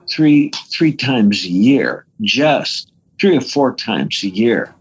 three 0.09 0.51
three 0.69 0.93
times 0.93 1.45
a 1.45 1.49
year, 1.49 2.05
just 2.21 2.91
three 3.19 3.37
or 3.37 3.41
four 3.41 3.75
times 3.75 4.21
a 4.23 4.29
year 4.29 4.73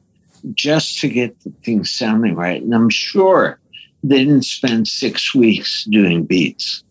just 0.52 0.98
to 1.00 1.08
get 1.08 1.40
the 1.40 1.50
thing 1.64 1.84
sounding 1.84 2.34
right. 2.34 2.62
And 2.62 2.74
I'm 2.74 2.90
sure 2.90 3.58
they 4.02 4.18
didn't 4.18 4.44
spend 4.44 4.88
six 4.88 5.34
weeks 5.34 5.84
doing 5.84 6.24
beats. 6.24 6.82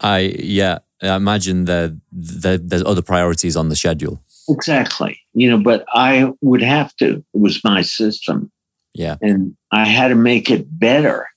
I, 0.00 0.34
yeah, 0.38 0.78
I 1.02 1.16
imagine 1.16 1.64
that 1.64 1.98
the, 2.12 2.60
there's 2.62 2.84
other 2.84 3.02
priorities 3.02 3.56
on 3.56 3.68
the 3.68 3.76
schedule. 3.76 4.22
Exactly. 4.48 5.20
You 5.34 5.50
know, 5.50 5.58
but 5.58 5.84
I 5.92 6.32
would 6.40 6.62
have 6.62 6.94
to. 6.96 7.24
It 7.34 7.40
was 7.40 7.62
my 7.64 7.82
system. 7.82 8.50
Yeah. 8.94 9.16
And 9.20 9.56
I 9.72 9.86
had 9.86 10.08
to 10.08 10.14
make 10.14 10.50
it 10.50 10.78
better 10.78 11.28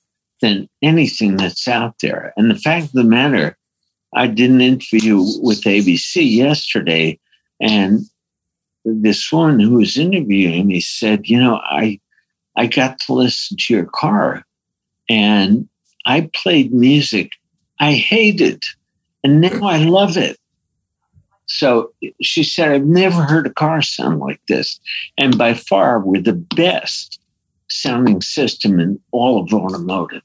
than 0.41 0.67
anything 0.81 1.37
that's 1.37 1.67
out 1.67 1.95
there. 2.01 2.33
And 2.35 2.51
the 2.51 2.55
fact 2.55 2.87
of 2.87 2.91
the 2.91 3.03
matter, 3.03 3.57
I 4.13 4.27
did 4.27 4.49
an 4.49 4.61
interview 4.61 5.17
with 5.41 5.61
ABC 5.61 6.29
yesterday, 6.29 7.19
and 7.59 8.01
this 8.85 9.31
woman 9.31 9.59
who 9.59 9.75
was 9.75 9.97
interviewing 9.97 10.67
me 10.67 10.79
said, 10.79 11.27
you 11.27 11.39
know, 11.39 11.59
I 11.63 11.99
I 12.55 12.67
got 12.67 12.99
to 13.01 13.13
listen 13.13 13.57
to 13.57 13.73
your 13.73 13.85
car 13.85 14.45
and 15.09 15.67
I 16.05 16.29
played 16.33 16.73
music 16.73 17.31
I 17.79 17.93
hated. 17.93 18.63
And 19.23 19.41
now 19.41 19.63
I 19.63 19.77
love 19.77 20.17
it. 20.17 20.37
So 21.47 21.91
she 22.21 22.43
said, 22.43 22.71
I've 22.71 22.85
never 22.85 23.21
heard 23.21 23.47
a 23.47 23.53
car 23.53 23.81
sound 23.81 24.19
like 24.19 24.41
this. 24.47 24.79
And 25.17 25.37
by 25.37 25.53
far, 25.53 25.99
we're 25.99 26.21
the 26.21 26.33
best 26.33 27.19
sounding 27.69 28.21
system 28.21 28.79
in 28.79 28.99
all 29.11 29.41
of 29.41 29.53
automotive. 29.53 30.23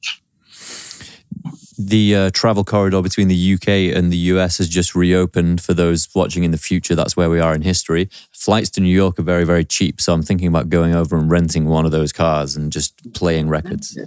The 1.83 2.15
uh, 2.15 2.31
travel 2.35 2.63
corridor 2.63 3.01
between 3.01 3.29
the 3.29 3.55
UK 3.55 3.97
and 3.97 4.13
the 4.13 4.17
US 4.35 4.59
has 4.59 4.69
just 4.69 4.95
reopened 4.95 5.63
for 5.63 5.73
those 5.73 6.09
watching 6.15 6.45
in 6.45 6.51
the 6.51 6.59
future. 6.59 6.95
That's 6.95 7.17
where 7.17 7.31
we 7.31 7.41
are 7.41 7.55
in 7.55 7.63
history. 7.63 8.11
Flights 8.33 8.69
to 8.71 8.83
New 8.83 8.95
York 8.95 9.19
are 9.19 9.23
very, 9.23 9.45
very 9.45 9.65
cheap. 9.65 9.99
So 9.99 10.13
I'm 10.13 10.23
thinking 10.23 10.47
about 10.47 10.69
going 10.69 10.95
over 10.95 11.17
and 11.17 11.31
renting 11.31 11.65
one 11.65 11.87
of 11.87 11.91
those 11.91 12.13
cars 12.13 12.55
and 12.55 12.71
just 12.71 13.15
playing 13.15 13.49
records. 13.49 13.99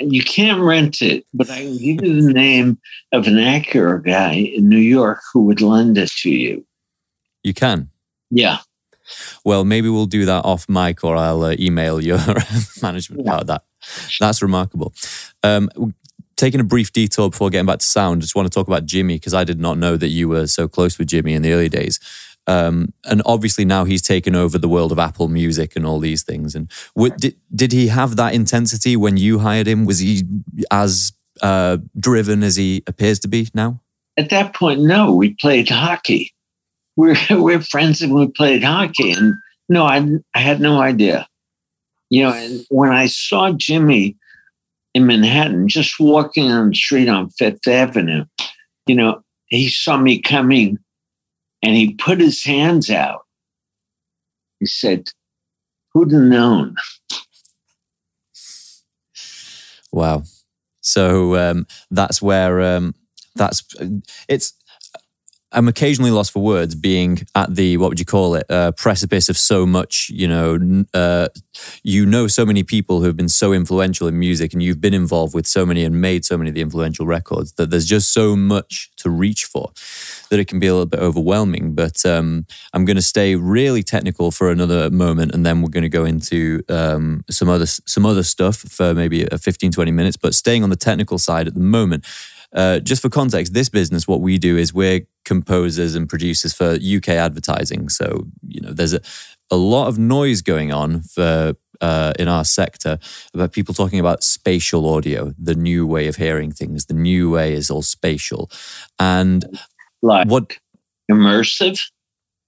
You 0.00 0.24
can't 0.24 0.60
rent 0.60 1.02
it, 1.02 1.24
but 1.32 1.48
I 1.48 1.60
can 1.60 1.78
give 1.78 2.04
you 2.04 2.22
the 2.22 2.32
name 2.32 2.78
of 3.12 3.28
an 3.28 3.34
Acura 3.34 4.04
guy 4.04 4.32
in 4.32 4.68
New 4.68 4.76
York 4.76 5.20
who 5.32 5.44
would 5.44 5.60
lend 5.60 5.96
it 5.98 6.10
to 6.22 6.30
you. 6.30 6.66
You 7.44 7.54
can? 7.54 7.90
Yeah. 8.28 8.58
Well, 9.44 9.64
maybe 9.64 9.88
we'll 9.88 10.06
do 10.06 10.24
that 10.24 10.44
off 10.44 10.68
mic 10.68 11.04
or 11.04 11.16
I'll 11.16 11.44
uh, 11.44 11.56
email 11.60 12.00
your 12.00 12.18
management 12.82 13.24
yeah. 13.24 13.34
about 13.34 13.46
that. 13.46 13.62
That's 14.18 14.42
remarkable. 14.42 14.92
Um, 15.44 15.70
taking 16.36 16.60
a 16.60 16.64
brief 16.64 16.92
detour 16.92 17.30
before 17.30 17.50
getting 17.50 17.66
back 17.66 17.78
to 17.78 17.86
sound, 17.86 18.20
just 18.20 18.34
want 18.34 18.46
to 18.46 18.54
talk 18.54 18.66
about 18.66 18.84
Jimmy 18.84 19.16
because 19.16 19.34
I 19.34 19.44
did 19.44 19.58
not 19.58 19.78
know 19.78 19.96
that 19.96 20.08
you 20.08 20.28
were 20.28 20.46
so 20.46 20.68
close 20.68 20.98
with 20.98 21.08
Jimmy 21.08 21.34
in 21.34 21.42
the 21.42 21.52
early 21.52 21.68
days. 21.68 21.98
Um, 22.46 22.92
and 23.04 23.22
obviously 23.26 23.64
now 23.64 23.84
he's 23.84 24.02
taken 24.02 24.36
over 24.36 24.56
the 24.56 24.68
world 24.68 24.92
of 24.92 24.98
Apple 24.98 25.28
Music 25.28 25.74
and 25.74 25.84
all 25.84 25.98
these 25.98 26.22
things. 26.22 26.54
And 26.54 26.70
did 27.18 27.36
did 27.54 27.72
he 27.72 27.88
have 27.88 28.16
that 28.16 28.34
intensity 28.34 28.96
when 28.96 29.16
you 29.16 29.40
hired 29.40 29.66
him? 29.66 29.84
Was 29.84 29.98
he 29.98 30.22
as 30.70 31.12
uh, 31.42 31.78
driven 31.98 32.42
as 32.42 32.56
he 32.56 32.84
appears 32.86 33.18
to 33.20 33.28
be 33.28 33.48
now? 33.52 33.80
At 34.16 34.30
that 34.30 34.54
point, 34.54 34.80
no. 34.80 35.12
We 35.12 35.34
played 35.34 35.68
hockey. 35.68 36.32
We're 36.94 37.16
we're 37.30 37.60
friends 37.60 38.00
and 38.00 38.14
we 38.14 38.28
played 38.28 38.62
hockey. 38.62 39.10
And 39.10 39.34
no, 39.68 39.84
I 39.84 40.06
I 40.34 40.38
had 40.38 40.60
no 40.60 40.80
idea. 40.80 41.26
You 42.10 42.22
know, 42.22 42.32
and 42.32 42.64
when 42.70 42.92
I 42.92 43.06
saw 43.06 43.50
Jimmy 43.50 44.16
in 44.96 45.06
Manhattan, 45.06 45.68
just 45.68 46.00
walking 46.00 46.50
on 46.50 46.70
the 46.70 46.74
street 46.74 47.06
on 47.06 47.28
Fifth 47.28 47.68
Avenue, 47.68 48.24
you 48.86 48.94
know, 48.94 49.22
he 49.48 49.68
saw 49.68 49.98
me 49.98 50.22
coming 50.22 50.78
and 51.62 51.76
he 51.76 51.92
put 51.92 52.18
his 52.18 52.42
hands 52.42 52.88
out. 52.88 53.26
He 54.58 54.64
said, 54.64 55.10
Who'd 55.92 56.12
have 56.12 56.22
known? 56.22 56.76
Wow. 59.92 60.22
So 60.80 61.36
um, 61.36 61.66
that's 61.90 62.22
where 62.22 62.62
um, 62.62 62.94
that's 63.34 63.64
it's 64.28 64.54
I'm 65.56 65.68
occasionally 65.68 66.10
lost 66.10 66.32
for 66.32 66.42
words 66.42 66.74
being 66.74 67.20
at 67.34 67.54
the 67.56 67.78
what 67.78 67.88
would 67.88 67.98
you 67.98 68.04
call 68.04 68.34
it 68.34 68.44
uh, 68.50 68.72
precipice 68.72 69.30
of 69.30 69.38
so 69.38 69.64
much 69.64 70.10
you 70.12 70.28
know 70.28 70.84
uh, 70.92 71.28
you 71.82 72.04
know 72.04 72.26
so 72.26 72.44
many 72.44 72.62
people 72.62 73.00
who 73.00 73.06
have 73.06 73.16
been 73.16 73.30
so 73.30 73.54
influential 73.54 74.06
in 74.06 74.18
music 74.18 74.52
and 74.52 74.62
you've 74.62 74.82
been 74.82 74.92
involved 74.92 75.34
with 75.34 75.46
so 75.46 75.64
many 75.64 75.82
and 75.82 75.98
made 75.98 76.26
so 76.26 76.36
many 76.36 76.50
of 76.50 76.54
the 76.54 76.60
influential 76.60 77.06
records 77.06 77.52
that 77.52 77.70
there's 77.70 77.86
just 77.86 78.12
so 78.12 78.36
much 78.36 78.90
to 78.96 79.08
reach 79.08 79.46
for 79.46 79.72
that 80.28 80.38
it 80.38 80.46
can 80.46 80.58
be 80.58 80.66
a 80.66 80.72
little 80.72 80.86
bit 80.86 81.00
overwhelming. 81.00 81.74
But 81.74 82.04
um, 82.04 82.46
I'm 82.74 82.84
going 82.84 82.96
to 82.96 83.02
stay 83.02 83.34
really 83.34 83.82
technical 83.82 84.30
for 84.30 84.50
another 84.50 84.90
moment 84.90 85.32
and 85.32 85.46
then 85.46 85.62
we're 85.62 85.70
going 85.70 85.82
to 85.82 85.88
go 85.88 86.04
into 86.04 86.62
um, 86.68 87.24
some 87.30 87.48
other 87.48 87.66
some 87.66 88.04
other 88.04 88.22
stuff 88.22 88.56
for 88.58 88.92
maybe 88.92 89.24
a 89.24 89.38
15 89.38 89.72
20 89.72 89.90
minutes. 89.90 90.18
But 90.18 90.34
staying 90.34 90.62
on 90.62 90.70
the 90.70 90.76
technical 90.76 91.16
side 91.18 91.46
at 91.46 91.54
the 91.54 91.60
moment 91.60 92.04
uh, 92.52 92.78
just 92.80 93.02
for 93.02 93.08
context, 93.08 93.52
this 93.52 93.68
business, 93.68 94.06
what 94.06 94.20
we 94.20 94.38
do 94.38 94.56
is 94.56 94.72
we're 94.72 95.02
composers 95.26 95.94
and 95.94 96.08
producers 96.08 96.54
for 96.54 96.78
UK 96.80 97.10
advertising. 97.10 97.90
So, 97.90 98.26
you 98.46 98.62
know, 98.62 98.72
there's 98.72 98.94
a, 98.94 99.00
a 99.50 99.56
lot 99.56 99.88
of 99.88 99.98
noise 99.98 100.40
going 100.40 100.72
on 100.72 101.02
for 101.02 101.54
uh, 101.82 102.14
in 102.18 102.28
our 102.28 102.44
sector 102.44 102.98
about 103.34 103.52
people 103.52 103.74
talking 103.74 104.00
about 104.00 104.24
spatial 104.24 104.88
audio, 104.88 105.34
the 105.38 105.54
new 105.54 105.86
way 105.86 106.06
of 106.06 106.16
hearing 106.16 106.50
things. 106.50 106.86
The 106.86 106.94
new 106.94 107.30
way 107.30 107.52
is 107.52 107.70
all 107.70 107.82
spatial, 107.82 108.50
and 108.98 109.44
like 110.00 110.26
what 110.28 110.56
immersive. 111.12 111.82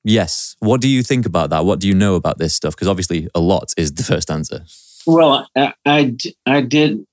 Yes. 0.04 0.56
What 0.60 0.80
do 0.80 0.88
you 0.88 1.02
think 1.02 1.26
about 1.26 1.50
that? 1.50 1.66
What 1.66 1.80
do 1.80 1.88
you 1.88 1.94
know 1.94 2.14
about 2.14 2.38
this 2.38 2.54
stuff? 2.54 2.74
Because 2.74 2.88
obviously, 2.88 3.28
a 3.34 3.40
lot 3.40 3.74
is 3.76 3.92
the 3.92 4.02
first 4.02 4.30
answer. 4.30 4.64
Well, 5.06 5.46
I, 5.54 5.74
I, 5.84 6.16
I 6.46 6.60
did 6.62 7.04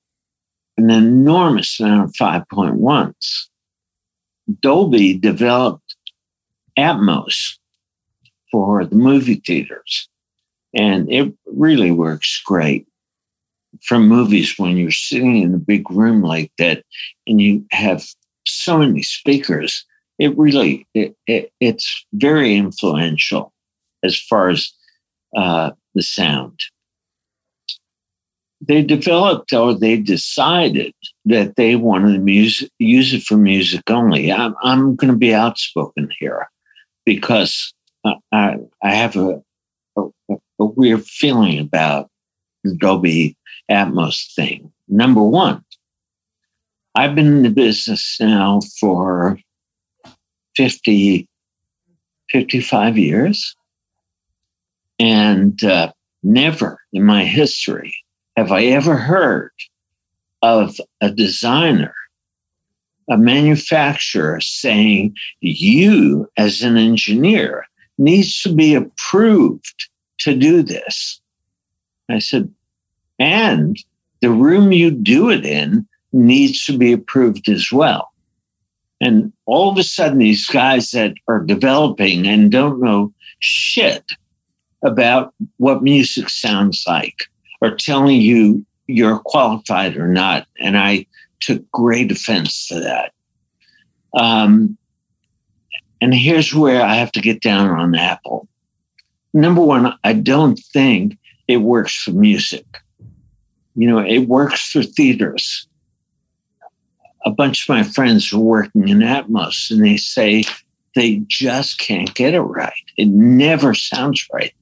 an 0.77 0.89
enormous 0.89 1.79
amount 1.79 2.09
of 2.09 2.13
5.1s. 2.13 3.47
Dolby 4.61 5.17
developed 5.17 5.95
Atmos 6.77 7.57
for 8.51 8.85
the 8.85 8.95
movie 8.95 9.41
theaters, 9.45 10.07
and 10.73 11.11
it 11.11 11.33
really 11.45 11.91
works 11.91 12.41
great. 12.45 12.85
From 13.83 14.07
movies, 14.07 14.55
when 14.57 14.77
you're 14.77 14.91
sitting 14.91 15.41
in 15.41 15.53
a 15.53 15.59
big 15.59 15.89
room 15.91 16.21
like 16.21 16.51
that 16.57 16.83
and 17.27 17.41
you 17.41 17.65
have 17.71 18.05
so 18.45 18.77
many 18.77 19.03
speakers, 19.03 19.85
it 20.17 20.37
really 20.37 20.87
it, 20.93 21.15
it, 21.27 21.51
it's 21.59 22.05
very 22.13 22.55
influential 22.55 23.51
as 24.03 24.17
far 24.17 24.49
as 24.49 24.71
uh, 25.35 25.71
the 25.93 26.03
sound 26.03 26.59
they 28.67 28.81
developed 28.81 29.53
or 29.53 29.73
they 29.73 29.97
decided 29.97 30.93
that 31.25 31.55
they 31.55 31.75
wanted 31.75 32.25
to 32.25 32.69
use 32.79 33.13
it 33.13 33.23
for 33.23 33.37
music 33.37 33.89
only. 33.89 34.31
I'm, 34.31 34.55
I'm 34.63 34.95
going 34.95 35.11
to 35.11 35.17
be 35.17 35.33
outspoken 35.33 36.09
here 36.19 36.49
because 37.05 37.73
I, 38.31 38.57
I 38.81 38.91
have 38.95 39.15
a, 39.15 39.41
a, 39.97 40.03
a 40.59 40.65
weird 40.65 41.05
feeling 41.05 41.59
about 41.59 42.09
the 42.63 42.75
Dolby 42.75 43.37
Atmos 43.69 44.33
thing. 44.33 44.71
Number 44.87 45.23
one, 45.23 45.63
I've 46.95 47.15
been 47.15 47.27
in 47.27 47.43
the 47.43 47.49
business 47.49 48.17
now 48.19 48.61
for 48.79 49.37
50, 50.55 51.27
55 52.31 52.97
years. 52.97 53.55
And 54.97 55.61
uh, 55.63 55.91
never 56.23 56.79
in 56.93 57.03
my 57.03 57.25
history 57.25 57.93
have 58.35 58.51
I 58.51 58.65
ever 58.65 58.95
heard 58.95 59.51
of 60.41 60.79
a 61.01 61.11
designer, 61.11 61.93
a 63.09 63.17
manufacturer 63.17 64.39
saying, 64.41 65.15
you 65.39 66.29
as 66.37 66.61
an 66.61 66.77
engineer 66.77 67.65
needs 67.97 68.41
to 68.41 68.53
be 68.53 68.75
approved 68.75 69.89
to 70.19 70.35
do 70.35 70.61
this? 70.61 71.21
I 72.09 72.19
said, 72.19 72.53
and 73.19 73.77
the 74.21 74.31
room 74.31 74.71
you 74.71 74.91
do 74.91 75.29
it 75.29 75.45
in 75.45 75.87
needs 76.11 76.65
to 76.65 76.77
be 76.77 76.91
approved 76.93 77.49
as 77.49 77.71
well. 77.71 78.11
And 79.01 79.31
all 79.45 79.69
of 79.69 79.77
a 79.77 79.83
sudden, 79.83 80.19
these 80.19 80.45
guys 80.47 80.91
that 80.91 81.13
are 81.27 81.43
developing 81.43 82.25
and 82.27 82.51
don't 82.51 82.81
know 82.81 83.13
shit 83.39 84.13
about 84.83 85.33
what 85.57 85.83
music 85.83 86.29
sounds 86.29 86.83
like 86.87 87.27
are 87.65 87.75
telling 87.75 88.21
you 88.21 88.65
you're 88.87 89.19
qualified 89.19 89.97
or 89.97 90.07
not. 90.07 90.47
And 90.59 90.77
I 90.77 91.07
took 91.39 91.69
great 91.71 92.11
offense 92.11 92.67
to 92.67 92.79
that. 92.79 93.11
Um, 94.13 94.77
and 96.01 96.13
here's 96.13 96.53
where 96.53 96.83
I 96.83 96.95
have 96.95 97.11
to 97.13 97.21
get 97.21 97.41
down 97.41 97.69
on 97.69 97.95
Apple. 97.95 98.47
Number 99.33 99.61
one, 99.61 99.93
I 100.03 100.13
don't 100.13 100.57
think 100.71 101.17
it 101.47 101.57
works 101.57 101.95
for 102.03 102.11
music. 102.11 102.65
You 103.75 103.89
know, 103.89 103.99
it 103.99 104.27
works 104.27 104.71
for 104.71 104.83
theaters. 104.83 105.67
A 107.25 107.31
bunch 107.31 107.63
of 107.63 107.69
my 107.69 107.83
friends 107.83 108.31
are 108.31 108.39
working 108.39 108.87
in 108.87 108.99
Atmos 108.99 109.71
and 109.71 109.83
they 109.83 109.97
say 109.97 110.43
they 110.95 111.21
just 111.27 111.77
can't 111.77 112.13
get 112.15 112.33
it 112.33 112.41
right. 112.41 112.73
It 112.97 113.09
never 113.09 113.73
sounds 113.73 114.25
right. 114.33 114.53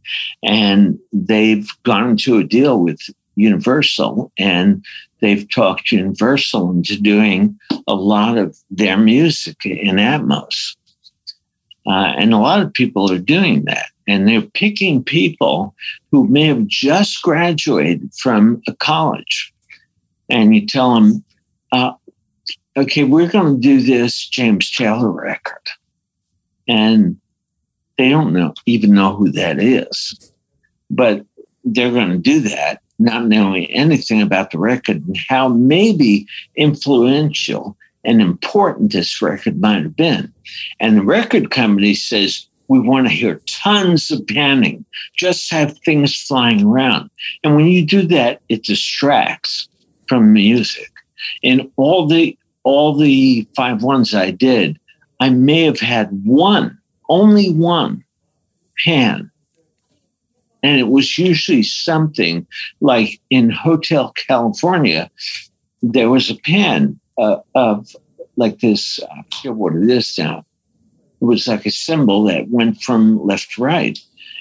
And 0.43 0.99
they've 1.13 1.67
gone 1.83 2.09
into 2.09 2.37
a 2.37 2.43
deal 2.43 2.81
with 2.81 2.99
Universal 3.35 4.31
and 4.37 4.83
they've 5.21 5.49
talked 5.49 5.91
Universal 5.91 6.71
into 6.71 6.99
doing 6.99 7.57
a 7.87 7.95
lot 7.95 8.37
of 8.37 8.57
their 8.69 8.97
music 8.97 9.65
in 9.65 9.95
Atmos. 9.97 10.75
Uh, 11.85 12.13
and 12.17 12.33
a 12.33 12.37
lot 12.37 12.61
of 12.61 12.73
people 12.73 13.11
are 13.11 13.19
doing 13.19 13.65
that. 13.65 13.87
And 14.07 14.27
they're 14.27 14.41
picking 14.41 15.03
people 15.03 15.75
who 16.11 16.27
may 16.27 16.47
have 16.47 16.67
just 16.67 17.21
graduated 17.21 18.11
from 18.15 18.61
a 18.67 18.73
college. 18.75 19.53
And 20.29 20.55
you 20.55 20.65
tell 20.65 20.95
them, 20.95 21.23
uh, 21.71 21.93
okay, 22.75 23.03
we're 23.03 23.29
going 23.29 23.55
to 23.55 23.61
do 23.61 23.81
this 23.81 24.27
James 24.27 24.71
Taylor 24.71 25.11
record 25.11 25.69
and 26.67 27.17
they 27.97 28.09
don't 28.09 28.33
know 28.33 28.53
even 28.65 28.93
know 28.93 29.15
who 29.15 29.31
that 29.31 29.59
is 29.59 30.31
but 30.89 31.25
they're 31.63 31.91
going 31.91 32.09
to 32.09 32.17
do 32.17 32.39
that 32.41 32.83
not 32.99 33.27
knowing 33.27 33.65
anything 33.65 34.21
about 34.21 34.51
the 34.51 34.57
record 34.57 35.05
and 35.05 35.17
how 35.27 35.47
maybe 35.47 36.27
influential 36.55 37.77
and 38.03 38.21
important 38.21 38.91
this 38.91 39.21
record 39.21 39.59
might 39.59 39.83
have 39.83 39.95
been. 39.95 40.31
And 40.79 40.97
the 40.97 41.03
record 41.03 41.51
company 41.51 41.95
says, 41.95 42.47
we 42.67 42.79
want 42.79 43.07
to 43.07 43.13
hear 43.13 43.41
tons 43.45 44.09
of 44.09 44.25
panning, 44.27 44.85
just 45.15 45.51
have 45.51 45.77
things 45.79 46.19
flying 46.21 46.65
around. 46.65 47.09
And 47.43 47.55
when 47.55 47.67
you 47.67 47.85
do 47.85 48.01
that, 48.07 48.41
it 48.49 48.63
distracts 48.63 49.67
from 50.07 50.33
music. 50.33 50.91
And 51.43 51.69
all 51.77 52.07
the 52.07 52.37
all 52.63 52.95
the 52.95 53.45
five 53.55 53.83
ones 53.83 54.13
I 54.13 54.31
did, 54.31 54.79
I 55.23 55.29
may 55.29 55.63
have 55.63 55.79
had 55.79 56.09
one, 56.25 56.77
only 57.07 57.49
one 57.53 58.03
pan. 58.83 59.31
And 60.61 60.77
it 60.77 60.89
was 60.89 61.17
usually 61.17 61.63
something 61.63 62.45
like 62.81 63.21
in 63.29 63.49
Hotel 63.49 64.11
California, 64.27 65.09
there 65.81 66.09
was 66.09 66.29
a 66.29 66.35
pan 66.35 66.99
uh, 67.17 67.37
of 67.55 67.95
like 68.35 68.59
this, 68.59 68.99
I 69.01 69.23
forget 69.33 69.55
what 69.55 69.75
it 69.77 69.89
is 69.89 70.19
now. 70.19 70.45
It 71.21 71.25
was 71.25 71.47
like 71.47 71.65
a 71.65 71.71
cymbal 71.71 72.25
that 72.25 72.49
went 72.49 72.81
from 72.81 73.25
left 73.25 73.51
to 73.51 73.63
right. 73.63 73.97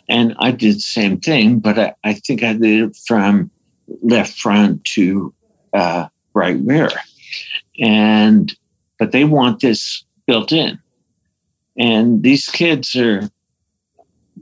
And 0.09 0.35
I 0.41 0.51
did 0.51 0.75
the 0.75 0.81
same 0.81 1.21
thing, 1.21 1.61
but 1.61 1.79
I, 1.79 1.95
I 2.03 2.15
think 2.15 2.43
I 2.43 2.55
did 2.55 2.91
it 2.91 2.97
from 3.07 3.53
left 4.03 4.37
front 4.37 4.85
to 4.97 5.33
uh, 5.75 6.09
right 6.35 6.59
rear. 6.59 6.91
And, 7.79 8.53
but 8.99 9.13
they 9.13 9.23
want 9.23 9.61
this 9.61 10.05
built 10.27 10.53
in. 10.53 10.79
And 11.79 12.23
these 12.23 12.49
kids 12.49 12.95
are, 12.97 13.29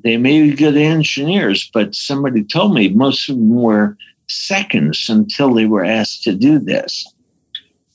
they 0.02 0.16
may 0.16 0.42
be 0.42 0.56
good 0.56 0.76
engineers, 0.76 1.70
but 1.72 1.94
somebody 1.94 2.44
told 2.44 2.74
me 2.74 2.88
most 2.88 3.28
of 3.28 3.36
them 3.36 3.54
were 3.54 3.96
seconds 4.28 5.08
until 5.08 5.54
they 5.54 5.66
were 5.66 5.84
asked 5.84 6.22
to 6.24 6.34
do 6.34 6.58
this. 6.58 7.12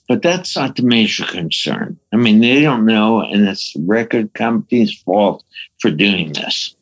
But 0.07 0.21
that's 0.21 0.55
not 0.55 0.75
the 0.75 0.83
major 0.83 1.25
concern. 1.25 1.97
I 2.13 2.17
mean, 2.17 2.39
they 2.39 2.61
don't 2.61 2.85
know, 2.85 3.21
and 3.21 3.47
it's 3.47 3.73
the 3.73 3.81
record 3.81 4.33
company's 4.33 4.93
fault 5.01 5.43
for 5.79 5.89
doing 5.89 6.33
this. 6.33 6.75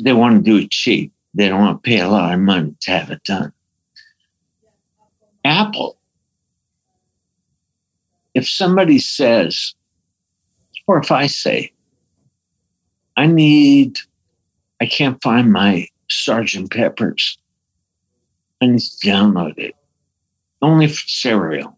They 0.00 0.12
want 0.12 0.44
to 0.44 0.50
do 0.50 0.58
it 0.58 0.70
cheap. 0.70 1.12
They 1.34 1.48
don't 1.48 1.60
want 1.60 1.82
to 1.82 1.88
pay 1.88 2.00
a 2.00 2.08
lot 2.08 2.34
of 2.34 2.40
money 2.40 2.74
to 2.80 2.90
have 2.90 3.10
it 3.10 3.24
done. 3.24 3.52
Apple, 5.44 5.97
if 8.34 8.48
somebody 8.48 8.98
says, 8.98 9.74
or 10.86 10.98
if 10.98 11.10
I 11.10 11.26
say, 11.26 11.72
I 13.16 13.26
need, 13.26 13.98
I 14.80 14.86
can't 14.86 15.22
find 15.22 15.52
my 15.52 15.88
Sergeant 16.08 16.70
Pepper's, 16.70 17.38
I 18.60 18.66
need 18.66 18.80
to 18.80 19.06
download 19.06 19.58
it 19.58 19.74
only 20.62 20.86
for 20.88 21.06
stereo. 21.06 21.76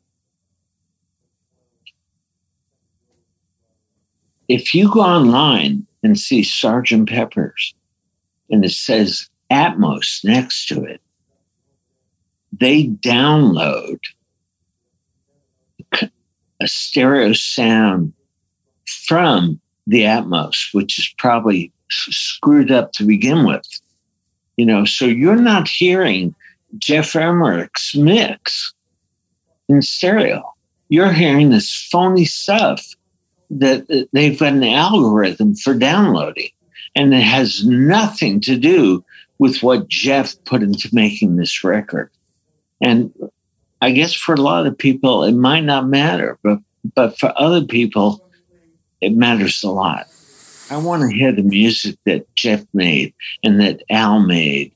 If 4.49 4.75
you 4.75 4.91
go 4.91 5.01
online 5.01 5.87
and 6.03 6.19
see 6.19 6.43
Sergeant 6.43 7.09
Pepper's 7.09 7.75
and 8.51 8.65
it 8.65 8.73
says 8.73 9.29
Atmos 9.51 10.25
next 10.25 10.67
to 10.69 10.85
it, 10.85 11.01
they 12.53 12.89
download 12.89 13.99
a 16.61 16.69
stereo 16.69 17.33
sound 17.33 18.13
from 18.87 19.61
the 19.87 20.03
Atmos, 20.03 20.73
which 20.73 20.99
is 20.99 21.13
probably 21.19 21.73
screwed 21.91 22.71
up 22.71 22.93
to 22.93 23.05
begin 23.05 23.47
with. 23.47 23.67
You 24.57 24.67
know, 24.67 24.85
so 24.85 25.07
you're 25.07 25.37
not 25.37 25.69
hearing 25.69 26.35
Geoff 26.79 27.17
Emerick's 27.17 27.95
mix 27.95 28.73
in 29.69 29.83
stereo. 29.83 30.43
You're 30.89 31.13
hearing 31.13 31.51
this 31.51 31.89
phony 31.91 32.25
stuff 32.25 32.85
that 33.51 33.91
uh, 33.91 34.07
they've 34.13 34.39
got 34.39 34.53
an 34.53 34.65
algorithm 34.65 35.55
for 35.55 35.75
downloading, 35.75 36.51
and 36.95 37.15
it 37.15 37.23
has 37.23 37.65
nothing 37.65 38.41
to 38.43 38.57
do 38.57 39.05
with 39.39 39.63
what 39.63 39.89
Geoff 39.89 40.35
put 40.45 40.63
into 40.63 40.89
making 40.93 41.37
this 41.37 41.65
record. 41.65 42.11
And 42.81 43.13
I 43.81 43.93
guess 43.93 44.13
for 44.13 44.35
a 44.35 44.41
lot 44.41 44.67
of 44.67 44.77
people, 44.77 45.25
it 45.25 45.33
might 45.35 45.65
not 45.65 45.89
matter, 45.89 46.39
but 46.43 46.59
but 46.95 47.19
for 47.19 47.33
other 47.37 47.65
people, 47.65 48.27
it 49.01 49.15
matters 49.15 49.63
a 49.63 49.71
lot. 49.71 50.07
I 50.71 50.77
want 50.77 51.03
to 51.03 51.17
hear 51.17 51.33
the 51.33 51.43
music 51.43 51.97
that 52.07 52.33
Geoff 52.37 52.65
made 52.73 53.13
and 53.43 53.61
that 53.61 53.83
Al 53.91 54.21
made 54.21 54.73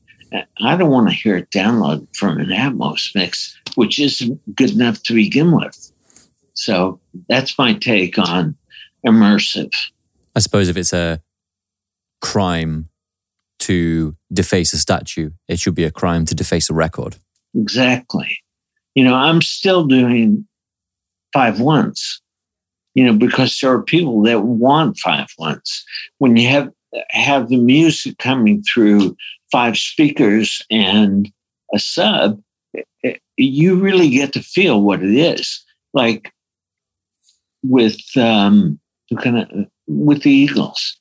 I 0.61 0.77
don't 0.77 0.91
want 0.91 1.09
to 1.09 1.15
hear 1.15 1.37
it 1.37 1.51
downloaded 1.51 2.09
from 2.17 2.39
an 2.39 2.49
Atmos 2.49 3.15
mix, 3.15 3.57
which 3.75 3.99
isn't 3.99 4.57
good 4.57 4.71
enough 4.71 5.03
to 5.05 5.15
begin 5.15 5.53
with. 5.53 5.93
So 6.55 7.01
that's 7.29 7.59
my 7.59 7.75
take 7.75 8.19
on 8.19 8.57
immersive. 9.07 9.75
I 10.35 10.41
suppose 10.41 10.69
if 10.69 10.77
it's 10.77 10.93
a 10.93 11.21
crime 12.21 12.89
to 13.61 14.17
deface 14.33 14.73
a 14.73 14.79
statue, 14.79 15.31
it 15.49 15.59
should 15.59 15.75
be 15.75 15.85
a 15.85 15.91
crime 15.91 16.25
to 16.27 16.35
deface 16.35 16.71
a 16.71 16.75
record. 16.75 17.17
Exactly. 17.55 18.39
You 18.95 19.05
know, 19.05 19.15
I'm 19.15 19.43
still 19.43 19.87
doing 19.87 20.47
five 21.33 21.61
ones, 21.61 22.21
you 22.95 23.05
know, 23.05 23.13
because 23.13 23.59
there 23.59 23.73
are 23.73 23.83
people 23.83 24.23
that 24.23 24.43
want 24.43 24.99
five 24.99 25.29
ones. 25.39 25.85
When 26.19 26.37
you 26.37 26.49
have 26.49 26.71
have 27.11 27.49
the 27.49 27.57
music 27.57 28.19
coming 28.19 28.63
through 28.63 29.17
five 29.51 29.77
speakers 29.77 30.65
and 30.71 31.31
a 31.75 31.79
sub, 31.79 32.41
you 33.37 33.77
really 33.77 34.11
get 34.11 34.33
to 34.35 34.43
feel 34.43 34.83
what 34.83 35.03
it 35.03 35.15
is. 35.15 35.65
Like 35.93 36.33
with 37.63 38.01
um, 38.17 38.79
with 39.87 40.23
the 40.23 40.31
Eagles, 40.31 40.97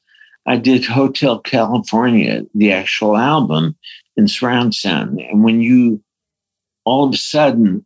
I 0.47 0.57
did 0.57 0.85
Hotel 0.85 1.39
California, 1.39 2.43
the 2.55 2.71
actual 2.71 3.17
album 3.17 3.75
in 4.17 4.27
surround 4.27 4.75
sound, 4.75 5.19
and 5.19 5.43
when 5.43 5.61
you 5.61 6.01
all 6.85 7.05
of 7.05 7.13
a 7.13 7.17
sudden 7.17 7.85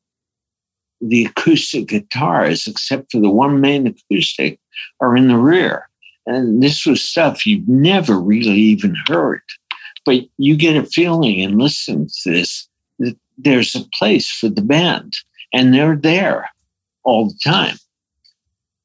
the 0.99 1.25
acoustic 1.25 1.87
guitars, 1.87 2.67
except 2.67 3.11
for 3.11 3.21
the 3.21 3.29
one 3.29 3.61
main 3.61 3.87
acoustic, 3.87 4.59
are 4.99 5.15
in 5.15 5.27
the 5.27 5.37
rear. 5.37 5.89
And 6.25 6.61
this 6.61 6.85
was 6.85 7.01
stuff 7.01 7.45
you've 7.45 7.67
never 7.67 8.19
really 8.19 8.59
even 8.59 8.95
heard 9.07 9.41
but 10.07 10.21
you 10.37 10.55
get 10.55 10.77
a 10.77 10.85
feeling 10.85 11.41
and 11.41 11.61
listen 11.61 12.07
to 12.07 12.31
this 12.31 12.69
that 12.97 13.17
there's 13.37 13.75
a 13.75 13.83
place 13.93 14.31
for 14.31 14.47
the 14.47 14.61
band 14.61 15.17
and 15.53 15.73
they're 15.73 15.97
there 15.97 16.49
all 17.03 17.27
the 17.27 17.37
time. 17.43 17.75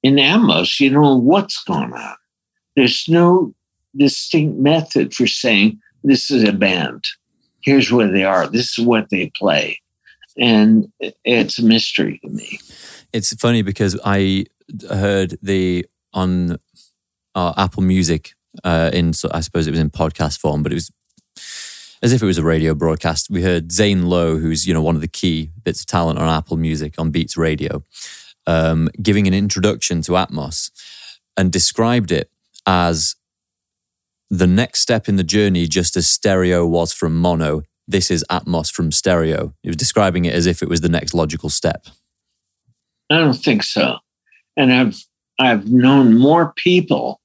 In 0.02 0.16
Atmos, 0.16 0.80
you 0.80 0.90
don't 0.90 1.02
know 1.02 1.16
what's 1.16 1.62
going 1.62 1.92
on. 1.92 2.16
There's 2.74 3.04
no 3.08 3.54
distinct 3.96 4.58
method 4.58 5.14
for 5.14 5.28
saying 5.28 5.80
this 6.02 6.28
is 6.28 6.42
a 6.42 6.52
band. 6.52 7.04
Here's 7.60 7.92
where 7.92 8.10
they 8.10 8.24
are. 8.24 8.48
This 8.48 8.76
is 8.76 8.84
what 8.84 9.10
they 9.10 9.30
play. 9.36 9.80
And 10.38 10.90
it's 11.24 11.58
a 11.58 11.62
mystery 11.62 12.18
to 12.24 12.30
me. 12.30 12.58
It's 13.12 13.34
funny 13.34 13.62
because 13.62 13.98
I 14.04 14.46
heard 14.88 15.38
the 15.42 15.86
on 16.14 16.58
uh, 17.34 17.52
Apple 17.56 17.82
Music 17.82 18.34
uh, 18.64 18.90
in 18.92 19.12
I 19.32 19.40
suppose 19.40 19.66
it 19.66 19.70
was 19.70 19.80
in 19.80 19.90
podcast 19.90 20.38
form, 20.38 20.62
but 20.62 20.72
it 20.72 20.76
was 20.76 20.90
as 22.02 22.12
if 22.12 22.22
it 22.22 22.26
was 22.26 22.38
a 22.38 22.42
radio 22.42 22.74
broadcast. 22.74 23.30
We 23.30 23.42
heard 23.42 23.72
Zane 23.72 24.06
Lowe, 24.06 24.38
who's 24.38 24.66
you 24.66 24.74
know 24.74 24.82
one 24.82 24.94
of 24.94 25.00
the 25.00 25.08
key 25.08 25.50
bits 25.62 25.80
of 25.80 25.86
talent 25.86 26.18
on 26.18 26.28
Apple 26.28 26.56
Music 26.56 26.94
on 26.98 27.10
Beats 27.10 27.36
Radio, 27.36 27.82
um, 28.46 28.88
giving 29.00 29.26
an 29.26 29.34
introduction 29.34 30.02
to 30.02 30.12
Atmos 30.12 30.70
and 31.36 31.50
described 31.50 32.12
it 32.12 32.30
as 32.66 33.16
the 34.30 34.46
next 34.46 34.80
step 34.80 35.08
in 35.08 35.16
the 35.16 35.24
journey, 35.24 35.66
just 35.66 35.96
as 35.96 36.06
stereo 36.06 36.66
was 36.66 36.92
from 36.92 37.16
mono. 37.16 37.62
This 37.88 38.10
is 38.10 38.24
Atmos 38.30 38.72
from 38.72 38.92
stereo. 38.92 39.54
He 39.62 39.68
was 39.68 39.76
describing 39.76 40.24
it 40.24 40.34
as 40.34 40.46
if 40.46 40.62
it 40.62 40.68
was 40.68 40.80
the 40.80 40.88
next 40.88 41.14
logical 41.14 41.50
step. 41.50 41.86
I 43.10 43.18
don't 43.18 43.34
think 43.34 43.62
so, 43.62 43.98
and 44.56 44.72
I've 44.72 44.96
I've 45.38 45.66
known 45.66 46.18
more 46.18 46.52
people 46.56 47.20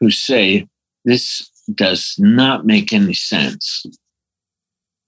who 0.00 0.10
say 0.10 0.66
this 1.04 1.50
does 1.74 2.14
not 2.18 2.64
make 2.64 2.92
any 2.92 3.14
sense. 3.14 3.84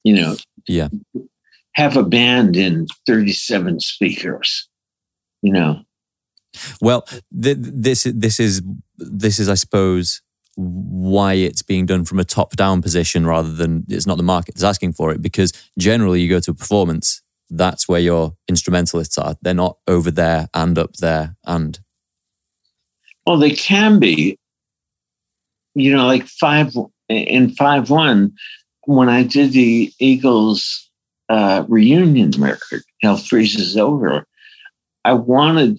You 0.03 0.16
know, 0.16 0.37
yeah. 0.68 0.89
Have 1.75 1.97
a 1.97 2.05
band 2.05 2.57
in 2.57 2.87
37 3.07 3.81
speakers, 3.81 4.68
you 5.43 5.53
know. 5.53 5.81
Well, 6.81 7.07
th- 7.43 7.57
this 7.59 8.05
this 8.05 8.39
is 8.39 8.62
this 8.97 9.39
is 9.39 9.49
I 9.49 9.55
suppose 9.55 10.22
why 10.57 11.34
it's 11.34 11.62
being 11.62 11.86
done 11.86 12.05
from 12.05 12.20
a 12.20 12.24
top 12.24 12.55
down 12.57 12.80
position 12.80 13.26
rather 13.26 13.52
than 13.52 13.84
it's 13.88 14.07
not 14.07 14.16
the 14.16 14.22
market 14.22 14.55
that's 14.55 14.64
asking 14.64 14.92
for 14.92 15.12
it 15.12 15.20
because 15.20 15.52
generally 15.78 16.20
you 16.20 16.28
go 16.28 16.40
to 16.40 16.52
a 16.52 16.55
performance 16.55 17.22
that's 17.50 17.88
where 17.88 18.00
your 18.00 18.34
instrumentalists 18.48 19.18
are. 19.18 19.36
They're 19.42 19.55
not 19.55 19.78
over 19.86 20.11
there 20.11 20.48
and 20.55 20.78
up 20.78 20.94
there 20.94 21.36
and 21.44 21.78
well 23.26 23.38
they 23.38 23.52
can 23.52 23.98
be. 23.98 24.38
You 25.76 25.96
know, 25.96 26.07
like 26.07 26.26
five 26.26 26.72
in 27.09 27.50
five 27.50 27.90
one, 27.90 28.32
when 28.86 29.09
I 29.09 29.24
did 29.24 29.52
the 29.52 29.92
Eagles 29.98 30.88
uh, 31.28 31.64
reunion 31.68 32.30
record, 32.38 32.82
Hell 33.02 33.16
Freezes 33.16 33.76
Over, 33.76 34.24
I 35.05 35.14
wanted 35.14 35.78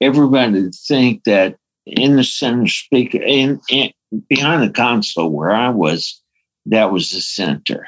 everybody 0.00 0.62
to 0.62 0.70
think 0.70 1.22
that 1.24 1.56
in 1.86 2.16
the 2.16 2.24
center 2.24 2.66
speaker, 2.66 3.22
in, 3.22 3.60
in 3.70 3.92
behind 4.28 4.62
the 4.62 4.72
console 4.72 5.30
where 5.30 5.50
I 5.50 5.70
was, 5.70 6.20
that 6.66 6.92
was 6.92 7.10
the 7.10 7.20
center. 7.20 7.86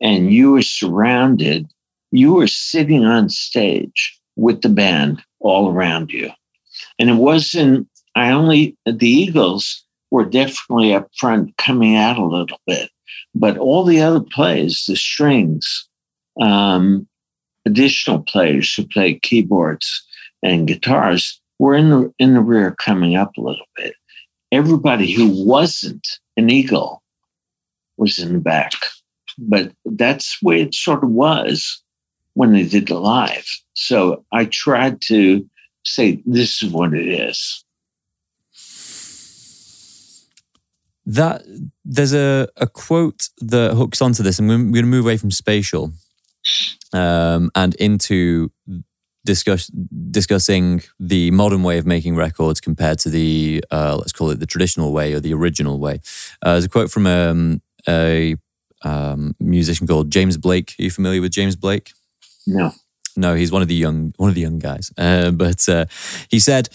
And 0.00 0.32
you 0.32 0.52
were 0.52 0.62
surrounded, 0.62 1.70
you 2.10 2.34
were 2.34 2.46
sitting 2.46 3.04
on 3.04 3.28
stage 3.28 4.18
with 4.36 4.62
the 4.62 4.68
band 4.68 5.22
all 5.40 5.70
around 5.70 6.10
you. 6.10 6.30
And 6.98 7.10
it 7.10 7.14
wasn't, 7.14 7.88
I 8.14 8.30
only, 8.30 8.76
the 8.86 9.08
Eagles 9.08 9.84
were 10.10 10.24
definitely 10.24 10.94
up 10.94 11.08
front 11.16 11.56
coming 11.56 11.96
out 11.96 12.18
a 12.18 12.24
little 12.24 12.58
bit, 12.66 12.90
but 13.34 13.56
all 13.56 13.84
the 13.84 14.00
other 14.00 14.20
players, 14.20 14.84
the 14.86 14.96
strings, 14.96 15.88
um, 16.40 17.06
additional 17.64 18.20
players 18.20 18.74
who 18.74 18.86
played 18.86 19.22
keyboards 19.22 20.04
and 20.42 20.66
guitars 20.66 21.40
were 21.58 21.74
in 21.74 21.90
the 21.90 22.12
in 22.18 22.34
the 22.34 22.40
rear 22.40 22.74
coming 22.78 23.16
up 23.16 23.36
a 23.36 23.40
little 23.40 23.66
bit. 23.76 23.94
Everybody 24.52 25.10
who 25.10 25.44
wasn't 25.46 26.06
an 26.36 26.50
eagle 26.50 27.02
was 27.96 28.18
in 28.18 28.34
the 28.34 28.38
back. 28.38 28.72
But 29.38 29.72
that's 29.84 30.42
way 30.42 30.60
it 30.60 30.74
sort 30.74 31.02
of 31.02 31.10
was 31.10 31.82
when 32.34 32.52
they 32.52 32.64
did 32.64 32.88
the 32.88 32.98
live. 32.98 33.46
So 33.74 34.24
I 34.32 34.44
tried 34.46 35.00
to 35.02 35.48
say 35.84 36.22
this 36.26 36.62
is 36.62 36.70
what 36.70 36.94
it 36.94 37.08
is. 37.08 37.64
That 41.04 41.42
there's 41.84 42.14
a, 42.14 42.48
a 42.56 42.66
quote 42.66 43.28
that 43.38 43.74
hooks 43.74 44.00
onto 44.00 44.22
this. 44.22 44.38
I'm 44.38 44.46
going 44.46 44.72
to 44.72 44.82
move 44.82 45.04
away 45.04 45.16
from 45.16 45.30
spatial 45.30 45.92
um, 46.92 47.50
and 47.54 47.74
into 47.76 48.52
discuss 49.24 49.68
discussing 50.10 50.82
the 50.98 51.30
modern 51.30 51.62
way 51.62 51.78
of 51.78 51.86
making 51.86 52.16
records 52.16 52.60
compared 52.60 52.98
to 53.00 53.08
the 53.08 53.64
uh, 53.70 53.96
let's 53.96 54.12
call 54.12 54.30
it 54.30 54.40
the 54.40 54.46
traditional 54.46 54.92
way 54.92 55.12
or 55.12 55.20
the 55.20 55.34
original 55.34 55.78
way. 55.78 56.00
Uh, 56.42 56.52
there's 56.52 56.64
a 56.64 56.68
quote 56.68 56.90
from 56.90 57.06
um, 57.06 57.62
a 57.88 58.36
um, 58.84 59.34
musician 59.40 59.86
called 59.86 60.10
James 60.10 60.36
Blake. 60.36 60.74
Are 60.78 60.82
you 60.82 60.90
familiar 60.90 61.20
with 61.20 61.32
James 61.32 61.56
Blake? 61.56 61.92
No. 62.46 62.72
No, 63.16 63.34
he's 63.34 63.52
one 63.52 63.62
of 63.62 63.68
the 63.68 63.74
young 63.74 64.12
one 64.16 64.28
of 64.28 64.34
the 64.34 64.40
young 64.40 64.58
guys. 64.58 64.90
Uh, 64.96 65.30
but 65.30 65.68
uh, 65.68 65.86
he 66.30 66.38
said 66.38 66.68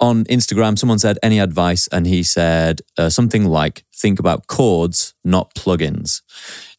on 0.00 0.24
Instagram, 0.24 0.78
someone 0.78 0.98
said 0.98 1.18
any 1.22 1.38
advice, 1.38 1.88
and 1.88 2.06
he 2.06 2.22
said 2.22 2.82
uh, 2.96 3.08
something 3.08 3.44
like, 3.44 3.84
"Think 3.94 4.18
about 4.18 4.46
chords, 4.46 5.14
not 5.24 5.54
plugins." 5.54 6.22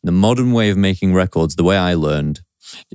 The 0.04 0.12
modern 0.12 0.52
way 0.54 0.70
of 0.70 0.78
making 0.78 1.14
records, 1.14 1.56
the 1.56 1.64
way 1.64 1.78
I 1.78 1.94
learned, 1.94 2.42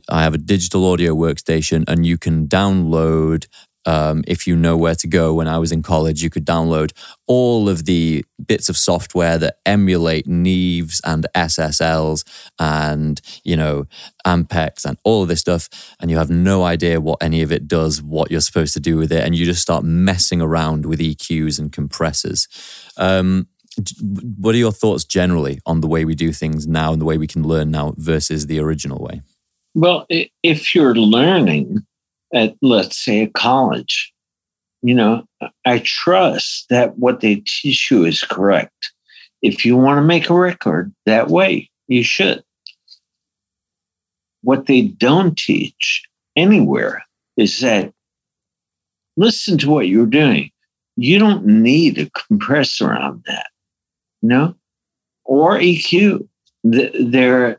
I 0.09 0.23
have 0.23 0.35
a 0.35 0.39
digital 0.39 0.87
audio 0.91 1.15
workstation, 1.15 1.85
and 1.89 2.07
you 2.07 2.19
can 2.19 2.47
download. 2.47 3.47
Um, 3.87 4.25
if 4.27 4.47
you 4.47 4.57
know 4.57 4.79
where 4.79 4.95
to 4.95 5.07
go, 5.07 5.35
when 5.35 5.47
I 5.47 5.59
was 5.59 5.71
in 5.71 5.83
college, 5.83 6.23
you 6.23 6.31
could 6.31 6.47
download 6.47 6.93
all 7.27 7.69
of 7.69 7.85
the 7.85 8.25
bits 8.47 8.71
of 8.71 8.79
software 8.79 9.37
that 9.37 9.59
emulate 9.67 10.27
Neves 10.27 11.03
and 11.05 11.27
SSLs 11.35 12.25
and, 12.59 13.21
you 13.45 13.59
know, 13.59 13.85
Ampex 14.27 14.87
and 14.87 14.97
all 15.05 15.21
of 15.21 15.29
this 15.29 15.41
stuff. 15.41 15.69
And 16.01 16.11
you 16.11 16.17
have 16.17 16.31
no 16.31 16.65
idea 16.65 16.99
what 16.99 17.23
any 17.23 17.43
of 17.43 17.53
it 17.53 17.69
does, 17.69 18.01
what 18.03 18.31
you're 18.31 18.41
supposed 18.41 18.73
to 18.73 18.81
do 18.81 18.97
with 18.97 19.13
it. 19.13 19.23
And 19.23 19.35
you 19.35 19.45
just 19.45 19.61
start 19.61 19.85
messing 19.85 20.41
around 20.41 20.87
with 20.87 20.99
EQs 20.99 21.59
and 21.59 21.71
compressors. 21.71 22.49
Um, 22.97 23.49
what 24.39 24.55
are 24.55 24.59
your 24.59 24.73
thoughts 24.73 25.05
generally 25.05 25.61
on 25.67 25.81
the 25.81 25.89
way 25.89 26.05
we 26.05 26.15
do 26.15 26.33
things 26.33 26.67
now 26.67 26.93
and 26.93 27.01
the 27.01 27.05
way 27.05 27.19
we 27.19 27.27
can 27.27 27.43
learn 27.43 27.71
now 27.71 27.95
versus 27.97 28.47
the 28.47 28.61
original 28.61 28.99
way? 29.03 29.23
Well, 29.75 30.07
if 30.43 30.75
you're 30.75 30.95
learning 30.95 31.85
at, 32.33 32.55
let's 32.63 32.97
say, 32.97 33.23
a 33.23 33.29
college, 33.29 34.13
you 34.83 34.95
know, 34.95 35.25
I 35.65 35.79
trust 35.81 36.67
that 36.71 36.99
what 36.99 37.21
they 37.21 37.37
teach 37.47 37.91
you 37.91 38.05
is 38.05 38.23
correct. 38.23 38.93
If 39.43 39.65
you 39.65 39.77
want 39.77 39.99
to 39.99 40.03
make 40.03 40.31
a 40.31 40.35
record 40.35 40.95
that 41.07 41.29
way, 41.29 41.71
you 41.89 42.05
should. 42.05 42.45
What 44.43 44.67
they 44.67 44.83
don't 44.83 45.37
teach 45.37 46.03
anywhere 46.37 47.05
is 47.37 47.61
that 47.61 47.93
listen 49.17 49.59
to 49.59 49.71
what 49.71 49.89
you're 49.89 50.07
doing. 50.07 50.51
You 50.97 51.19
don't 51.19 51.45
need 51.45 51.99
a 51.99 52.11
compressor 52.11 52.93
on 52.93 53.23
that, 53.27 53.49
no, 54.23 54.55
or 55.25 55.59
EQ. 55.59 56.29
They're 56.63 57.59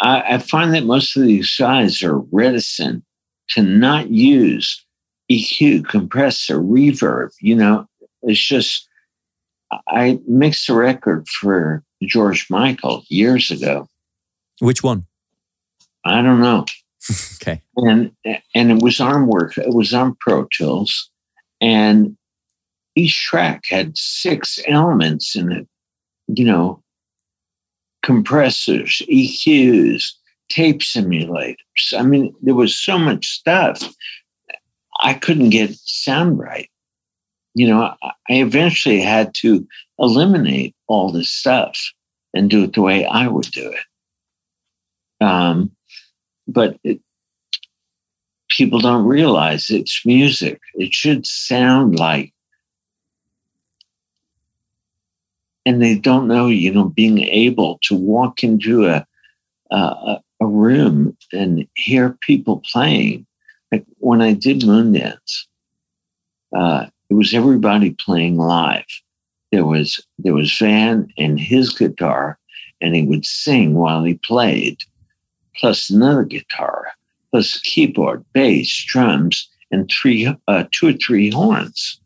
I, 0.00 0.34
I 0.34 0.38
find 0.38 0.74
that 0.74 0.84
most 0.84 1.16
of 1.16 1.22
these 1.22 1.54
guys 1.56 2.02
are 2.02 2.18
reticent 2.18 3.04
to 3.50 3.62
not 3.62 4.10
use 4.10 4.84
EQ, 5.30 5.88
compressor, 5.88 6.58
reverb. 6.60 7.30
You 7.40 7.56
know, 7.56 7.86
it's 8.22 8.40
just, 8.40 8.88
I 9.88 10.20
mixed 10.26 10.68
a 10.68 10.74
record 10.74 11.28
for 11.28 11.82
George 12.02 12.48
Michael 12.50 13.04
years 13.08 13.50
ago. 13.50 13.88
Which 14.60 14.82
one? 14.82 15.06
I 16.04 16.22
don't 16.22 16.40
know. 16.40 16.66
okay. 17.36 17.62
And 17.76 18.12
and 18.54 18.70
it 18.72 18.82
was 18.82 19.00
on 19.00 19.26
work. 19.26 19.58
It 19.58 19.74
was 19.74 19.92
on 19.92 20.16
Pro 20.20 20.44
Tools, 20.44 21.10
and 21.60 22.16
each 22.94 23.22
track 23.24 23.66
had 23.66 23.96
six 23.96 24.58
elements 24.66 25.36
in 25.36 25.52
it. 25.52 25.68
You 26.28 26.44
know, 26.44 26.82
compressors, 28.06 29.02
EQs, 29.10 30.12
tape 30.48 30.78
simulators. 30.78 31.56
I 31.98 32.02
mean, 32.02 32.32
there 32.40 32.54
was 32.54 32.78
so 32.78 32.98
much 32.98 33.26
stuff. 33.26 33.82
I 35.02 35.14
couldn't 35.14 35.50
get 35.50 35.74
sound 35.74 36.38
right. 36.38 36.70
You 37.54 37.66
know, 37.66 37.94
I 38.02 38.12
eventually 38.28 39.00
had 39.00 39.34
to 39.38 39.66
eliminate 39.98 40.76
all 40.86 41.10
this 41.10 41.30
stuff 41.30 41.76
and 42.32 42.48
do 42.48 42.62
it 42.62 42.74
the 42.74 42.82
way 42.82 43.04
I 43.06 43.26
would 43.26 43.50
do 43.50 43.72
it. 43.72 45.24
Um, 45.24 45.72
but 46.46 46.78
it, 46.84 47.00
people 48.50 48.78
don't 48.78 49.06
realize 49.06 49.68
it's 49.68 50.06
music. 50.06 50.60
It 50.74 50.94
should 50.94 51.26
sound 51.26 51.98
like 51.98 52.32
and 55.66 55.82
they 55.82 55.96
don't 55.96 56.28
know, 56.28 56.46
you 56.46 56.72
know, 56.72 56.84
being 56.84 57.24
able 57.24 57.78
to 57.82 57.94
walk 57.94 58.44
into 58.44 58.86
a, 58.86 59.04
a, 59.72 60.20
a 60.40 60.46
room 60.46 61.14
and 61.32 61.66
hear 61.74 62.16
people 62.20 62.62
playing. 62.72 63.26
Like 63.72 63.84
when 63.98 64.22
I 64.22 64.32
did 64.32 64.60
Moondance, 64.60 65.46
uh, 66.56 66.86
it 67.10 67.14
was 67.14 67.34
everybody 67.34 67.90
playing 67.90 68.38
live. 68.38 68.86
There 69.50 69.66
was 69.66 70.00
there 70.18 70.34
was 70.34 70.56
Van 70.56 71.12
and 71.18 71.38
his 71.38 71.72
guitar, 71.72 72.38
and 72.80 72.94
he 72.94 73.02
would 73.02 73.26
sing 73.26 73.74
while 73.74 74.04
he 74.04 74.14
played, 74.14 74.78
plus 75.56 75.90
another 75.90 76.24
guitar, 76.24 76.88
plus 77.30 77.58
keyboard, 77.60 78.24
bass, 78.32 78.84
drums, 78.86 79.48
and 79.72 79.90
three 79.90 80.32
uh, 80.46 80.64
two 80.70 80.88
or 80.88 80.92
three 80.92 81.30
horns. 81.30 82.00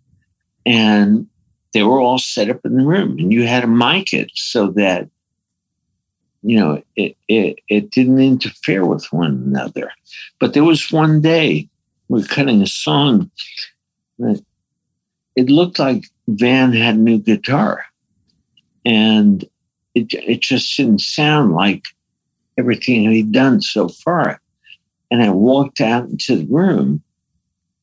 And 0.65 1.27
they 1.73 1.83
were 1.83 2.01
all 2.01 2.19
set 2.19 2.51
up 2.51 2.61
in 2.65 2.77
the 2.77 2.85
room 2.85 3.19
and 3.19 3.33
you 3.33 3.47
had 3.47 3.61
to 3.61 3.67
mic 3.67 4.13
it 4.13 4.31
so 4.35 4.69
that 4.69 5.09
you 6.43 6.59
know 6.59 6.83
it, 6.97 7.17
it 7.29 7.59
it 7.69 7.91
didn't 7.91 8.21
interfere 8.21 8.85
with 8.87 9.07
one 9.13 9.33
another. 9.47 9.91
But 10.39 10.55
there 10.55 10.65
was 10.65 10.91
one 10.91 11.21
day 11.21 11.69
we 12.09 12.21
were 12.21 12.27
cutting 12.27 12.63
a 12.63 12.67
song 12.67 13.31
it 15.37 15.49
looked 15.49 15.79
like 15.79 16.05
van 16.29 16.73
had 16.73 16.97
a 16.97 16.99
new 16.99 17.19
guitar 17.19 17.85
and 18.85 19.45
it, 19.95 20.13
it 20.13 20.41
just 20.41 20.77
didn't 20.77 21.01
sound 21.01 21.53
like 21.53 21.85
everything 22.59 23.11
he'd 23.11 23.33
done 23.33 23.61
so 23.61 23.89
far. 23.89 24.41
And 25.11 25.23
i 25.23 25.31
walked 25.31 25.81
out 25.81 26.09
into 26.09 26.37
the 26.37 26.47
room 26.47 27.03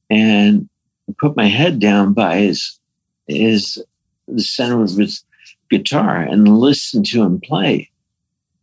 and 0.09 0.69
put 1.17 1.35
my 1.35 1.47
head 1.47 1.79
down 1.79 2.13
by 2.13 2.38
his 2.38 2.79
is 3.28 3.82
the 4.28 4.41
center 4.41 4.84
of 4.84 4.91
his 4.91 5.23
guitar 5.69 6.17
and 6.17 6.47
listen 6.47 7.03
to 7.03 7.23
him 7.23 7.39
play. 7.41 7.89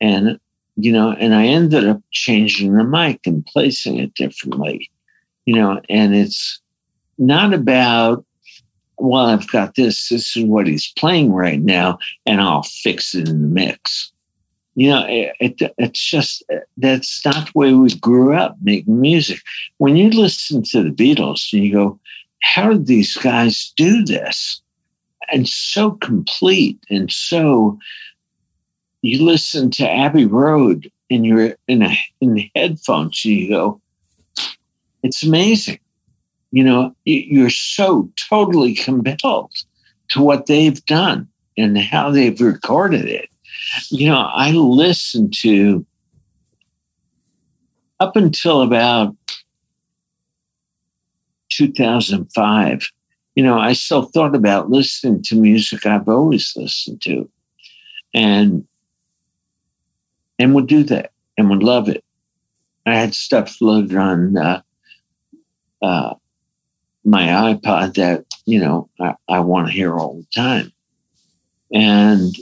And, 0.00 0.38
you 0.76 0.92
know, 0.92 1.12
and 1.12 1.34
I 1.34 1.46
ended 1.46 1.86
up 1.86 2.00
changing 2.10 2.76
the 2.76 2.84
mic 2.84 3.26
and 3.26 3.46
placing 3.46 3.98
it 3.98 4.14
differently, 4.14 4.90
you 5.44 5.54
know, 5.54 5.80
and 5.88 6.14
it's 6.14 6.60
not 7.18 7.54
about, 7.54 8.24
well, 8.98 9.26
I've 9.26 9.48
got 9.48 9.74
this, 9.74 10.08
this 10.08 10.36
is 10.36 10.44
what 10.44 10.66
he's 10.66 10.92
playing 10.96 11.32
right 11.32 11.60
now, 11.60 11.98
and 12.26 12.40
I'll 12.40 12.62
fix 12.62 13.14
it 13.14 13.28
in 13.28 13.42
the 13.42 13.48
mix. 13.48 14.12
You 14.76 14.90
know, 14.90 15.06
it, 15.08 15.32
it, 15.40 15.74
it's 15.78 16.00
just 16.00 16.42
that's 16.76 17.24
not 17.24 17.46
the 17.46 17.52
way 17.54 17.72
we 17.72 17.94
grew 17.96 18.34
up 18.34 18.56
making 18.60 19.00
music. 19.00 19.40
When 19.78 19.96
you 19.96 20.10
listen 20.10 20.64
to 20.64 20.82
the 20.82 20.90
Beatles 20.90 21.52
and 21.52 21.64
you 21.64 21.72
go, 21.72 22.00
how 22.44 22.68
did 22.68 22.86
these 22.86 23.16
guys 23.16 23.72
do 23.76 24.04
this? 24.04 24.60
And 25.32 25.48
so 25.48 25.92
complete 25.92 26.78
and 26.90 27.10
so 27.10 27.78
you 29.00 29.24
listen 29.24 29.70
to 29.72 29.90
Abbey 29.90 30.26
Road 30.26 30.90
and 31.10 31.26
you're 31.26 31.56
in 31.68 31.82
a 31.82 31.96
in 32.20 32.50
headphones, 32.54 33.22
and 33.24 33.34
you 33.34 33.48
go, 33.48 33.80
it's 35.02 35.22
amazing. 35.22 35.78
You 36.50 36.64
know, 36.64 36.96
you're 37.04 37.50
so 37.50 38.10
totally 38.16 38.74
compelled 38.74 39.52
to 40.10 40.22
what 40.22 40.46
they've 40.46 40.84
done 40.86 41.28
and 41.58 41.76
how 41.76 42.10
they've 42.10 42.40
recorded 42.40 43.06
it. 43.06 43.28
You 43.90 44.08
know, 44.08 44.30
I 44.32 44.52
listened 44.52 45.34
to 45.40 45.84
up 48.00 48.16
until 48.16 48.62
about 48.62 49.14
2005, 51.56 52.88
you 53.34 53.42
know, 53.42 53.58
I 53.58 53.72
still 53.72 54.02
thought 54.02 54.34
about 54.34 54.70
listening 54.70 55.22
to 55.24 55.36
music 55.36 55.86
I've 55.86 56.08
always 56.08 56.52
listened 56.56 57.02
to 57.02 57.28
and 58.14 58.66
and 60.38 60.54
would 60.54 60.66
do 60.66 60.82
that 60.84 61.12
and 61.36 61.50
would 61.50 61.62
love 61.62 61.88
it. 61.88 62.04
I 62.86 62.96
had 62.96 63.14
stuff 63.14 63.60
loaded 63.60 63.96
on 63.96 64.36
uh, 64.36 64.62
uh, 65.82 66.14
my 67.04 67.54
iPod 67.54 67.94
that, 67.94 68.24
you 68.46 68.58
know, 68.58 68.88
I, 69.00 69.14
I 69.28 69.40
want 69.40 69.68
to 69.68 69.72
hear 69.72 69.96
all 69.96 70.16
the 70.16 70.26
time. 70.34 70.72
And 71.72 72.34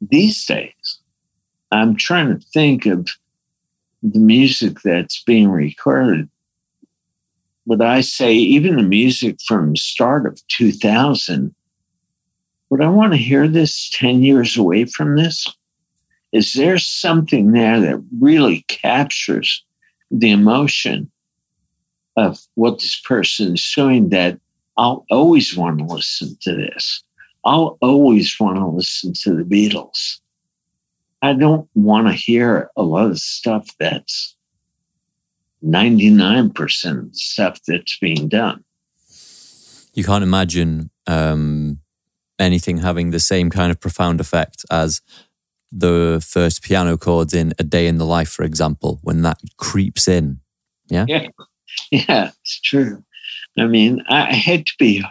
these 0.00 0.44
days, 0.46 1.00
I'm 1.70 1.96
trying 1.96 2.28
to 2.28 2.46
think 2.46 2.86
of 2.86 3.08
the 4.02 4.18
music 4.18 4.80
that's 4.82 5.22
being 5.24 5.48
recorded. 5.48 6.28
Would 7.66 7.82
I 7.82 8.00
say 8.00 8.32
even 8.32 8.76
the 8.76 8.82
music 8.82 9.38
from 9.46 9.72
the 9.72 9.76
start 9.76 10.26
of 10.26 10.40
2000? 10.48 11.54
Would 12.70 12.80
I 12.80 12.88
want 12.88 13.12
to 13.12 13.18
hear 13.18 13.48
this 13.48 13.90
10 13.90 14.22
years 14.22 14.56
away 14.56 14.84
from 14.84 15.16
this? 15.16 15.46
Is 16.32 16.52
there 16.52 16.78
something 16.78 17.52
there 17.52 17.80
that 17.80 18.02
really 18.20 18.62
captures 18.68 19.64
the 20.10 20.30
emotion 20.30 21.10
of 22.16 22.38
what 22.54 22.80
this 22.80 23.00
person 23.00 23.54
is 23.54 23.72
doing 23.74 24.10
that 24.10 24.38
I'll 24.76 25.04
always 25.10 25.56
want 25.56 25.78
to 25.78 25.84
listen 25.84 26.36
to 26.42 26.54
this? 26.54 27.02
I'll 27.44 27.78
always 27.80 28.38
want 28.38 28.56
to 28.56 28.66
listen 28.66 29.12
to 29.22 29.34
the 29.34 29.42
Beatles. 29.42 30.18
I 31.22 31.32
don't 31.32 31.68
want 31.74 32.06
to 32.06 32.12
hear 32.12 32.70
a 32.76 32.82
lot 32.82 33.10
of 33.10 33.18
stuff 33.18 33.68
that's 33.78 34.36
99% 35.64 37.14
stuff 37.14 37.58
that's 37.66 37.98
being 37.98 38.28
done. 38.28 38.64
You 39.94 40.04
can't 40.04 40.22
imagine 40.22 40.90
um, 41.06 41.80
anything 42.38 42.78
having 42.78 43.10
the 43.10 43.18
same 43.18 43.50
kind 43.50 43.70
of 43.72 43.80
profound 43.80 44.20
effect 44.20 44.64
as 44.70 45.00
the 45.72 46.24
first 46.26 46.62
piano 46.62 46.96
chords 46.96 47.34
in 47.34 47.52
A 47.58 47.64
Day 47.64 47.88
in 47.88 47.98
the 47.98 48.06
Life, 48.06 48.28
for 48.28 48.44
example, 48.44 49.00
when 49.02 49.22
that 49.22 49.40
creeps 49.56 50.06
in. 50.06 50.40
Yeah. 50.88 51.04
Yeah. 51.08 51.26
Yeah, 51.90 52.30
it's 52.40 52.60
true. 52.60 53.04
I 53.58 53.66
mean, 53.66 54.02
I 54.08 54.32
had 54.34 54.66
to 54.66 54.72
be 54.78 55.04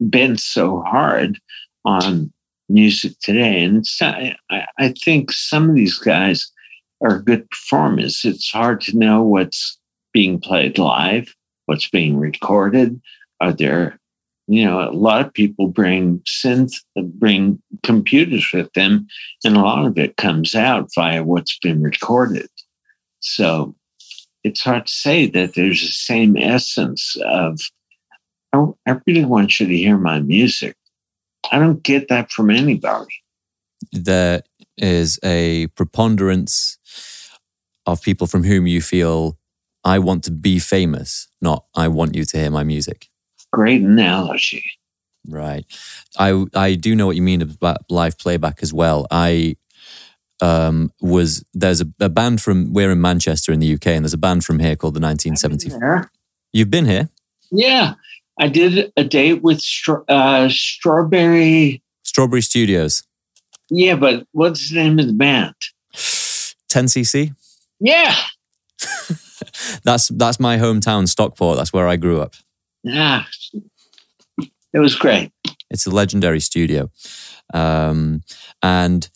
bent 0.00 0.40
so 0.40 0.82
hard 0.82 1.38
on 1.84 2.32
music 2.68 3.12
today. 3.20 3.62
And 3.62 3.84
I, 4.00 4.36
I 4.78 4.94
think 5.04 5.32
some 5.32 5.70
of 5.70 5.76
these 5.76 5.98
guys 5.98 6.50
are 7.02 7.20
good 7.20 7.48
performers. 7.50 8.22
It's 8.24 8.50
hard 8.50 8.80
to 8.82 8.96
know 8.96 9.22
what's 9.22 9.78
being 10.12 10.40
played 10.40 10.78
live, 10.78 11.34
what's 11.66 11.88
being 11.88 12.18
recorded. 12.18 13.00
Are 13.40 13.52
there, 13.52 14.00
you 14.46 14.64
know, 14.64 14.80
a 14.80 14.92
lot 14.92 15.24
of 15.24 15.34
people 15.34 15.68
bring 15.68 16.20
synth, 16.20 16.72
bring 16.96 17.62
computers 17.82 18.48
with 18.52 18.72
them, 18.72 19.06
and 19.44 19.56
a 19.56 19.60
lot 19.60 19.86
of 19.86 19.98
it 19.98 20.16
comes 20.16 20.54
out 20.54 20.88
via 20.94 21.22
what's 21.22 21.58
been 21.58 21.82
recorded. 21.82 22.48
So 23.20 23.74
it's 24.42 24.62
hard 24.62 24.86
to 24.86 24.92
say 24.92 25.26
that 25.26 25.54
there's 25.54 25.80
the 25.80 25.88
same 25.88 26.36
essence 26.36 27.16
of, 27.26 27.60
oh, 28.52 28.76
I 28.86 28.96
really 29.06 29.24
want 29.24 29.60
you 29.60 29.66
to 29.66 29.76
hear 29.76 29.98
my 29.98 30.20
music 30.20 30.76
I 31.52 31.58
don't 31.58 31.82
get 31.82 32.08
that 32.08 32.30
from 32.30 32.50
anybody. 32.50 33.14
There 33.92 34.42
is 34.76 35.18
a 35.22 35.68
preponderance 35.68 36.78
of 37.86 38.02
people 38.02 38.26
from 38.26 38.44
whom 38.44 38.66
you 38.66 38.80
feel, 38.80 39.38
I 39.84 39.98
want 39.98 40.24
to 40.24 40.30
be 40.30 40.58
famous, 40.58 41.28
not 41.40 41.64
I 41.74 41.88
want 41.88 42.14
you 42.16 42.24
to 42.24 42.36
hear 42.36 42.50
my 42.50 42.64
music. 42.64 43.08
Great 43.52 43.82
analogy. 43.82 44.64
Right. 45.28 45.64
I 46.18 46.44
I 46.54 46.74
do 46.74 46.94
know 46.94 47.06
what 47.06 47.16
you 47.16 47.22
mean 47.22 47.42
about 47.42 47.78
live 47.88 48.18
playback 48.18 48.58
as 48.62 48.72
well. 48.72 49.06
I 49.10 49.56
um, 50.40 50.92
was 51.00 51.44
there's 51.54 51.80
a, 51.80 51.86
a, 52.00 52.08
band 52.08 52.42
from 52.42 52.72
we're 52.72 52.92
in 52.92 53.00
Manchester 53.00 53.52
in 53.52 53.60
the 53.60 53.74
UK, 53.74 53.88
and 53.88 54.04
there's 54.04 54.12
a 54.12 54.18
band 54.18 54.44
from 54.44 54.58
here 54.58 54.76
called 54.76 54.94
the 54.94 55.00
1970s. 55.00 56.08
You've 56.52 56.70
been 56.70 56.84
here? 56.84 57.08
Yeah, 57.50 57.94
I 58.38 58.48
did 58.48 58.92
a 58.96 59.04
date 59.04 59.42
with 59.42 59.64
uh, 60.08 60.48
Strawberry. 60.48 61.82
Strawberry 62.02 62.42
Studios. 62.42 63.02
Yeah, 63.70 63.96
but 63.96 64.26
what's 64.32 64.70
the 64.70 64.76
name 64.76 64.98
of 64.98 65.06
the 65.06 65.12
band? 65.12 65.54
10cc. 65.94 67.34
Yeah. 67.80 68.14
that's 69.84 70.08
that's 70.08 70.40
my 70.40 70.58
hometown, 70.58 71.08
Stockport. 71.08 71.56
That's 71.56 71.72
where 71.72 71.88
I 71.88 71.96
grew 71.96 72.20
up. 72.20 72.34
Yeah, 72.82 73.24
it 74.72 74.78
was 74.78 74.94
great. 74.94 75.32
It's 75.70 75.86
a 75.86 75.90
legendary 75.90 76.40
studio, 76.40 76.90
um, 77.52 78.22
and 78.62 79.08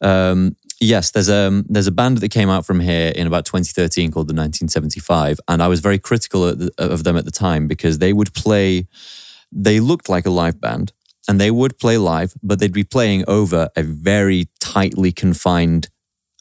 um, 0.00 0.56
yes, 0.80 1.10
there's 1.10 1.28
a 1.28 1.62
there's 1.68 1.86
a 1.86 1.92
band 1.92 2.18
that 2.18 2.30
came 2.30 2.48
out 2.48 2.66
from 2.66 2.80
here 2.80 3.12
in 3.14 3.26
about 3.26 3.44
2013 3.44 4.10
called 4.10 4.28
the 4.28 4.34
1975, 4.34 5.40
and 5.48 5.62
I 5.62 5.68
was 5.68 5.80
very 5.80 5.98
critical 5.98 6.42
the, 6.42 6.70
of 6.78 7.04
them 7.04 7.16
at 7.16 7.24
the 7.24 7.30
time 7.30 7.66
because 7.66 7.98
they 7.98 8.12
would 8.12 8.34
play. 8.34 8.86
They 9.52 9.80
looked 9.80 10.08
like 10.08 10.26
a 10.26 10.30
live 10.30 10.60
band, 10.60 10.92
and 11.28 11.40
they 11.40 11.50
would 11.50 11.78
play 11.78 11.98
live, 11.98 12.34
but 12.42 12.58
they'd 12.58 12.72
be 12.72 12.84
playing 12.84 13.24
over 13.26 13.68
a 13.76 13.82
very 13.82 14.48
tightly 14.60 15.12
confined 15.12 15.88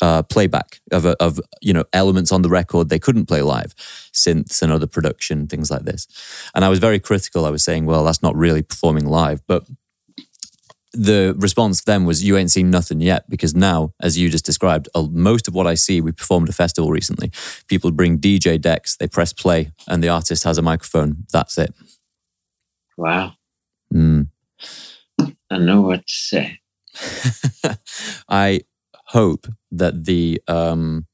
uh, 0.01 0.23
playback 0.23 0.81
of 0.91 1.05
of 1.05 1.39
you 1.61 1.73
know 1.73 1.85
elements 1.93 2.31
on 2.31 2.41
the 2.41 2.49
record 2.49 2.89
they 2.89 2.99
couldn't 2.99 3.27
play 3.27 3.41
live, 3.41 3.73
synths 4.13 4.61
and 4.61 4.71
other 4.71 4.87
production 4.87 5.47
things 5.47 5.71
like 5.71 5.83
this. 5.83 6.07
And 6.53 6.65
I 6.65 6.69
was 6.69 6.79
very 6.79 6.99
critical. 6.99 7.45
I 7.45 7.49
was 7.49 7.63
saying, 7.63 7.85
well, 7.85 8.03
that's 8.03 8.21
not 8.21 8.35
really 8.35 8.61
performing 8.61 9.05
live, 9.05 9.41
but 9.47 9.65
the 10.95 11.35
response 11.37 11.83
then 11.83 12.05
was, 12.05 12.23
"You 12.23 12.37
ain't 12.37 12.51
seen 12.51 12.69
nothing 12.69 13.01
yet," 13.01 13.29
because 13.29 13.55
now, 13.55 13.93
as 13.99 14.17
you 14.17 14.29
just 14.29 14.45
described, 14.45 14.89
most 15.11 15.47
of 15.47 15.53
what 15.53 15.67
I 15.67 15.75
see, 15.75 16.01
we 16.01 16.11
performed 16.11 16.49
a 16.49 16.53
festival 16.53 16.91
recently. 16.91 17.31
People 17.67 17.91
bring 17.91 18.19
DJ 18.19 18.59
decks, 18.59 18.95
they 18.97 19.07
press 19.07 19.33
play, 19.33 19.71
and 19.87 20.03
the 20.03 20.09
artist 20.09 20.43
has 20.43 20.57
a 20.57 20.61
microphone. 20.61 21.25
That's 21.31 21.57
it. 21.57 21.73
Wow. 22.97 23.33
Mm. 23.93 24.27
I 25.49 25.57
know 25.57 25.81
what 25.81 26.07
to 26.07 26.13
say. 26.13 26.59
I 28.29 28.61
hope 29.07 29.47
that 29.71 30.05
the 30.05 30.41
um, 30.47 31.05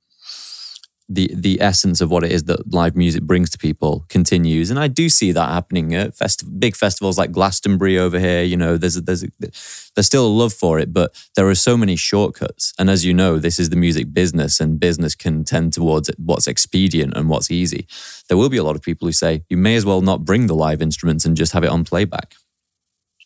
the 1.14 1.30
the 1.34 1.62
essence 1.62 1.99
of 1.99 2.09
what 2.09 2.24
it 2.24 2.32
is 2.32 2.43
that 2.45 2.74
live 2.74 2.95
music 2.95 3.24
brings 3.24 3.49
to 3.49 3.57
people 3.57 4.05
continues, 4.07 4.70
and 4.70 4.80
I 4.80 4.88
do 4.88 5.09
see 5.09 5.32
that 5.32 5.49
happening 5.49 5.93
at 5.93 6.16
festi- 6.16 6.59
big 6.59 6.76
festivals 6.76 7.18
like 7.18 7.32
Glastonbury 7.32 7.97
over 7.97 8.20
here. 8.20 8.43
You 8.43 8.57
know, 8.57 8.78
there's 8.78 8.95
a, 8.95 9.01
there's 9.01 9.24
a, 9.24 9.28
there's 9.39 10.05
still 10.05 10.26
a 10.26 10.38
love 10.41 10.53
for 10.53 10.80
it, 10.80 10.93
but 10.93 11.14
there 11.36 11.47
are 11.47 11.55
so 11.55 11.76
many 11.76 11.95
shortcuts. 11.95 12.74
And 12.80 12.89
as 12.89 13.03
you 13.03 13.14
know, 13.14 13.39
this 13.39 13.59
is 13.59 13.70
the 13.70 13.76
music 13.76 14.14
business, 14.14 14.59
and 14.59 14.80
business 14.80 15.16
can 15.16 15.43
tend 15.43 15.74
towards 15.74 16.09
what's 16.18 16.47
expedient 16.47 17.16
and 17.16 17.30
what's 17.30 17.51
easy. 17.51 17.88
There 18.30 18.38
will 18.38 18.49
be 18.49 18.57
a 18.57 18.64
lot 18.64 18.76
of 18.76 18.82
people 18.82 19.07
who 19.07 19.12
say 19.12 19.43
you 19.49 19.57
may 19.57 19.76
as 19.76 19.86
well 19.86 20.01
not 20.01 20.26
bring 20.26 20.47
the 20.47 20.55
live 20.55 20.82
instruments 20.82 21.26
and 21.26 21.36
just 21.36 21.53
have 21.53 21.64
it 21.64 21.70
on 21.70 21.84
playback. 21.84 22.36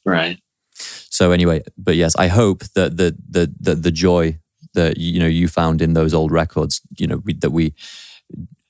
Right. 0.03 0.39
So 0.73 1.31
anyway, 1.31 1.63
but 1.77 1.95
yes, 1.95 2.15
I 2.15 2.27
hope 2.27 2.63
that 2.75 2.97
the 2.97 3.15
the 3.29 3.53
the, 3.59 3.75
the 3.75 3.91
joy 3.91 4.39
that 4.75 4.97
you 4.97 5.19
know 5.19 5.27
you 5.27 5.47
found 5.47 5.81
in 5.81 5.93
those 5.93 6.13
old 6.13 6.31
records 6.31 6.81
you 6.97 7.07
know 7.07 7.17
we, 7.25 7.33
that 7.33 7.51
we 7.51 7.73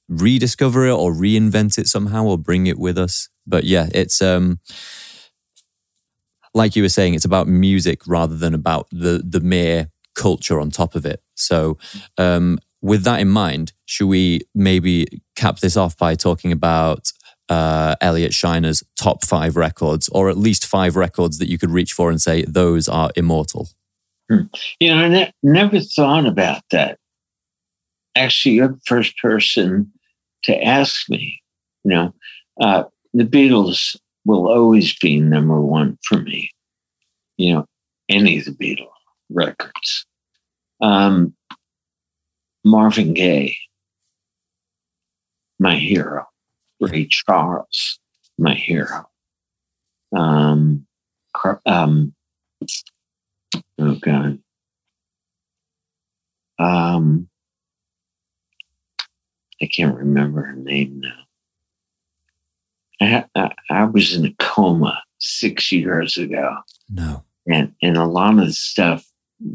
rediscover 0.08 0.88
it 0.88 0.94
or 0.94 1.12
reinvent 1.12 1.78
it 1.78 1.88
somehow 1.88 2.24
or 2.26 2.38
bring 2.38 2.68
it 2.68 2.80
with 2.80 2.98
us 2.98 3.30
but 3.46 3.64
yeah 3.64 3.88
it's 3.94 4.22
um 4.22 4.60
like 6.54 6.76
you 6.76 6.84
were 6.84 6.90
saying 6.90 7.14
it's 7.14 7.26
about 7.26 7.48
music 7.48 8.08
rather 8.08 8.36
than 8.38 8.54
about 8.54 8.88
the 8.92 9.22
the 9.28 9.42
mere 9.42 9.90
culture 10.16 10.60
on 10.60 10.70
top 10.70 10.96
of 10.96 11.06
it 11.06 11.22
so 11.36 11.78
um 12.18 12.58
with 12.82 13.04
that 13.04 13.20
in 13.20 13.28
mind 13.28 13.74
should 13.86 14.08
we 14.08 14.42
maybe 14.54 15.08
cap 15.36 15.60
this 15.60 15.76
off 15.76 15.98
by 15.98 16.16
talking 16.16 16.52
about 16.52 17.12
uh, 17.50 17.96
Elliot 18.02 18.34
Scheiner's 18.34 18.84
top 18.96 19.24
five 19.24 19.56
records, 19.56 20.10
or 20.10 20.30
at 20.30 20.38
least 20.38 20.66
five 20.66 20.96
records 20.96 21.38
that 21.38 21.50
you 21.50 21.58
could 21.58 21.72
reach 21.72 21.94
for 21.94 22.10
and 22.10 22.22
say 22.22 22.44
those 22.44 22.88
are 22.88 23.12
immortal? 23.16 23.70
Hmm. 24.30 24.44
You 24.80 24.90
know, 24.90 24.98
I 24.98 25.08
ne- 25.08 25.34
never 25.44 25.80
thought 25.80 26.26
about 26.26 26.64
that. 26.72 26.98
Actually, 28.16 28.56
you're 28.56 28.70
the 28.70 28.80
first 28.86 29.18
person 29.20 29.92
to 30.44 30.64
ask 30.64 31.10
me. 31.10 31.42
You 31.84 31.92
know, 31.92 32.16
uh, 32.62 32.84
the 33.14 33.26
Beatles 33.26 33.96
will 34.26 34.48
always 34.48 34.98
be 34.98 35.20
number 35.20 35.60
one 35.62 35.98
for 36.04 36.18
me. 36.18 36.50
You 37.38 37.54
know, 37.54 37.66
any 38.10 38.40
of 38.40 38.46
the 38.46 38.52
Beatles 38.52 38.88
records. 39.30 40.06
Um, 40.82 41.36
Marvin 42.64 43.14
Gaye, 43.14 43.58
my 45.60 45.76
hero. 45.76 46.26
Ray 46.80 47.08
Charles, 47.10 48.00
my 48.38 48.54
hero. 48.54 49.08
Um, 50.16 50.86
um, 51.66 52.14
oh 53.80 53.96
God. 53.96 54.40
Um, 56.58 57.28
I 59.62 59.66
can't 59.68 59.98
remember 59.98 60.44
her 60.44 60.56
name 60.56 61.02
now. 61.02 61.26
I, 63.02 63.26
I, 63.36 63.52
I 63.70 63.84
was 63.86 64.14
in 64.14 64.26
a 64.26 64.36
coma 64.40 65.02
six 65.20 65.72
years 65.72 66.18
ago. 66.18 66.56
No. 66.90 67.24
And, 67.48 67.74
and 67.82 67.98
a 67.98 68.06
lot 68.06 68.40
of 68.40 68.46
the 68.46 68.54
stuff 68.54 69.06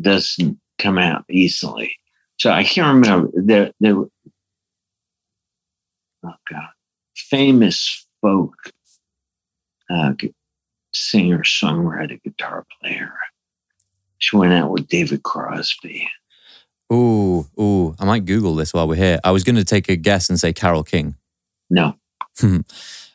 doesn't 0.00 0.58
come 0.78 0.98
out 0.98 1.24
easily. 1.30 1.96
So 2.38 2.50
I 2.50 2.64
can't 2.64 3.02
remember. 3.02 3.30
There, 3.34 3.72
there, 3.80 3.94
oh 3.94 4.10
God, 6.22 6.68
famous 7.14 8.06
folk 8.22 8.54
uh, 9.90 10.12
singer, 10.92 11.42
songwriter, 11.42 12.22
guitar 12.22 12.66
player. 12.80 13.12
She 14.20 14.36
went 14.36 14.52
out 14.52 14.70
with 14.70 14.86
David 14.86 15.22
Crosby. 15.22 16.08
Ooh, 16.92 17.46
ooh. 17.58 17.94
I 17.98 18.04
might 18.04 18.26
Google 18.26 18.54
this 18.54 18.74
while 18.74 18.86
we're 18.86 18.96
here. 18.96 19.18
I 19.24 19.30
was 19.30 19.44
going 19.44 19.56
to 19.56 19.64
take 19.64 19.88
a 19.88 19.96
guess 19.96 20.28
and 20.28 20.38
say 20.38 20.52
Carole 20.52 20.84
King. 20.84 21.16
No. 21.70 21.94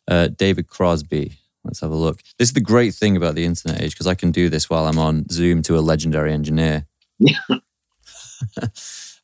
uh, 0.07 0.27
David 0.27 0.67
Crosby. 0.67 1.37
Let's 1.63 1.81
have 1.81 1.91
a 1.91 1.95
look. 1.95 2.21
This 2.37 2.49
is 2.49 2.53
the 2.53 2.61
great 2.61 2.93
thing 2.93 3.15
about 3.15 3.35
the 3.35 3.45
internet 3.45 3.81
age 3.81 3.91
because 3.91 4.07
I 4.07 4.15
can 4.15 4.31
do 4.31 4.49
this 4.49 4.69
while 4.69 4.87
I'm 4.87 4.97
on 4.97 5.29
Zoom 5.29 5.61
to 5.63 5.77
a 5.77 5.79
legendary 5.79 6.33
engineer. 6.33 6.87
Yeah. 7.19 7.37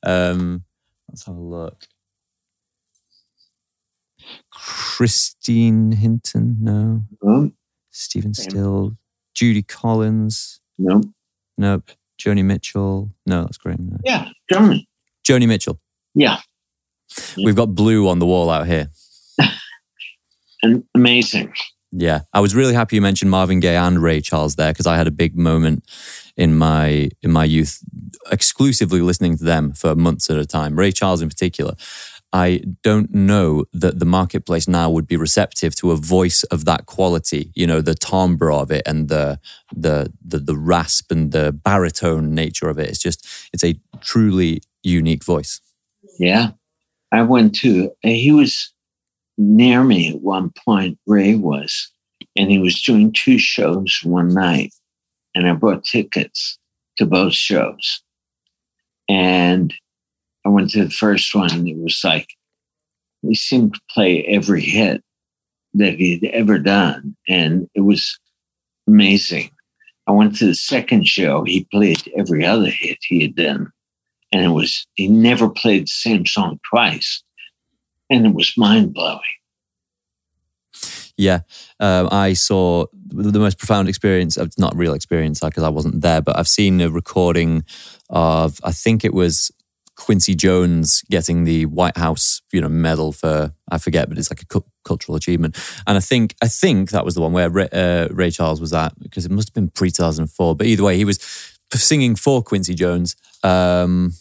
um, 0.03 0.63
let's 1.09 1.25
have 1.25 1.35
a 1.35 1.39
look. 1.39 1.87
Christine 4.51 5.93
Hinton, 5.93 6.57
no. 6.61 7.03
Um, 7.25 7.53
Stephen 7.89 8.33
Still, 8.33 8.97
Judy 9.33 9.63
Collins, 9.63 10.61
no. 10.77 11.01
Nope. 11.57 11.91
Joni 12.19 12.45
Mitchell, 12.45 13.09
no, 13.25 13.41
that's 13.41 13.57
great. 13.57 13.79
No. 13.79 13.97
Yeah, 14.03 14.29
German. 14.51 14.85
Joni 15.27 15.47
Mitchell. 15.47 15.79
Yeah, 16.13 16.37
We've 17.37 17.55
got 17.55 17.75
blue 17.75 18.07
on 18.07 18.19
the 18.19 18.25
wall 18.25 18.49
out 18.49 18.67
here. 18.67 18.89
amazing. 20.95 21.53
Yeah, 21.91 22.21
I 22.33 22.39
was 22.39 22.55
really 22.55 22.73
happy 22.73 22.95
you 22.95 23.01
mentioned 23.01 23.31
Marvin 23.31 23.59
Gaye 23.59 23.75
and 23.75 24.01
Ray 24.01 24.21
Charles 24.21 24.55
there 24.55 24.71
because 24.71 24.87
I 24.87 24.95
had 24.95 25.07
a 25.07 25.11
big 25.11 25.37
moment 25.37 25.83
in 26.37 26.57
my 26.57 27.09
in 27.21 27.31
my 27.31 27.43
youth, 27.43 27.79
exclusively 28.31 29.01
listening 29.01 29.37
to 29.37 29.43
them 29.43 29.73
for 29.73 29.95
months 29.95 30.29
at 30.29 30.37
a 30.37 30.45
time. 30.45 30.79
Ray 30.79 30.91
Charles 30.91 31.21
in 31.21 31.27
particular. 31.27 31.73
I 32.33 32.61
don't 32.81 33.13
know 33.13 33.65
that 33.73 33.99
the 33.99 34.05
marketplace 34.05 34.67
now 34.67 34.89
would 34.89 35.05
be 35.05 35.17
receptive 35.17 35.75
to 35.75 35.91
a 35.91 35.97
voice 35.97 36.43
of 36.45 36.65
that 36.65 36.85
quality. 36.85 37.51
You 37.55 37.67
know, 37.67 37.81
the 37.81 37.95
timbre 37.95 38.51
of 38.51 38.71
it 38.71 38.83
and 38.85 39.09
the 39.09 39.39
the 39.75 40.11
the, 40.25 40.39
the 40.39 40.55
rasp 40.55 41.11
and 41.11 41.31
the 41.31 41.51
baritone 41.51 42.33
nature 42.33 42.69
of 42.69 42.79
it. 42.79 42.89
It's 42.89 42.99
just 42.99 43.27
it's 43.51 43.63
a 43.63 43.79
truly 43.99 44.61
unique 44.83 45.23
voice. 45.23 45.59
Yeah. 46.19 46.51
I 47.11 47.23
went 47.23 47.55
to, 47.55 47.91
uh, 48.03 48.09
he 48.09 48.31
was 48.31 48.71
near 49.37 49.83
me 49.83 50.09
at 50.09 50.21
one 50.21 50.51
point, 50.65 50.97
Ray 51.05 51.35
was, 51.35 51.91
and 52.37 52.49
he 52.49 52.59
was 52.59 52.81
doing 52.81 53.11
two 53.11 53.37
shows 53.37 53.99
one 54.03 54.33
night. 54.33 54.73
And 55.35 55.47
I 55.47 55.53
bought 55.53 55.83
tickets 55.83 56.57
to 56.97 57.05
both 57.05 57.33
shows. 57.33 58.01
And 59.09 59.73
I 60.45 60.49
went 60.49 60.71
to 60.71 60.85
the 60.85 60.91
first 60.91 61.33
one, 61.35 61.51
and 61.51 61.67
it 61.67 61.77
was 61.77 61.99
like, 62.03 62.27
he 63.21 63.35
seemed 63.35 63.75
to 63.75 63.81
play 63.89 64.23
every 64.25 64.61
hit 64.61 65.03
that 65.75 65.93
he'd 65.93 66.25
ever 66.25 66.57
done. 66.57 67.15
And 67.27 67.69
it 67.75 67.81
was 67.81 68.19
amazing. 68.87 69.51
I 70.07 70.11
went 70.11 70.35
to 70.37 70.45
the 70.45 70.55
second 70.55 71.07
show, 71.07 71.43
he 71.43 71.67
played 71.71 72.01
every 72.17 72.45
other 72.45 72.69
hit 72.69 72.97
he 73.01 73.21
had 73.21 73.35
done 73.35 73.71
and 74.31 74.45
it 74.45 74.49
was 74.49 74.87
he 74.95 75.07
never 75.07 75.49
played 75.49 75.83
the 75.83 75.87
same 75.87 76.25
song 76.25 76.59
twice 76.69 77.23
and 78.09 78.25
it 78.25 78.33
was 78.33 78.53
mind-blowing 78.57 79.19
Yeah, 81.17 81.41
um, 81.79 82.07
I 82.11 82.33
saw 82.33 82.85
the 82.93 83.39
most 83.39 83.57
profound 83.57 83.89
experience. 83.89 84.37
Of, 84.37 84.57
not 84.57 84.75
real 84.75 84.93
experience 84.93 85.41
because 85.41 85.63
I 85.63 85.69
wasn't 85.69 86.01
there, 86.01 86.21
but 86.21 86.37
I've 86.37 86.47
seen 86.47 86.81
a 86.81 86.89
recording 86.89 87.63
of 88.09 88.59
I 88.63 88.71
think 88.71 89.05
it 89.05 89.13
was 89.13 89.51
Quincy 90.05 90.35
Jones 90.35 91.03
getting 91.09 91.43
the 91.45 91.65
White 91.67 91.97
House, 91.97 92.41
you 92.51 92.59
know, 92.61 92.69
medal 92.69 93.11
for 93.11 93.53
I 93.71 93.77
forget, 93.77 94.09
but 94.09 94.17
it's 94.17 94.31
like 94.31 94.41
a 94.41 94.45
cu- 94.47 94.65
cultural 94.83 95.15
achievement. 95.15 95.55
And 95.87 95.95
I 95.97 96.01
think 96.01 96.35
I 96.41 96.47
think 96.47 96.89
that 96.89 97.05
was 97.05 97.13
the 97.15 97.21
one 97.21 97.33
where 97.33 97.49
Ray, 97.49 97.69
uh, 97.71 98.07
Ray 98.11 98.31
Charles 98.31 98.59
was 98.59 98.73
at 98.73 98.97
because 98.99 99.25
it 99.25 99.31
must 99.31 99.49
have 99.49 99.53
been 99.53 99.69
pre 99.69 99.89
two 99.91 100.03
thousand 100.03 100.27
four. 100.27 100.55
But 100.55 100.67
either 100.67 100.83
way, 100.83 100.97
he 100.97 101.05
was 101.05 101.19
singing 101.73 102.15
for 102.15 102.41
Quincy 102.43 102.73
Jones. 102.73 103.15
Um, 103.43 104.13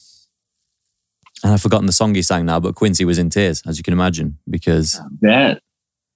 and 1.43 1.53
I've 1.55 1.63
forgotten 1.63 1.87
the 1.87 1.93
song 1.93 2.15
he 2.15 2.23
sang 2.23 2.45
now, 2.45 2.61
but 2.61 2.75
Quincy 2.75 3.05
was 3.07 3.19
in 3.19 3.31
tears, 3.31 3.63
as 3.67 3.79
you 3.79 3.83
can 3.83 3.95
imagine, 3.95 4.39
because 4.49 5.01
bet 5.11 5.63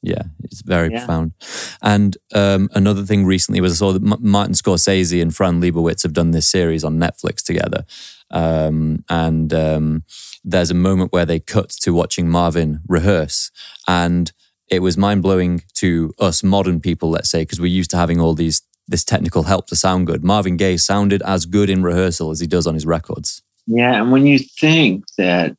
yeah, 0.02 0.24
it's 0.42 0.60
very 0.60 0.90
Yeah. 0.92 0.98
profound. 0.98 1.32
And 1.80 2.18
um, 2.34 2.68
another 2.74 3.04
thing 3.06 3.24
recently 3.24 3.62
was 3.62 3.72
I 3.72 3.76
saw 3.76 3.92
that 3.94 4.02
M- 4.02 4.18
Martin 4.20 4.52
Scorsese 4.54 5.22
and 5.22 5.34
Fran 5.34 5.62
Lebowitz 5.62 6.02
have 6.02 6.12
done 6.12 6.32
this 6.32 6.46
series 6.46 6.84
on 6.84 6.98
Netflix 7.00 7.42
together. 7.42 7.86
Um, 8.30 9.04
and 9.08 9.52
um, 9.52 10.04
there's 10.42 10.70
a 10.70 10.74
moment 10.74 11.12
where 11.12 11.26
they 11.26 11.40
cut 11.40 11.70
to 11.70 11.92
watching 11.92 12.28
Marvin 12.28 12.80
rehearse. 12.88 13.50
And 13.86 14.32
it 14.68 14.80
was 14.80 14.96
mind 14.96 15.22
blowing 15.22 15.62
to 15.74 16.12
us 16.18 16.42
modern 16.42 16.80
people, 16.80 17.10
let's 17.10 17.30
say, 17.30 17.42
because 17.42 17.60
we're 17.60 17.66
used 17.66 17.90
to 17.90 17.96
having 17.96 18.20
all 18.20 18.34
these 18.34 18.62
this 18.86 19.04
technical 19.04 19.44
help 19.44 19.66
to 19.68 19.76
sound 19.76 20.06
good. 20.06 20.22
Marvin 20.22 20.56
Gaye 20.58 20.76
sounded 20.76 21.22
as 21.22 21.46
good 21.46 21.70
in 21.70 21.82
rehearsal 21.82 22.30
as 22.30 22.40
he 22.40 22.46
does 22.46 22.66
on 22.66 22.74
his 22.74 22.84
records. 22.84 23.42
yeah 23.66 23.94
and 24.00 24.12
when 24.12 24.26
you 24.26 24.38
think 24.38 25.04
that 25.16 25.56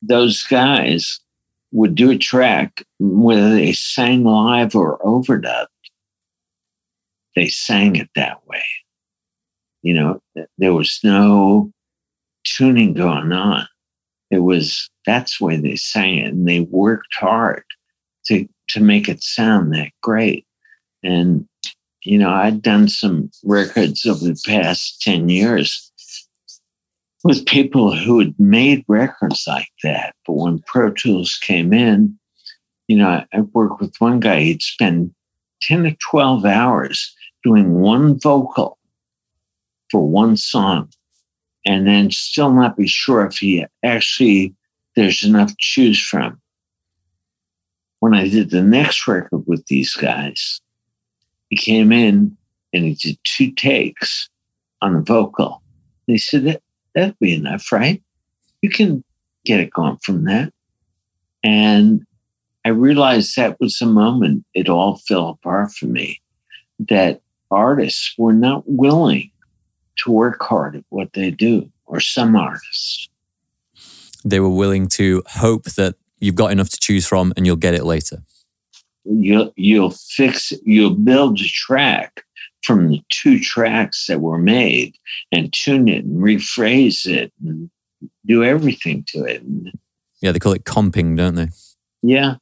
those 0.00 0.42
guys 0.44 1.20
would 1.72 1.94
do 1.94 2.10
a 2.10 2.16
track 2.16 2.82
whether 2.98 3.50
they 3.50 3.72
sang 3.72 4.24
live 4.24 4.74
or 4.74 4.98
overdubbed 5.00 5.66
they 7.34 7.48
sang 7.48 7.96
it 7.96 8.08
that 8.14 8.38
way 8.46 8.62
you 9.82 9.92
know 9.92 10.20
there 10.56 10.72
was 10.72 10.98
no 11.04 11.70
tuning 12.46 12.94
going 12.94 13.32
on. 13.32 13.66
It 14.30 14.40
was 14.40 14.88
that's 15.04 15.40
way 15.40 15.56
they 15.56 15.76
sang 15.76 16.18
it 16.18 16.32
and 16.32 16.48
they 16.48 16.60
worked 16.60 17.14
hard 17.14 17.64
to 18.26 18.46
to 18.68 18.80
make 18.80 19.08
it 19.08 19.22
sound 19.22 19.72
that 19.72 19.90
great. 20.02 20.46
And 21.02 21.46
you 22.06 22.16
know 22.16 22.30
i'd 22.30 22.62
done 22.62 22.88
some 22.88 23.30
records 23.44 24.06
over 24.06 24.24
the 24.24 24.40
past 24.46 25.02
10 25.02 25.28
years 25.28 25.92
with 27.24 27.44
people 27.46 27.94
who 27.94 28.20
had 28.20 28.34
made 28.38 28.84
records 28.86 29.44
like 29.46 29.68
that 29.82 30.14
but 30.26 30.34
when 30.34 30.60
Pro 30.60 30.92
Tools 30.92 31.36
came 31.42 31.72
in 31.72 32.16
you 32.86 32.96
know 32.96 33.08
i, 33.08 33.26
I 33.32 33.40
worked 33.40 33.80
with 33.80 33.94
one 33.98 34.20
guy 34.20 34.40
he'd 34.40 34.62
spend 34.62 35.12
10 35.62 35.82
to 35.82 35.96
12 36.10 36.44
hours 36.44 37.14
doing 37.42 37.74
one 37.74 38.18
vocal 38.20 38.78
for 39.90 40.06
one 40.06 40.36
song 40.36 40.88
and 41.66 41.86
then 41.86 42.10
still 42.10 42.52
not 42.52 42.76
be 42.76 42.86
sure 42.86 43.26
if 43.26 43.38
he 43.38 43.66
actually 43.84 44.54
there's 44.94 45.24
enough 45.24 45.50
to 45.50 45.56
choose 45.58 46.00
from. 46.00 46.40
When 48.00 48.14
I 48.14 48.28
did 48.28 48.50
the 48.50 48.62
next 48.62 49.06
record 49.06 49.42
with 49.46 49.66
these 49.66 49.92
guys, 49.94 50.60
he 51.50 51.56
came 51.56 51.92
in 51.92 52.36
and 52.72 52.84
he 52.84 52.94
did 52.94 53.18
two 53.24 53.50
takes 53.50 54.30
on 54.80 54.94
the 54.94 55.00
vocal. 55.00 55.62
And 56.06 56.14
he 56.14 56.18
said 56.18 56.44
that 56.44 56.62
that'd 56.94 57.18
be 57.18 57.34
enough, 57.34 57.70
right? 57.72 58.02
You 58.62 58.70
can 58.70 59.04
get 59.44 59.60
it 59.60 59.70
going 59.70 59.98
from 60.02 60.24
that. 60.24 60.52
And 61.42 62.02
I 62.64 62.70
realized 62.70 63.36
that 63.36 63.60
was 63.60 63.78
the 63.78 63.86
moment 63.86 64.44
it 64.54 64.68
all 64.68 64.96
fell 65.08 65.28
apart 65.28 65.72
for 65.72 65.86
me. 65.86 66.20
That 66.88 67.20
artists 67.50 68.14
were 68.18 68.32
not 68.32 68.62
willing 68.66 69.30
to 69.96 70.10
work 70.10 70.42
hard 70.42 70.76
at 70.76 70.84
what 70.90 71.12
they 71.12 71.30
do, 71.30 71.70
or 71.86 72.00
some 72.00 72.36
artists. 72.36 73.08
They 74.24 74.40
were 74.40 74.48
willing 74.48 74.88
to 74.88 75.22
hope 75.28 75.64
that 75.76 75.94
you've 76.18 76.34
got 76.34 76.52
enough 76.52 76.70
to 76.70 76.80
choose 76.80 77.06
from 77.06 77.32
and 77.36 77.46
you'll 77.46 77.56
get 77.56 77.74
it 77.74 77.84
later. 77.84 78.22
You'll 79.04 79.52
you'll 79.56 79.90
fix 79.92 80.50
it, 80.52 80.60
you'll 80.64 80.94
build 80.94 81.40
a 81.40 81.44
track 81.44 82.24
from 82.62 82.88
the 82.88 83.00
two 83.08 83.38
tracks 83.38 84.06
that 84.08 84.20
were 84.20 84.38
made 84.38 84.96
and 85.30 85.52
tune 85.52 85.86
it 85.86 86.04
and 86.04 86.20
rephrase 86.20 87.06
it 87.06 87.32
and 87.44 87.70
do 88.26 88.42
everything 88.42 89.04
to 89.08 89.24
it. 89.24 89.42
Yeah, 90.20 90.32
they 90.32 90.40
call 90.40 90.52
it 90.54 90.64
comping, 90.64 91.16
don't 91.16 91.36
they? 91.36 91.48
yeah, 92.02 92.36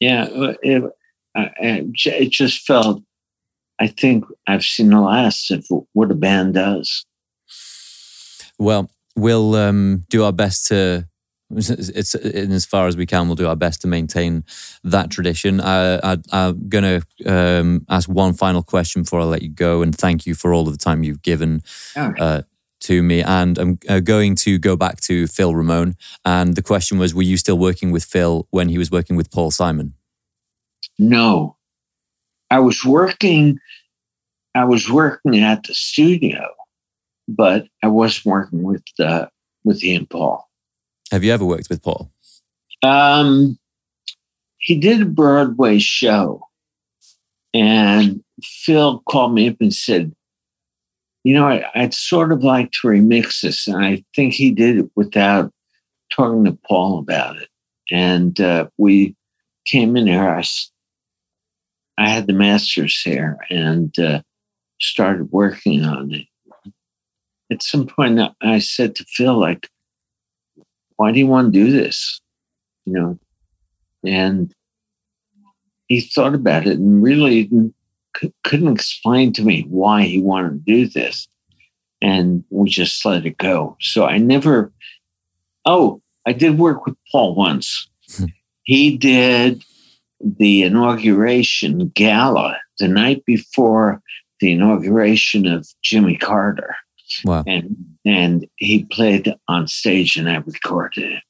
yeah, 0.00 0.28
it, 0.62 0.92
it 1.34 1.90
uh, 2.04 2.26
just 2.28 2.66
felt 2.66 3.02
I 3.78 3.88
think 3.88 4.24
I've 4.46 4.64
seen 4.64 4.90
the 4.90 5.00
last 5.00 5.50
of 5.50 5.66
what 5.92 6.10
a 6.10 6.14
band 6.14 6.54
does. 6.54 7.04
Well, 8.58 8.90
we'll 9.14 9.54
um, 9.54 10.04
do 10.08 10.24
our 10.24 10.32
best 10.32 10.68
to. 10.68 11.08
It's 11.48 12.16
in 12.16 12.50
as 12.50 12.64
far 12.64 12.88
as 12.88 12.96
we 12.96 13.06
can. 13.06 13.28
We'll 13.28 13.36
do 13.36 13.46
our 13.46 13.54
best 13.54 13.80
to 13.82 13.86
maintain 13.86 14.44
that 14.82 15.10
tradition. 15.10 15.60
I, 15.60 16.18
am 16.32 16.68
going 16.68 17.00
to 17.00 17.32
um, 17.32 17.86
ask 17.88 18.08
one 18.08 18.32
final 18.32 18.64
question 18.64 19.02
before 19.02 19.20
I 19.20 19.24
let 19.24 19.42
you 19.42 19.50
go, 19.50 19.80
and 19.82 19.96
thank 19.96 20.26
you 20.26 20.34
for 20.34 20.52
all 20.52 20.66
of 20.66 20.76
the 20.76 20.82
time 20.82 21.04
you've 21.04 21.22
given 21.22 21.62
uh, 21.94 22.42
to 22.80 23.02
me. 23.02 23.22
And 23.22 23.58
I'm 23.58 23.78
uh, 23.88 24.00
going 24.00 24.34
to 24.36 24.58
go 24.58 24.74
back 24.74 25.00
to 25.02 25.28
Phil 25.28 25.54
Ramone. 25.54 25.94
And 26.24 26.56
the 26.56 26.62
question 26.62 26.98
was: 26.98 27.14
Were 27.14 27.22
you 27.22 27.36
still 27.36 27.58
working 27.58 27.92
with 27.92 28.04
Phil 28.04 28.48
when 28.50 28.68
he 28.68 28.78
was 28.78 28.90
working 28.90 29.14
with 29.14 29.30
Paul 29.30 29.52
Simon? 29.52 29.94
No, 30.98 31.55
I 32.50 32.60
was 32.60 32.84
working. 32.84 33.58
I 34.54 34.64
was 34.64 34.90
working 34.90 35.38
at 35.42 35.64
the 35.64 35.74
studio 35.74 36.48
but 37.28 37.66
I 37.82 37.88
wasn't 37.88 38.26
working 38.26 38.62
with 38.62 38.84
uh, 38.98 39.26
with 39.64 39.82
Ian 39.82 40.06
Paul. 40.06 40.48
Have 41.10 41.24
you 41.24 41.32
ever 41.32 41.44
worked 41.44 41.68
with 41.68 41.82
Paul? 41.82 42.10
Um, 42.82 43.58
he 44.58 44.78
did 44.78 45.02
a 45.02 45.06
Broadway 45.06 45.78
show, 45.78 46.42
and 47.54 48.22
Phil 48.42 49.02
called 49.08 49.34
me 49.34 49.48
up 49.48 49.56
and 49.60 49.74
said, 49.74 50.14
"You 51.24 51.34
know, 51.34 51.46
I, 51.46 51.64
would 51.76 51.94
sort 51.94 52.32
of 52.32 52.44
like 52.44 52.72
to 52.72 52.88
remix 52.88 53.40
this," 53.40 53.66
and 53.66 53.84
I 53.84 54.04
think 54.14 54.34
he 54.34 54.50
did 54.50 54.78
it 54.78 54.90
without 54.94 55.52
talking 56.10 56.44
to 56.44 56.58
Paul 56.66 56.98
about 56.98 57.36
it. 57.36 57.48
And 57.90 58.40
uh, 58.40 58.68
we 58.78 59.14
came 59.66 59.96
in 59.96 60.06
there. 60.06 60.36
I, 60.36 60.44
I 61.98 62.08
had 62.08 62.26
the 62.26 62.32
masters 62.32 63.00
here 63.00 63.38
and 63.50 63.96
uh, 63.98 64.22
started 64.78 65.32
working 65.32 65.84
on 65.84 66.12
it 66.12 66.26
at 67.50 67.62
some 67.62 67.86
point 67.86 68.20
I 68.42 68.58
said 68.58 68.94
to 68.96 69.04
Phil, 69.04 69.38
like, 69.38 69.68
why 70.96 71.12
do 71.12 71.18
you 71.18 71.26
want 71.26 71.52
to 71.52 71.58
do 71.58 71.70
this? 71.70 72.20
You 72.84 72.92
know, 72.92 73.18
and 74.04 74.52
he 75.88 76.00
thought 76.00 76.34
about 76.34 76.66
it 76.66 76.78
and 76.78 77.02
really 77.02 77.50
couldn't 78.44 78.72
explain 78.72 79.32
to 79.34 79.42
me 79.42 79.66
why 79.68 80.02
he 80.02 80.20
wanted 80.20 80.50
to 80.50 80.72
do 80.72 80.88
this. 80.88 81.28
And 82.02 82.44
we 82.50 82.68
just 82.68 83.04
let 83.04 83.26
it 83.26 83.38
go. 83.38 83.76
So 83.80 84.06
I 84.06 84.18
never, 84.18 84.72
oh, 85.64 86.00
I 86.26 86.32
did 86.32 86.58
work 86.58 86.86
with 86.86 86.96
Paul 87.10 87.34
once. 87.34 87.88
Hmm. 88.16 88.26
he 88.62 88.96
did 88.96 89.64
the 90.20 90.62
inauguration 90.62 91.90
gala 91.94 92.56
the 92.78 92.88
night 92.88 93.24
before 93.26 94.00
the 94.40 94.52
inauguration 94.52 95.46
of 95.46 95.66
Jimmy 95.82 96.16
Carter. 96.16 96.76
Wow. 97.24 97.44
And 97.46 97.76
and 98.04 98.46
he 98.56 98.84
played 98.84 99.32
on 99.48 99.68
stage 99.68 100.16
and 100.16 100.28
I 100.28 100.36
recorded 100.36 101.12
it. 101.12 101.22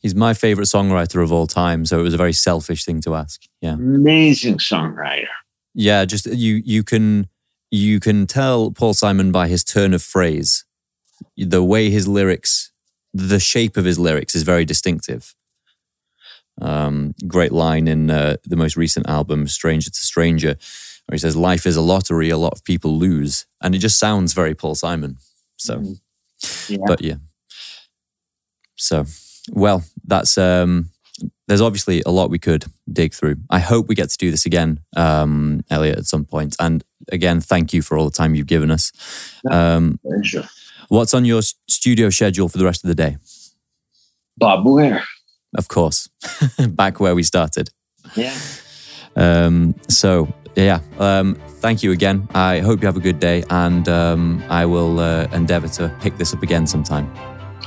He's 0.00 0.14
my 0.14 0.32
favorite 0.32 0.66
songwriter 0.66 1.22
of 1.22 1.32
all 1.32 1.48
time, 1.48 1.84
so 1.84 1.98
it 1.98 2.04
was 2.04 2.14
a 2.14 2.18
very 2.18 2.32
selfish 2.32 2.84
thing 2.84 3.00
to 3.00 3.16
ask. 3.16 3.42
Yeah. 3.60 3.72
Amazing 3.72 4.58
songwriter. 4.58 5.26
Yeah, 5.74 6.04
just 6.04 6.26
you 6.26 6.62
you 6.64 6.84
can 6.84 7.28
you 7.70 7.98
can 8.00 8.26
tell 8.26 8.70
Paul 8.70 8.94
Simon 8.94 9.32
by 9.32 9.48
his 9.48 9.64
turn 9.64 9.92
of 9.92 10.02
phrase. 10.02 10.64
The 11.36 11.64
way 11.64 11.90
his 11.90 12.06
lyrics, 12.06 12.70
the 13.12 13.40
shape 13.40 13.76
of 13.76 13.84
his 13.84 13.98
lyrics 13.98 14.36
is 14.36 14.44
very 14.44 14.64
distinctive. 14.64 15.34
Um, 16.60 17.14
great 17.26 17.52
line 17.52 17.86
in 17.88 18.10
uh, 18.10 18.36
the 18.44 18.56
most 18.56 18.76
recent 18.76 19.08
album, 19.08 19.46
Stranger 19.48 19.90
to 19.90 20.00
Stranger 20.00 20.56
where 21.08 21.14
he 21.14 21.18
says, 21.18 21.36
Life 21.36 21.66
is 21.66 21.76
a 21.76 21.80
lottery, 21.80 22.28
a 22.28 22.36
lot 22.36 22.52
of 22.52 22.62
people 22.64 22.98
lose. 22.98 23.46
And 23.62 23.74
it 23.74 23.78
just 23.78 23.98
sounds 23.98 24.34
very 24.34 24.54
Paul 24.54 24.74
Simon. 24.74 25.16
So, 25.56 25.78
mm. 25.78 26.00
yeah. 26.68 26.76
but 26.86 27.00
yeah. 27.00 27.14
So, 28.76 29.06
well, 29.50 29.84
that's, 30.04 30.36
um, 30.36 30.90
there's 31.48 31.62
obviously 31.62 32.02
a 32.04 32.10
lot 32.10 32.28
we 32.28 32.38
could 32.38 32.66
dig 32.92 33.14
through. 33.14 33.36
I 33.48 33.58
hope 33.58 33.88
we 33.88 33.94
get 33.94 34.10
to 34.10 34.18
do 34.18 34.30
this 34.30 34.44
again, 34.44 34.80
um, 34.96 35.64
Elliot, 35.70 35.96
at 35.98 36.04
some 36.04 36.26
point. 36.26 36.54
And 36.60 36.84
again, 37.10 37.40
thank 37.40 37.72
you 37.72 37.80
for 37.80 37.96
all 37.96 38.04
the 38.04 38.10
time 38.10 38.34
you've 38.34 38.46
given 38.46 38.70
us. 38.70 38.92
Um. 39.50 39.98
What's 40.88 41.14
on 41.14 41.24
your 41.24 41.42
studio 41.42 42.10
schedule 42.10 42.48
for 42.48 42.58
the 42.58 42.64
rest 42.64 42.84
of 42.84 42.88
the 42.88 42.94
day? 42.94 43.16
Bob 44.36 44.66
Weir. 44.66 45.02
Of 45.56 45.68
course. 45.68 46.08
Back 46.68 47.00
where 47.00 47.14
we 47.14 47.22
started. 47.22 47.70
Yeah. 48.14 48.36
Um, 49.16 49.74
so 49.88 50.28
yeah, 50.54 50.80
um, 50.98 51.34
thank 51.60 51.82
you 51.82 51.92
again. 51.92 52.28
I 52.34 52.60
hope 52.60 52.82
you 52.82 52.86
have 52.86 52.96
a 52.96 53.00
good 53.00 53.20
day, 53.20 53.44
and 53.50 53.88
um, 53.88 54.42
I 54.48 54.66
will 54.66 54.98
uh, 54.98 55.28
endeavor 55.32 55.68
to 55.68 55.94
pick 56.00 56.16
this 56.18 56.34
up 56.34 56.42
again 56.42 56.66
sometime. 56.66 57.12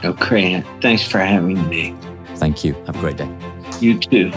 Okay. 0.03 0.61
Thanks 0.81 1.07
for 1.07 1.19
having 1.19 1.67
me. 1.69 1.95
Thank 2.35 2.63
you. 2.63 2.73
Have 2.85 2.95
a 2.95 2.99
great 2.99 3.17
day. 3.17 3.29
You 3.79 3.97
too. 3.97 4.31